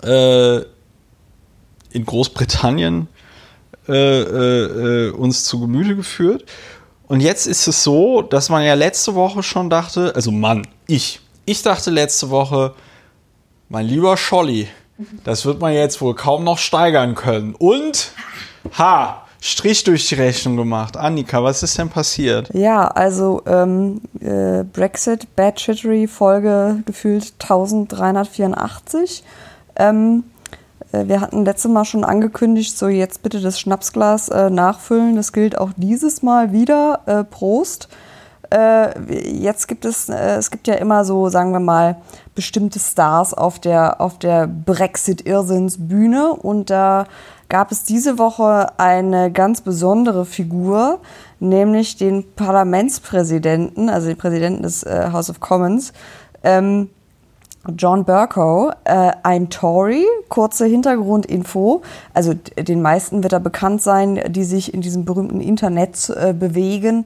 [0.03, 0.61] äh,
[1.97, 3.07] in Großbritannien
[3.89, 6.45] äh, äh, äh, uns zu Gemüte geführt.
[7.07, 11.21] Und jetzt ist es so, dass man ja letzte Woche schon dachte, also Mann, ich,
[11.45, 12.73] ich dachte letzte Woche,
[13.69, 14.67] mein lieber Scholli,
[15.23, 17.55] das wird man jetzt wohl kaum noch steigern können.
[17.55, 18.11] Und,
[18.77, 20.97] ha, Strich durch die Rechnung gemacht.
[20.97, 22.49] Annika, was ist denn passiert?
[22.53, 29.23] Ja, also ähm, äh, Brexit, Bad Shittery, Folge gefühlt 1384.
[29.75, 30.36] Ähm, äh,
[31.05, 35.15] wir hatten letztes Mal schon angekündigt, so jetzt bitte das Schnapsglas äh, nachfüllen.
[35.15, 37.01] Das gilt auch dieses Mal wieder.
[37.05, 37.89] Äh, Prost.
[38.49, 38.99] Äh,
[39.29, 41.97] jetzt gibt es, äh, es gibt ja immer so, sagen wir mal,
[42.35, 46.33] bestimmte Stars auf der, auf der Brexit-Irrsinnsbühne.
[46.33, 47.05] Und da
[47.49, 50.99] gab es diese Woche eine ganz besondere Figur,
[51.39, 55.91] nämlich den Parlamentspräsidenten, also den Präsidenten des äh, House of Commons.
[56.43, 56.89] Ähm,
[57.75, 61.81] John Burko, äh, ein Tory, kurze Hintergrundinfo.
[62.13, 67.05] Also den meisten wird er bekannt sein, die sich in diesem berühmten Internet äh, bewegen,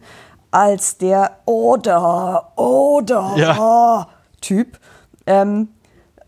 [0.51, 4.07] als der Oder, Oder Ja.
[4.41, 4.79] Typ,
[5.25, 5.69] ähm,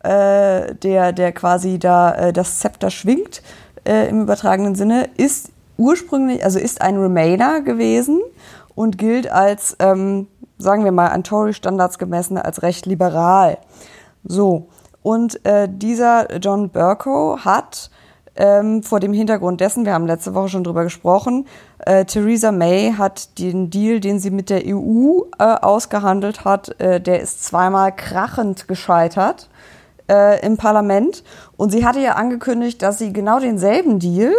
[0.03, 3.41] äh, der, der quasi da äh, das Zepter schwingt
[3.85, 8.21] äh, im übertragenen Sinne, ist ursprünglich, also ist ein Remainer gewesen
[8.75, 10.27] und gilt als, ähm,
[10.57, 13.57] sagen wir mal, an Tory-Standards gemessen als recht liberal.
[14.23, 14.69] So,
[15.01, 17.91] und äh, dieser John Burko hat
[18.35, 21.45] ähm, vor dem Hintergrund dessen, wir haben letzte Woche schon drüber gesprochen,
[21.79, 26.99] äh, Theresa May hat den Deal, den sie mit der EU äh, ausgehandelt hat, äh,
[26.99, 29.49] der ist zweimal krachend gescheitert
[30.09, 31.23] äh, im Parlament.
[31.57, 34.33] Und sie hatte ja angekündigt, dass sie genau denselben Deal,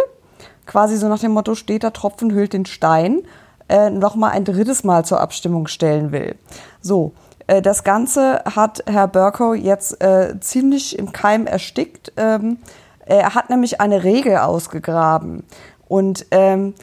[0.66, 3.22] quasi so nach dem Motto, steht der Tropfen hüllt den Stein,
[3.68, 6.36] äh, nochmal ein drittes Mal zur Abstimmung stellen will.
[6.80, 7.12] So,
[7.46, 12.12] das Ganze hat Herr Burko jetzt äh, ziemlich im Keim erstickt.
[12.16, 12.58] Ähm,
[13.06, 15.44] er hat nämlich eine Regel ausgegraben.
[15.88, 16.74] Und ähm,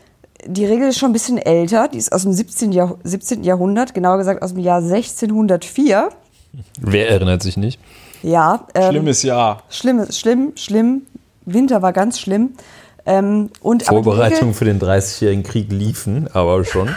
[0.45, 2.71] die Regel ist schon ein bisschen älter, die ist aus dem 17.
[2.71, 3.43] Jahr, 17.
[3.43, 6.09] Jahrhundert, genauer gesagt aus dem Jahr 1604.
[6.79, 7.79] Wer erinnert sich nicht?
[8.23, 9.63] Ja, ähm, Schlimmes Jahr.
[9.69, 11.01] Schlimm, schlimm, schlimm.
[11.45, 12.51] Winter war ganz schlimm.
[13.05, 16.89] Ähm, und aber die Vorbereitung Regel- für den 30-jährigen Krieg liefen, aber schon.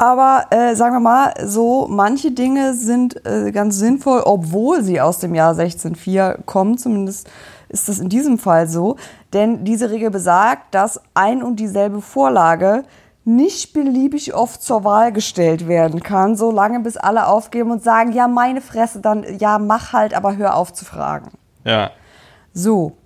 [0.00, 5.18] Aber äh, sagen wir mal, so manche Dinge sind äh, ganz sinnvoll, obwohl sie aus
[5.18, 6.78] dem Jahr 1604 kommen.
[6.78, 7.28] Zumindest
[7.68, 8.96] ist das in diesem Fall so.
[9.34, 12.84] Denn diese Regel besagt, dass ein und dieselbe Vorlage
[13.26, 18.26] nicht beliebig oft zur Wahl gestellt werden kann, solange bis alle aufgeben und sagen, ja,
[18.26, 21.30] meine Fresse, dann ja, mach halt, aber hör auf zu fragen.
[21.66, 21.90] Ja.
[22.54, 22.96] So,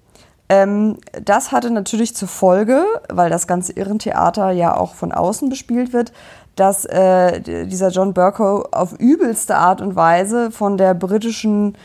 [0.49, 5.93] ähm, das hatte natürlich zur Folge, weil das ganze Irrentheater ja auch von außen bespielt
[5.93, 6.13] wird,
[6.57, 11.77] dass äh, dieser John Burko auf übelste Art und Weise von der britischen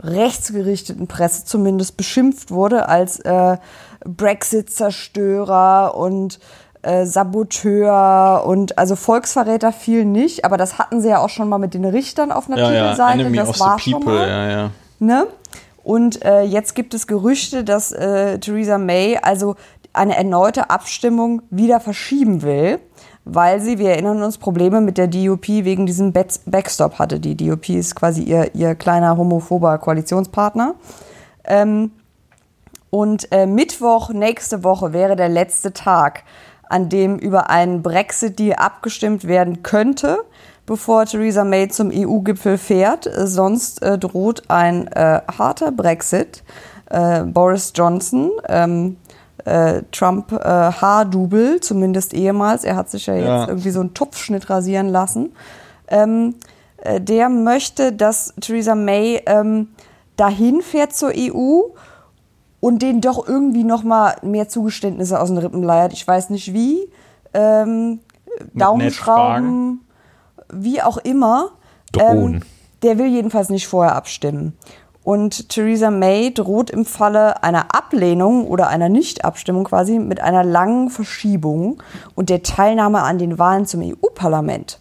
[0.00, 3.56] rechtsgerichteten Presse zumindest beschimpft wurde als äh,
[4.04, 6.38] Brexit-Zerstörer und
[6.82, 11.58] äh, Saboteur und also Volksverräter viel nicht, aber das hatten sie ja auch schon mal
[11.58, 12.82] mit den Richtern auf einer Ja, ja.
[12.82, 13.20] Titelseite.
[13.20, 14.14] Enemy das war the schon People.
[14.14, 14.28] mal.
[14.28, 14.70] Ja, ja.
[15.00, 15.26] Ne?
[15.82, 19.56] Und äh, jetzt gibt es Gerüchte, dass äh, Theresa May also
[19.92, 22.78] eine erneute Abstimmung wieder verschieben will,
[23.30, 27.20] weil sie, wir erinnern uns, Probleme mit der DUP wegen diesem Back- Backstop hatte.
[27.20, 30.74] Die DUP ist quasi ihr, ihr kleiner homophober Koalitionspartner.
[31.44, 31.90] Ähm,
[32.90, 36.24] und äh, Mittwoch nächste Woche wäre der letzte Tag,
[36.70, 40.18] an dem über einen Brexit-Deal abgestimmt werden könnte,
[40.66, 43.06] bevor Theresa May zum EU-Gipfel fährt.
[43.06, 46.42] Äh, sonst äh, droht ein äh, harter Brexit.
[46.90, 48.96] Äh, Boris Johnson, ähm,
[49.48, 52.64] äh, Trump äh, zumindest ehemals.
[52.64, 53.48] Er hat sich ja jetzt Ja.
[53.48, 55.34] irgendwie so einen Topfschnitt rasieren lassen.
[55.88, 56.34] Ähm,
[56.78, 59.68] äh, der möchte, dass Theresa May ähm,
[60.16, 61.62] dahin fährt zur EU
[62.60, 65.92] und denen doch irgendwie noch mal mehr Zugeständnisse aus den Rippen leiert.
[65.92, 66.88] Ich weiß nicht wie.
[67.34, 68.00] Ähm,
[68.54, 69.80] Daumenschrauben,
[70.52, 71.50] wie auch immer.
[71.92, 72.34] Drohen.
[72.34, 72.42] Ähm,
[72.82, 74.56] der will jedenfalls nicht vorher abstimmen.
[75.08, 80.90] Und Theresa May droht im Falle einer Ablehnung oder einer Nichtabstimmung quasi mit einer langen
[80.90, 81.82] Verschiebung
[82.14, 84.80] und der Teilnahme an den Wahlen zum EU-Parlament.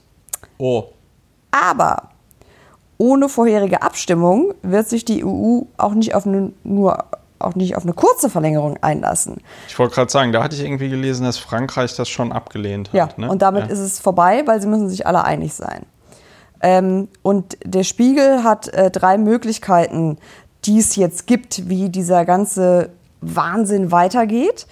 [0.58, 0.84] Oh.
[1.52, 2.10] Aber
[2.98, 7.06] ohne vorherige Abstimmung wird sich die EU auch nicht auf eine, nur
[7.40, 9.38] auch nicht auf eine kurze Verlängerung einlassen.
[9.70, 13.04] Ich wollte gerade sagen, da hatte ich irgendwie gelesen, dass Frankreich das schon abgelehnt Ja,
[13.06, 13.18] hat.
[13.18, 13.30] Ne?
[13.30, 13.72] und damit ja.
[13.72, 15.86] ist es vorbei, weil sie müssen sich alle einig sein.
[16.62, 20.18] Ähm, und der Spiegel hat äh, drei Möglichkeiten,
[20.66, 22.90] die es jetzt gibt, wie dieser ganze
[23.22, 24.68] Wahnsinn weitergeht,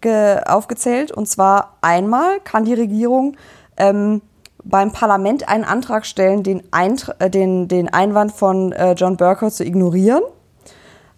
[0.00, 1.10] ge aufgezählt.
[1.10, 3.36] Und zwar einmal kann die Regierung
[3.76, 4.20] ähm,
[4.64, 9.50] beim Parlament einen Antrag stellen, den, Eintr äh, den, den Einwand von äh, John Burko
[9.50, 10.22] zu ignorieren.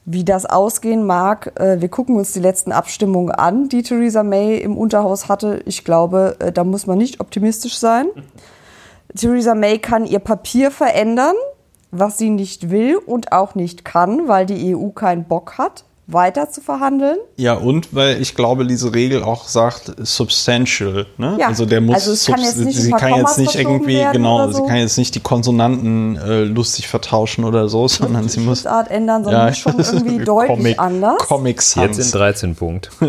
[0.06, 4.58] Wie das ausgehen mag, äh, wir gucken uns die letzten Abstimmungen an, die Theresa May
[4.58, 5.62] im Unterhaus hatte.
[5.66, 8.06] Ich glaube, äh, da muss man nicht optimistisch sein.
[9.16, 11.34] Theresa May kann ihr Papier verändern,
[11.90, 16.50] was sie nicht will und auch nicht kann, weil die EU keinen Bock hat, weiter
[16.50, 17.18] zu verhandeln.
[17.36, 21.06] Ja, und weil ich glaube, diese Regel auch sagt substantial.
[21.18, 21.36] Ne?
[21.38, 24.58] Ja, Also der muss also es kann sie kann jetzt nicht irgendwie, genau, so.
[24.58, 28.90] sie kann jetzt nicht die Konsonanten äh, lustig vertauschen oder so, sondern sie muss Schriftart
[28.90, 31.18] ändern, sondern muss schon irgendwie deutlich Comic, anders.
[31.18, 32.10] Comic Jetzt in Sans.
[32.12, 32.90] 13 Punkt.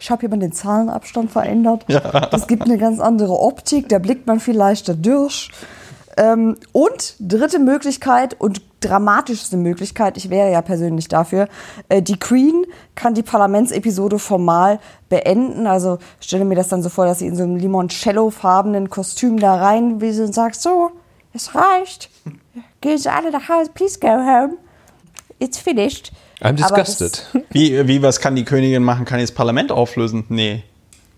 [0.00, 1.84] Ich habe hier mal den Zahlenabstand verändert.
[2.30, 5.50] Das gibt eine ganz andere Optik, da blickt man viel leichter durch.
[6.16, 11.48] Ähm, und dritte Möglichkeit und dramatischste Möglichkeit, ich wäre ja persönlich dafür,
[11.88, 12.64] äh, die Queen
[12.94, 15.66] kann die Parlamentsepisode formal beenden.
[15.66, 19.56] Also stelle mir das dann so vor, dass sie in so einem Limoncello-farbenen Kostüm da
[19.56, 20.90] rein will und sagt, so,
[21.32, 22.10] es reicht.
[22.80, 24.56] gehen Sie alle nach Hause, please go home.
[25.38, 26.12] It's finished.
[26.42, 27.26] I'm disgusted.
[27.50, 29.04] Wie, wie, was kann die Königin machen?
[29.04, 30.24] Kann die das Parlament auflösen?
[30.28, 30.62] Nee.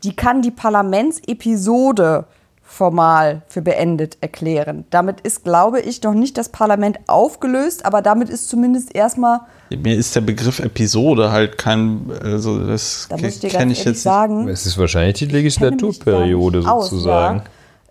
[0.03, 2.25] die kann die Parlamentsepisode
[2.65, 4.85] formal für beendet erklären.
[4.91, 9.41] Damit ist, glaube ich, noch nicht das Parlament aufgelöst, aber damit ist zumindest erstmal,
[9.71, 13.79] Mir ist der Begriff Episode halt kein, also das da muss ich dir kenne ganz
[13.79, 14.03] ich jetzt nicht.
[14.03, 17.43] sagen, Es ist wahrscheinlich die Legislaturperiode nicht aus, sozusagen.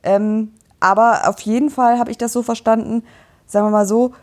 [0.04, 0.16] Ja.
[0.16, 0.50] Ähm,
[0.80, 3.04] aber auf jeden Fall habe ich das so verstanden,
[3.46, 4.14] sagen wir mal so,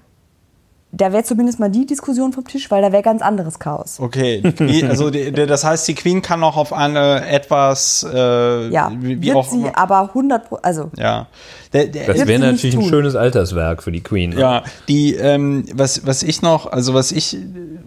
[0.90, 4.00] da wäre zumindest mal die Diskussion vom Tisch, weil da wäre ganz anderes Chaos.
[4.00, 8.68] Okay, die, also die, die, das heißt, die Queen kann noch auf eine etwas, äh,
[8.70, 9.76] Ja, wie, wie wird auch sie immer.
[9.76, 11.26] aber 100 Pro also Ja.
[11.74, 14.30] Der, der, Das wäre natürlich ein schönes Alterswerk für die Queen.
[14.30, 14.40] ne?
[14.40, 17.36] Ja, die, ähm, was, was ich noch, also was ich,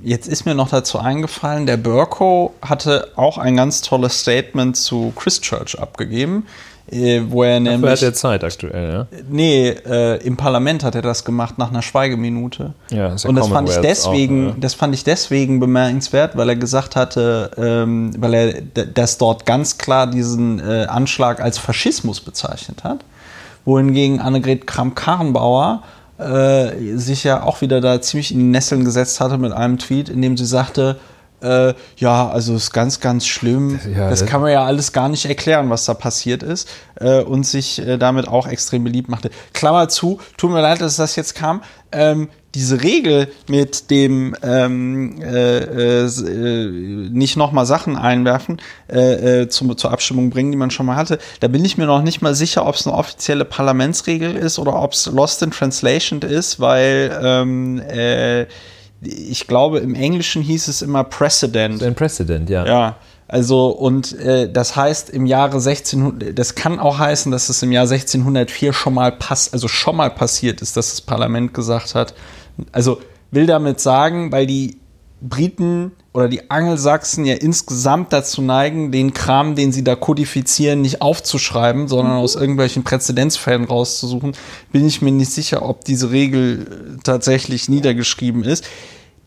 [0.04, 5.12] jetzt ist mir noch dazu eingefallen, der Burko hatte auch ein ganz tolles Statement zu
[5.16, 6.46] Christchurch abgegeben,
[6.92, 9.08] äh, wo er Dafür nämlich, hat er Zeit aktuell, ja?
[9.30, 12.74] nee, äh, im Parlament hat er das gemacht nach einer Schweigeminute.
[12.90, 14.60] Ja, ist ja Und das fand ich deswegen, auch, ja.
[14.60, 19.78] das fand ich deswegen bemerkenswert, weil er gesagt hatte, ähm, weil er das dort ganz
[19.78, 23.00] klar diesen äh, Anschlag als Faschismus bezeichnet hat,
[23.64, 25.84] wohingegen Annegret Kramp-Karrenbauer
[26.18, 30.10] äh, sich ja auch wieder da ziemlich in die Nesseln gesetzt hatte mit einem Tweet,
[30.10, 30.98] in dem sie sagte,
[31.42, 33.80] äh, ja, also ist ganz, ganz schlimm.
[33.96, 36.70] Ja, das kann man ja alles gar nicht erklären, was da passiert ist.
[37.00, 39.32] Äh, und sich äh, damit auch extrem beliebt machte.
[39.54, 41.62] Klammer zu, tut mir leid, dass das jetzt kam.
[41.92, 48.62] Ähm, diese Regel mit dem ähm, äh, äh, äh, nicht nochmal Sachen einwerfen,
[48.92, 51.86] äh, äh, zum, zur Abstimmung bringen, die man schon mal hatte, da bin ich mir
[51.86, 55.52] noch nicht mal sicher, ob es eine offizielle Parlamentsregel ist oder ob es Lost in
[55.52, 58.46] Translation ist, weil ähm, äh,
[59.02, 61.82] ich glaube, im Englischen hieß es immer Precedent.
[61.82, 62.66] Ein Precedent, ja.
[62.66, 62.98] Ja,
[63.28, 67.72] also und äh, das heißt im Jahre 1600, das kann auch heißen, dass es im
[67.72, 72.14] Jahr 1604 schon mal pass, also schon mal passiert ist, dass das Parlament gesagt hat.
[72.72, 73.02] Also
[73.32, 74.78] will damit sagen, weil die
[75.22, 81.02] Briten oder die Angelsachsen ja insgesamt dazu neigen, den Kram, den sie da kodifizieren, nicht
[81.02, 84.34] aufzuschreiben, sondern aus irgendwelchen Präzedenzfällen rauszusuchen,
[84.72, 88.66] bin ich mir nicht sicher, ob diese Regel äh, tatsächlich niedergeschrieben ist.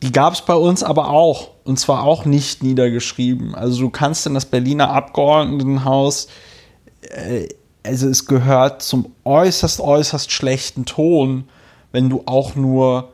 [0.02, 1.52] Die gab es bei uns aber auch.
[1.64, 3.54] Und zwar auch nicht niedergeschrieben.
[3.54, 6.28] Also du kannst in das Berliner Abgeordnetenhaus,
[7.00, 7.48] äh,
[7.82, 11.48] also es gehört zum äußerst, äußerst schlechten Ton,
[11.92, 13.12] wenn du auch nur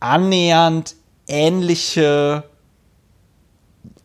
[0.00, 0.96] annähernd
[1.34, 2.44] ähnliche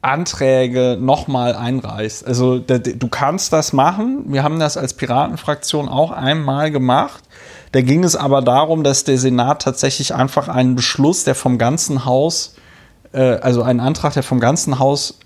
[0.01, 2.25] Anträge nochmal einreichst.
[2.25, 4.23] Also du kannst das machen.
[4.27, 7.23] Wir haben das als Piratenfraktion auch einmal gemacht.
[7.71, 12.05] Da ging es aber darum, dass der Senat tatsächlich einfach einen Beschluss, der vom ganzen
[12.05, 12.55] Haus,
[13.11, 15.19] äh, also einen Antrag, der vom ganzen Haus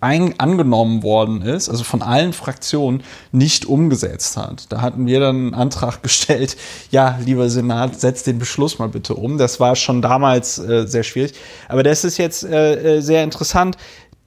[0.00, 3.02] ein, angenommen worden ist, also von allen Fraktionen,
[3.32, 4.70] nicht umgesetzt hat.
[4.70, 6.56] Da hatten wir dann einen Antrag gestellt,
[6.90, 9.38] ja, lieber Senat, setzt den Beschluss mal bitte um.
[9.38, 11.34] Das war schon damals äh, sehr schwierig.
[11.68, 13.76] Aber das ist jetzt äh, äh, sehr interessant,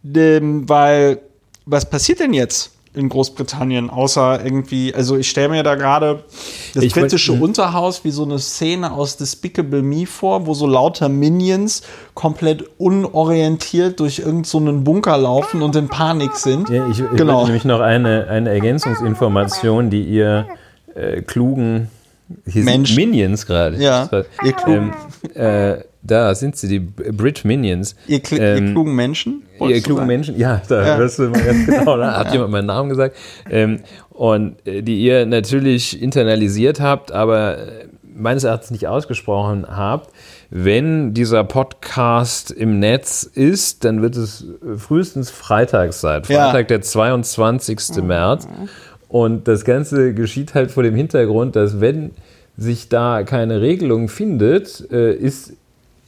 [0.03, 1.21] ähm, weil
[1.65, 6.23] was passiert denn jetzt in Großbritannien, außer irgendwie, also ich stelle mir da gerade
[6.73, 10.67] das Ich wollt- britische Unterhaus wie so eine Szene aus Despicable Me vor, wo so
[10.67, 11.83] lauter Minions
[12.15, 16.69] komplett unorientiert durch irgendeinen so einen Bunker laufen und in Panik sind.
[16.69, 17.45] Ja, ich, ich Genau.
[17.45, 20.47] nämlich noch eine, eine Ergänzungsinformation, die ihr
[20.95, 21.89] äh, klugen
[22.45, 22.95] hier sind Menschen.
[22.95, 23.77] Minions gerade.
[23.77, 24.09] Ja,
[24.43, 24.93] ihr klugen,
[25.35, 27.95] ähm, äh, da sind sie, die Brit Minions.
[28.07, 29.43] ihr, kl ähm, ihr klugen Menschen.
[29.59, 30.07] Ihr klugen sagen?
[30.07, 30.97] Menschen, ja, da Ja.
[30.97, 33.15] hörst du mal ganz genau, da hat jemand meinen Namen gesagt.
[33.49, 33.79] Ähm,
[34.09, 40.09] und äh, die ihr natürlich internalisiert habt, aber äh, meines Erachtens nicht ausgesprochen habt.
[40.49, 46.23] Wenn dieser Podcast im Netz ist, dann wird es äh, frühestens freitags sein.
[46.27, 46.49] Ja.
[46.51, 48.03] Freitag, der 22.
[48.03, 48.47] März.
[49.07, 52.11] Und das Ganze geschieht halt vor dem Hintergrund, dass wenn
[52.57, 55.53] sich da keine Regelung findet, ist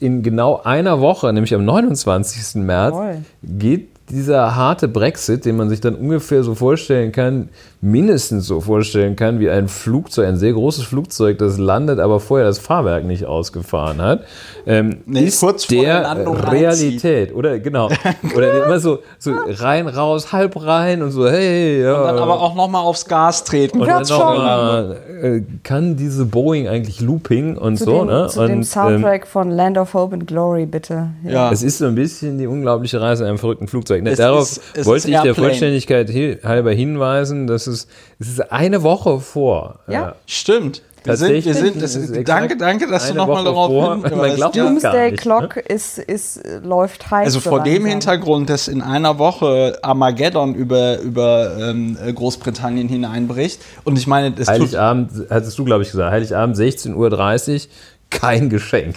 [0.00, 2.62] in genau einer Woche, nämlich am 29.
[2.62, 3.22] März, Jawohl.
[3.42, 7.48] geht dieser harte Brexit, den man sich dann ungefähr so vorstellen kann,
[7.84, 12.46] mindestens so vorstellen kann, wie ein Flugzeug, ein sehr großes Flugzeug, das landet, aber vorher
[12.46, 14.24] das Fahrwerk nicht ausgefahren hat,
[14.66, 17.90] ähm, Nee, ist kurz vor der der Landung Realität, oder genau,
[18.36, 22.04] oder immer so, so rein, raus, halb rein und so, hey, ja.
[22.06, 23.80] Dann aber auch noch mal aufs Gas treten.
[23.80, 28.06] und dann Wird's noch mal, äh, kann diese Boeing eigentlich Looping und Zu, so, dem,
[28.06, 28.26] ne?
[28.28, 31.08] zu und, dem ähm, Soundtrack von Land of Hope and Glory, bitte.
[31.22, 31.52] Ja.
[31.52, 34.02] es ist so ein bisschen die unglaubliche Reise in einem verrückten Flugzeug.
[34.02, 34.42] Ne, Es Darauf
[34.74, 35.48] ist- wollte ist ich der Airplane.
[35.48, 37.73] Vollständigkeit hi- halber hinweisen, dass es,
[38.18, 39.80] es ist eine Woche vor.
[39.88, 40.14] Ja.
[40.26, 40.82] Stimmt.
[41.04, 43.70] Wir sind, wir sind, das, ist danke, danke, dass du nochmal darauf
[44.04, 44.38] hinweist.
[44.44, 47.26] Es Doomsday nicht, Clock ist, ist, äh, läuft heiß.
[47.26, 47.90] Also so vor dem langsam.
[47.90, 53.60] Hintergrund, dass in einer Woche Armageddon über, über ähm, Großbritannien hineinbricht.
[53.84, 57.70] Und ich meine, das tut, Heiligabend, hattest du, glaube ich, gesagt, Heiligabend 16.30 Uhr,
[58.08, 58.96] kein Geschenk.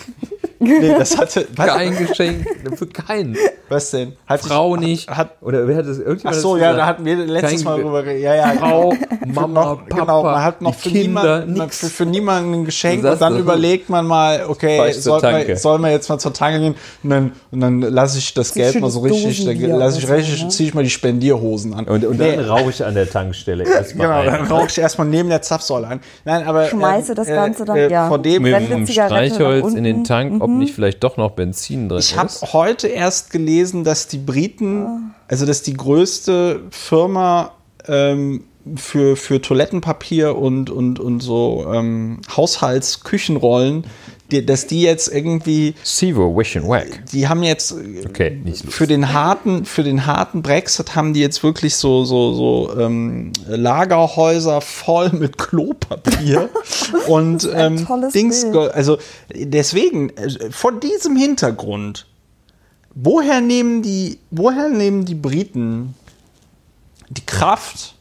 [0.60, 3.38] Nee, das hatte, was, Kein Geschenk, für keinen.
[3.70, 4.14] was denn?
[4.26, 5.10] Hat Frau nicht.
[5.10, 6.00] Hat, Oder wer hat das?
[6.00, 6.80] ach Irgendjemand hat so, das ja, gesagt?
[6.82, 8.24] da hatten wir letztes Kein Mal drüber geredet.
[8.24, 8.94] Ja, ja, Frau,
[9.28, 11.80] Mama, noch, Papa, genau, man hat noch für, Kinder, niemanden, nix.
[11.80, 15.80] für, für niemanden ein Geschenk und dann überlegt man mal, okay, ich soll man, soll
[15.80, 18.90] man jetzt mal zur Tanke gehen und dann, und dann lasse ich das Geld mal
[18.90, 20.50] so richtig, dann lasse ich richtig, ne?
[20.50, 21.86] ziehe ich mal die Spendierhosen an.
[21.86, 24.26] Und, und Nee, dann rauche ich an der Tankstelle erstmal Genau, ein.
[24.26, 26.00] dann rauche ich erstmal neben der Zapfsäule an.
[26.26, 28.08] Nein, aber Schmeiße ähm, das äh, Ganze dann, äh, ja.
[28.08, 30.04] Vor dem, Mit Brennende dem Streichholz in den.
[30.04, 32.53] Tank, ob nicht vielleicht doch noch Benzin drin ich habe ist.
[32.53, 37.52] heute erst gelesen, dass die Briten, also dass die größte Firma
[37.88, 38.44] ähm,
[38.76, 43.86] für, für Toilettenpapier und, und, und so ähm, Haushaltsküchenrollen,
[44.32, 47.06] die, dass die jetzt irgendwie, Sevo, Wish and Wack.
[47.12, 47.74] die haben jetzt
[48.06, 52.80] Okay, für den harten, für den harten Brexit haben die jetzt wirklich so, so, so
[52.80, 56.49] ähm, Lagerhäuser voll mit Klopapier
[57.08, 58.41] und ähm, Dings.
[58.41, 58.74] Bild.
[58.74, 58.98] Also
[59.34, 62.06] deswegen, äh, vor diesem Hintergrund,
[62.95, 65.94] woher nehmen die, woher nehmen die Briten
[67.10, 67.95] die Kraft,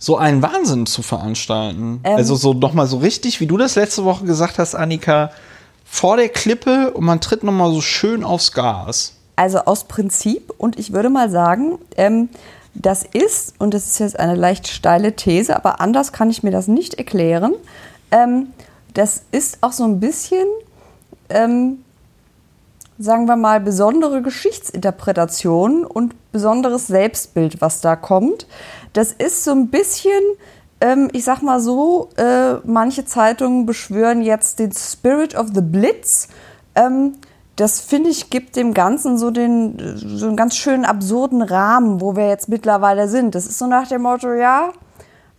[0.00, 2.00] so einen Wahnsinn zu veranstalten?
[2.02, 2.16] Ähm.
[2.16, 5.30] also so nochmal so richtig, wie du das letzte Woche gesagt hast, Annika,
[5.84, 9.14] vor der Klippe und man tritt nochmal so schön aufs Gas.
[9.36, 12.28] Also aus Prinzip und ich würde mal sagen, ähm,
[12.74, 16.50] das ist, und das ist jetzt eine leicht steile These, aber anders kann ich mir
[16.50, 17.54] das nicht erklären,
[18.10, 18.48] ähm,
[18.94, 20.46] das ist auch so ein bisschen,
[21.28, 21.78] ähm,
[22.98, 28.46] sagen wir mal, besondere Geschichtsinterpretation und besonderes Selbstbild, was da kommt.
[28.92, 30.20] Das ist so ein bisschen,
[30.80, 36.28] ähm, ich sag mal so, äh, manche Zeitungen beschwören jetzt den Spirit of the Blitz.
[36.74, 37.14] Ähm,
[37.56, 42.16] das finde ich gibt dem Ganzen so den so einen ganz schönen absurden Rahmen, wo
[42.16, 43.34] wir jetzt mittlerweile sind.
[43.34, 44.72] Das ist so nach dem Motto, ja,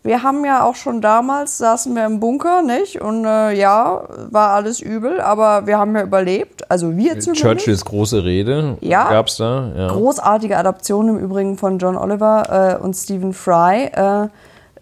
[0.04, 3.00] wir haben ja auch schon damals saßen wir im Bunker, nicht?
[3.00, 6.70] Und äh, ja, war alles übel, aber wir haben ja überlebt.
[6.72, 7.42] Also wir zumindest.
[7.42, 9.10] Churchills große Rede Ja.
[9.10, 9.72] gab's da.
[9.78, 9.88] Ja.
[9.90, 13.92] Großartige Adaption im Übrigen von John Oliver äh, und Stephen Fry.
[13.94, 14.28] Äh,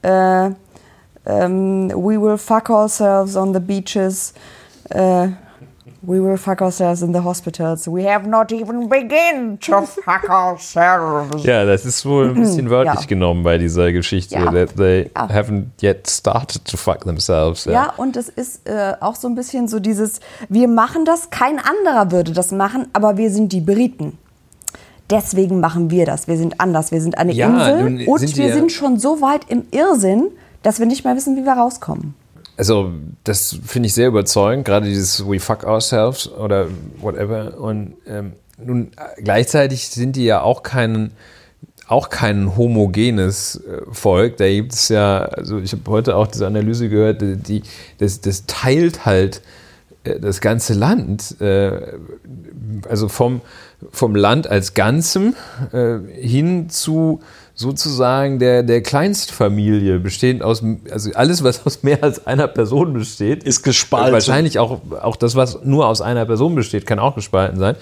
[0.03, 0.51] äh,
[1.25, 4.33] ähm, we will fuck ourselves on the beaches.
[6.01, 7.85] We will fuck ourselves in the hospitals.
[7.85, 11.43] We have not even begun to fuck ourselves.
[11.43, 13.05] Ja, das ist wohl ein bisschen wörtlich Ja.
[13.07, 14.35] genommen bei dieser Geschichte.
[14.35, 14.49] Ja.
[14.51, 15.27] That they Ja.
[15.27, 17.65] haven't yet started to fuck themselves.
[17.65, 21.59] Ja, und es ist äh, auch so ein bisschen so dieses, wir machen das, kein
[21.59, 24.17] anderer würde das machen, aber wir sind die Briten.
[25.09, 26.27] Deswegen machen wir das.
[26.27, 26.91] Wir sind anders.
[26.91, 30.27] Wir sind eine Ja, Insel und sind wir- sind schon so weit im Irrsinn,
[30.61, 32.13] dass wir nicht mehr wissen, wie wir rauskommen.
[32.59, 32.91] Also,
[33.23, 36.67] das finde ich sehr überzeugend, gerade dieses We fuck ourselves oder
[36.99, 37.57] whatever.
[37.57, 41.11] Und ähm, nun, äh, gleichzeitig sind die ja auch kein,
[41.87, 44.35] auch kein homogenes äh, Volk.
[44.35, 47.63] Da gibt es ja, also ich habe heute auch diese Analyse gehört, die, die,
[47.97, 49.41] das, das teilt halt
[50.03, 51.93] äh, das ganze Land, äh,
[52.89, 53.39] also vom,
[53.89, 55.33] vom Land als Ganzem
[55.71, 57.21] äh, hin zu
[57.59, 63.43] sozusagen der, der Kleinstfamilie, bestehend aus, also alles, was aus mehr als einer Person besteht,
[63.43, 64.13] Ist gespalten.
[64.13, 67.75] Wahrscheinlich auch, auch das, was nur aus einer Person besteht, kann auch gespalten sein.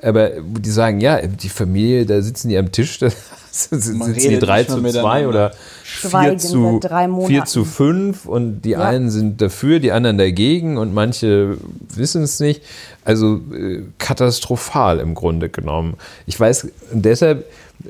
[0.00, 3.08] Aber die sagen, ja, die Familie, da sitzen die am Tisch, da
[3.50, 5.00] sitzen die redet drei nicht mehr zu miteinander.
[5.02, 7.32] zwei oder vier Schweigen zu, seit drei Monaten.
[7.32, 8.82] vier zu fünf und die Ja.
[8.82, 11.58] einen sind dafür, die anderen dagegen und manche
[11.92, 12.62] wissen es nicht.
[13.04, 15.94] Also äh, katastrophal im Grunde genommen.
[16.26, 17.46] Ich weiß, deshalb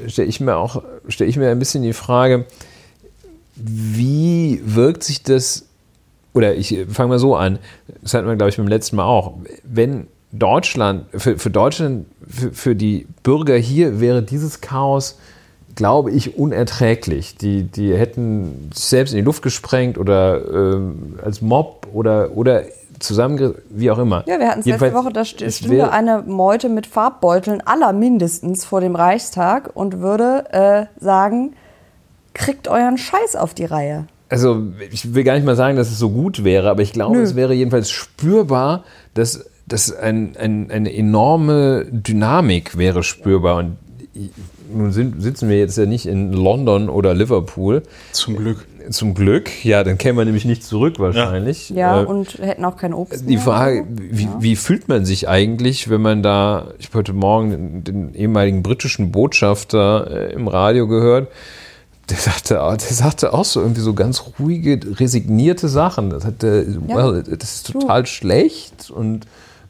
[0.06, 2.46] stelle ich mir auch, stelle ich mir ein bisschen die Frage,
[3.56, 5.66] wie wirkt sich das,
[6.32, 7.58] oder ich fange mal so an,
[8.02, 12.52] das hatten wir, glaube ich, beim letzten Mal auch, wenn Deutschland, für, für Deutschland, für,
[12.52, 15.18] für die Bürger hier wäre dieses Chaos,
[15.76, 17.36] glaube ich, unerträglich.
[17.36, 22.64] Die, die hätten sich selbst in die Luft gesprengt oder ähm, als Mob oder, oder
[23.04, 24.24] zusammen, wie auch immer.
[24.26, 27.92] Ja, wir hatten es letzte Woche, da st- es stünde eine Meute mit Farbbeuteln aller
[27.92, 31.54] mindestens vor dem Reichstag und würde äh, sagen,
[32.32, 34.06] kriegt euren Scheiß auf die Reihe.
[34.28, 37.16] Also, ich will gar nicht mal sagen, dass es so gut wäre, aber ich glaube,
[37.16, 37.22] Nö.
[37.22, 38.82] es wäre jedenfalls spürbar,
[39.12, 43.58] dass, dass ein, ein, eine enorme Dynamik wäre spürbar.
[43.58, 43.76] Und
[44.72, 47.82] nun sind, sitzen wir jetzt ja nicht in London oder Liverpool.
[48.12, 48.66] Zum Glück.
[48.90, 51.70] Zum Glück, ja, dann kämen wir nämlich nicht zurück wahrscheinlich.
[51.70, 53.36] Ja, Äh, und hätten auch kein Obst die.
[53.38, 57.84] Frage, wie, wie fühlt man sich eigentlich, wenn man da, ich habe heute Morgen den,
[57.84, 61.28] den ehemaligen britischen Botschafter äh, im Radio gehört,
[62.10, 66.10] der sagte, auch- der sagte auch so irgendwie so ganz ruhige, resignierte Sachen.
[66.10, 66.96] Das, hat, der, Ja.
[66.96, 69.26] well, das ist total schlecht und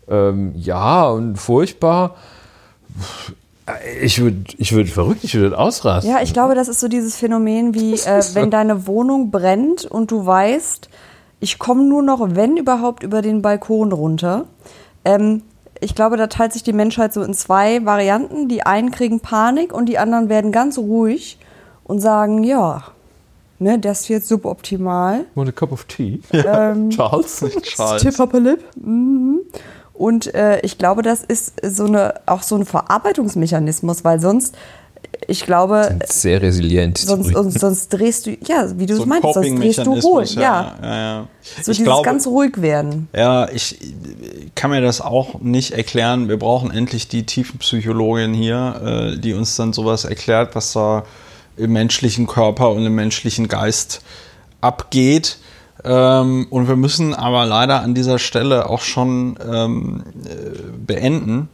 [0.09, 2.17] ähm, ja und furchtbar.
[4.03, 6.13] Ich würde ich würd verrückt, ich würde ausrasten.
[6.13, 10.11] Ja, ich glaube, das ist so dieses Phänomen wie, äh, wenn deine Wohnung brennt und
[10.11, 10.91] du weißt,
[11.41, 14.45] ich komme nur noch, wenn überhaupt, über den Balkon runter.
[15.05, 15.43] Ähm,
[15.81, 18.49] ich glaube, da teilt sich die Menschheit so in zwei Varianten.
[18.49, 21.39] Die einen kriegen Panik und die anderen werden ganz ruhig
[21.85, 22.85] und sagen, ja,
[23.59, 25.25] ne, das ist jetzt suboptimal.
[25.35, 26.21] Want a cup of tea?
[26.33, 27.45] Charles?
[27.63, 28.03] Charles.
[28.03, 28.63] Tip up a lip.
[28.77, 29.41] Mhm.
[29.95, 34.57] Und äh, ich glaube, das ist so eine, auch so ein Verarbeitungsmechanismus, weil sonst,
[35.29, 36.99] ich glaube, Sehr resilient.
[36.99, 39.93] sonst, sonst, sonst drehst du, ja, wie du So es ein meinst, sonst drehst du
[39.93, 40.01] hoch.
[40.03, 40.75] Coping-Mechanismus, Ja.
[40.83, 41.29] ja, ja.
[41.43, 43.09] So ich dieses glaube, ganz ruhig werden.
[43.15, 43.79] Ja, ich
[44.57, 46.29] kann mir das auch nicht erklären.
[46.29, 51.05] Wir brauchen endlich die Tiefenpsychologin hier, äh, die uns dann sowas erklärt, was da
[51.57, 54.03] im menschlichen Körper und im menschlichen Geist
[54.61, 55.39] abgeht.
[55.83, 61.49] Ähm, und wir müssen aber leider an dieser Stelle auch schon ähm, äh, beenden.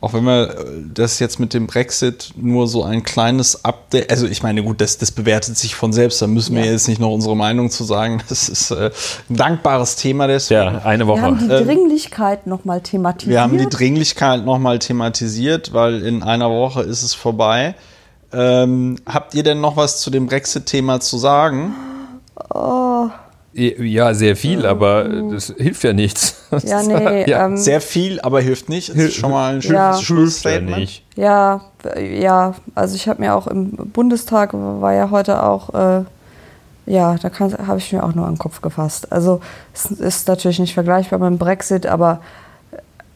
[0.00, 4.26] Auch wenn wir äh, das jetzt mit dem Brexit nur so ein kleines Update, also
[4.26, 6.72] ich meine, gut, das, das bewertet sich von selbst, da müssen wir Ja.
[6.72, 8.20] jetzt nicht noch unsere Meinung zu sagen.
[8.28, 8.90] Das ist äh,
[9.30, 10.60] ein dankbares Thema deswegen.
[10.60, 11.58] Ja, eine Wir haben Woche.
[11.60, 13.30] die Dringlichkeit nochmal thematisiert.
[13.32, 17.76] Wir haben die Dringlichkeit nochmal thematisiert, weil in einer Woche ist es vorbei.
[18.32, 21.74] Ähm, habt ihr denn noch was zu dem Brexit-Thema zu sagen?
[23.54, 26.38] Ja, sehr viel, aber das hilft ja nichts.
[26.64, 28.90] Ja, nee, ja, ähm, Sehr viel, aber hilft nicht.
[28.90, 29.94] Das ist schon mal ein Ja.
[29.94, 31.62] schönes hilft ja
[32.00, 36.04] ja, also ich habe mir auch im Bundestag war ja heute auch, äh,
[36.86, 37.30] ja, da
[37.66, 39.12] habe ich mir auch nur an den Kopf gefasst.
[39.12, 39.40] Also
[39.72, 42.20] es ist natürlich nicht vergleichbar mit dem Brexit, aber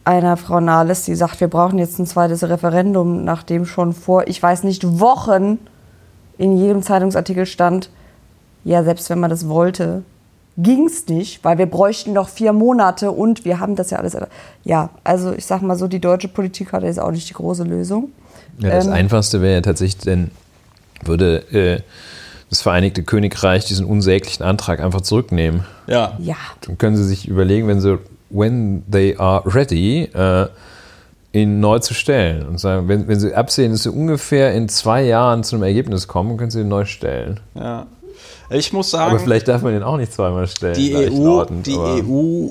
[0.03, 4.41] einer Frau Nahles, die sagt, wir brauchen jetzt ein zweites Referendum, nachdem schon vor, ich
[4.41, 5.59] weiß nicht, Wochen
[6.37, 7.89] in jedem Zeitungsartikel stand,
[8.63, 10.03] ja, selbst wenn man das wollte,
[10.57, 14.17] ging es nicht, weil wir bräuchten noch vier Monate und wir haben das ja alles.
[14.63, 17.63] Ja, also ich sag mal so, die deutsche Politik hat jetzt auch nicht die große
[17.63, 18.09] Lösung.
[18.59, 20.31] Ja, das Ähm, Einfachste wäre ja tatsächlich, denn
[21.03, 21.81] würde äh,
[22.49, 25.63] das Vereinigte Königreich diesen unsäglichen Antrag einfach zurücknehmen.
[25.85, 26.13] Ja.
[26.19, 27.99] Ja, Dann können sie sich überlegen, wenn sie,
[28.31, 30.47] when they are ready, äh,
[31.33, 32.47] ihn neu zu stellen.
[32.47, 36.07] Und sagen, wenn, wenn sie absehen, dass sie ungefähr in zwei Jahren zu einem Ergebnis
[36.07, 37.39] kommen, können sie ihn neu stellen.
[37.53, 37.85] ja.
[38.49, 40.75] Ich muss Aber sagen, vielleicht darf man ihn auch nicht zweimal stellen.
[40.75, 42.49] die EU, gleichlautend, die aber- EU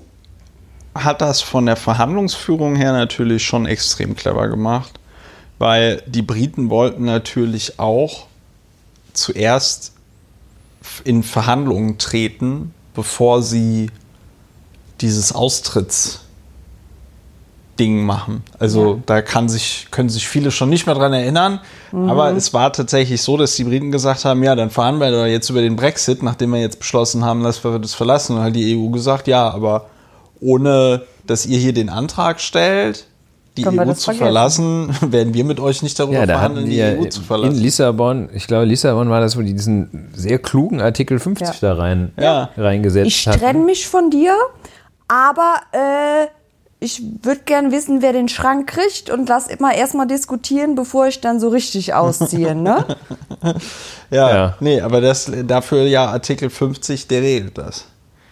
[0.95, 4.99] hat das von der Verhandlungsführung her natürlich schon extrem clever gemacht,
[5.59, 8.27] weil die Briten wollten natürlich auch
[9.13, 9.93] zuerst
[11.05, 13.91] in Verhandlungen treten, bevor sie
[15.01, 15.33] dieses
[17.77, 18.43] Austrittsding machen.
[18.59, 19.03] Also Ja.
[19.07, 21.61] da kann sich, können sich viele schon nicht mehr dran erinnern.
[21.93, 25.27] Aber es war tatsächlich so, dass die Briten gesagt haben, ja, dann fahren wir doch
[25.27, 28.37] jetzt über den Brexit, nachdem wir jetzt beschlossen haben, dass wir das verlassen.
[28.37, 29.87] Und hat die EU gesagt, ja, aber
[30.41, 33.07] ohne, dass ihr hier den Antrag stellt,
[33.57, 34.23] die Können EU das zu vergessen.
[34.25, 37.57] verlassen, werden wir mit euch nicht darüber Ja, da verhandeln, die EU zu in verlassen.
[37.63, 41.55] Lissabon, ich glaube, Lissabon war das, wo die diesen sehr klugen Artikel 50 Ja.
[41.61, 42.51] da rein, Ja.
[42.59, 43.41] reingesetzt ich hatten.
[43.41, 44.35] trenne mich von dir,
[45.09, 46.27] aber äh,
[46.87, 51.21] ich würde gern wissen, wer den Schrank kriegt und lass immer erstmal diskutieren, bevor ich
[51.21, 52.85] dann so richtig ausziehe, ne?
[54.11, 54.57] Ja, Ja.
[54.61, 57.87] nee, aber das, dafür ja Artikel 50, der regelt das.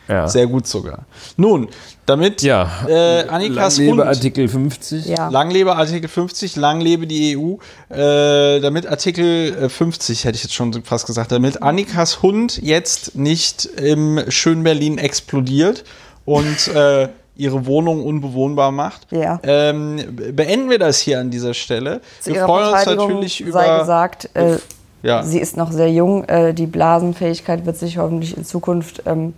[0.07, 0.29] Ja.
[0.29, 1.07] Sehr gut sogar.
[1.37, 1.69] Nun,
[2.05, 5.07] damit Ja, äh, Annikas Lang lebe Hund, Artikel 50.
[5.07, 5.29] Ja.
[5.29, 7.55] lang lebe Artikel 50, lang lebe die EU,
[7.93, 13.17] äh, damit Artikel äh, 50, hätte ich jetzt schon fast gesagt, damit Annikas Hund jetzt
[13.17, 15.85] nicht im schönen Berlin explodiert
[16.27, 19.41] und äh, ihre Wohnung unbewohnbar macht, Ja.
[19.43, 19.97] ähm,
[20.33, 22.01] beenden wir das hier an dieser Stelle.
[22.21, 23.79] Zu wir freuen uns natürlich sei über...
[23.81, 24.59] gesagt, äh,
[25.03, 25.23] Ja.
[25.25, 29.35] sie ist noch sehr jung, äh, die Blasenfähigkeit wird sich hoffentlich in Zukunft ähm,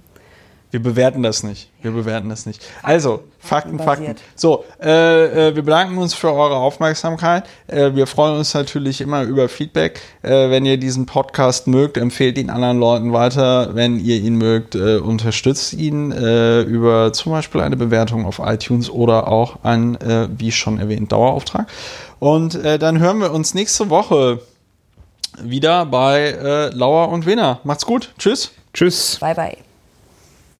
[0.76, 1.70] Wir bewerten das nicht.
[1.80, 2.62] Wir bewerten das nicht.
[2.82, 4.14] Also, Fakten, Fakten.
[4.34, 7.44] So, äh, äh, wir bedanken uns für eure Aufmerksamkeit.
[7.66, 10.02] Äh, wir freuen uns natürlich immer über Feedback.
[10.20, 13.74] Äh, wenn ihr diesen Podcast mögt, empfehlt ihn anderen Leuten weiter.
[13.74, 18.90] Wenn ihr ihn mögt, äh, unterstützt ihn äh, über zum Beispiel eine Bewertung auf iTunes
[18.90, 21.68] oder auch einen, äh, wie schon erwähnt, Dauerauftrag.
[22.18, 24.40] Und äh, dann hören wir uns nächste Woche
[25.40, 27.60] wieder bei äh, Lauer und Wiener.
[27.64, 28.12] Macht's gut.
[28.18, 28.50] Tschüss.
[28.74, 29.16] Tschüss.
[29.20, 29.65] Bye bye.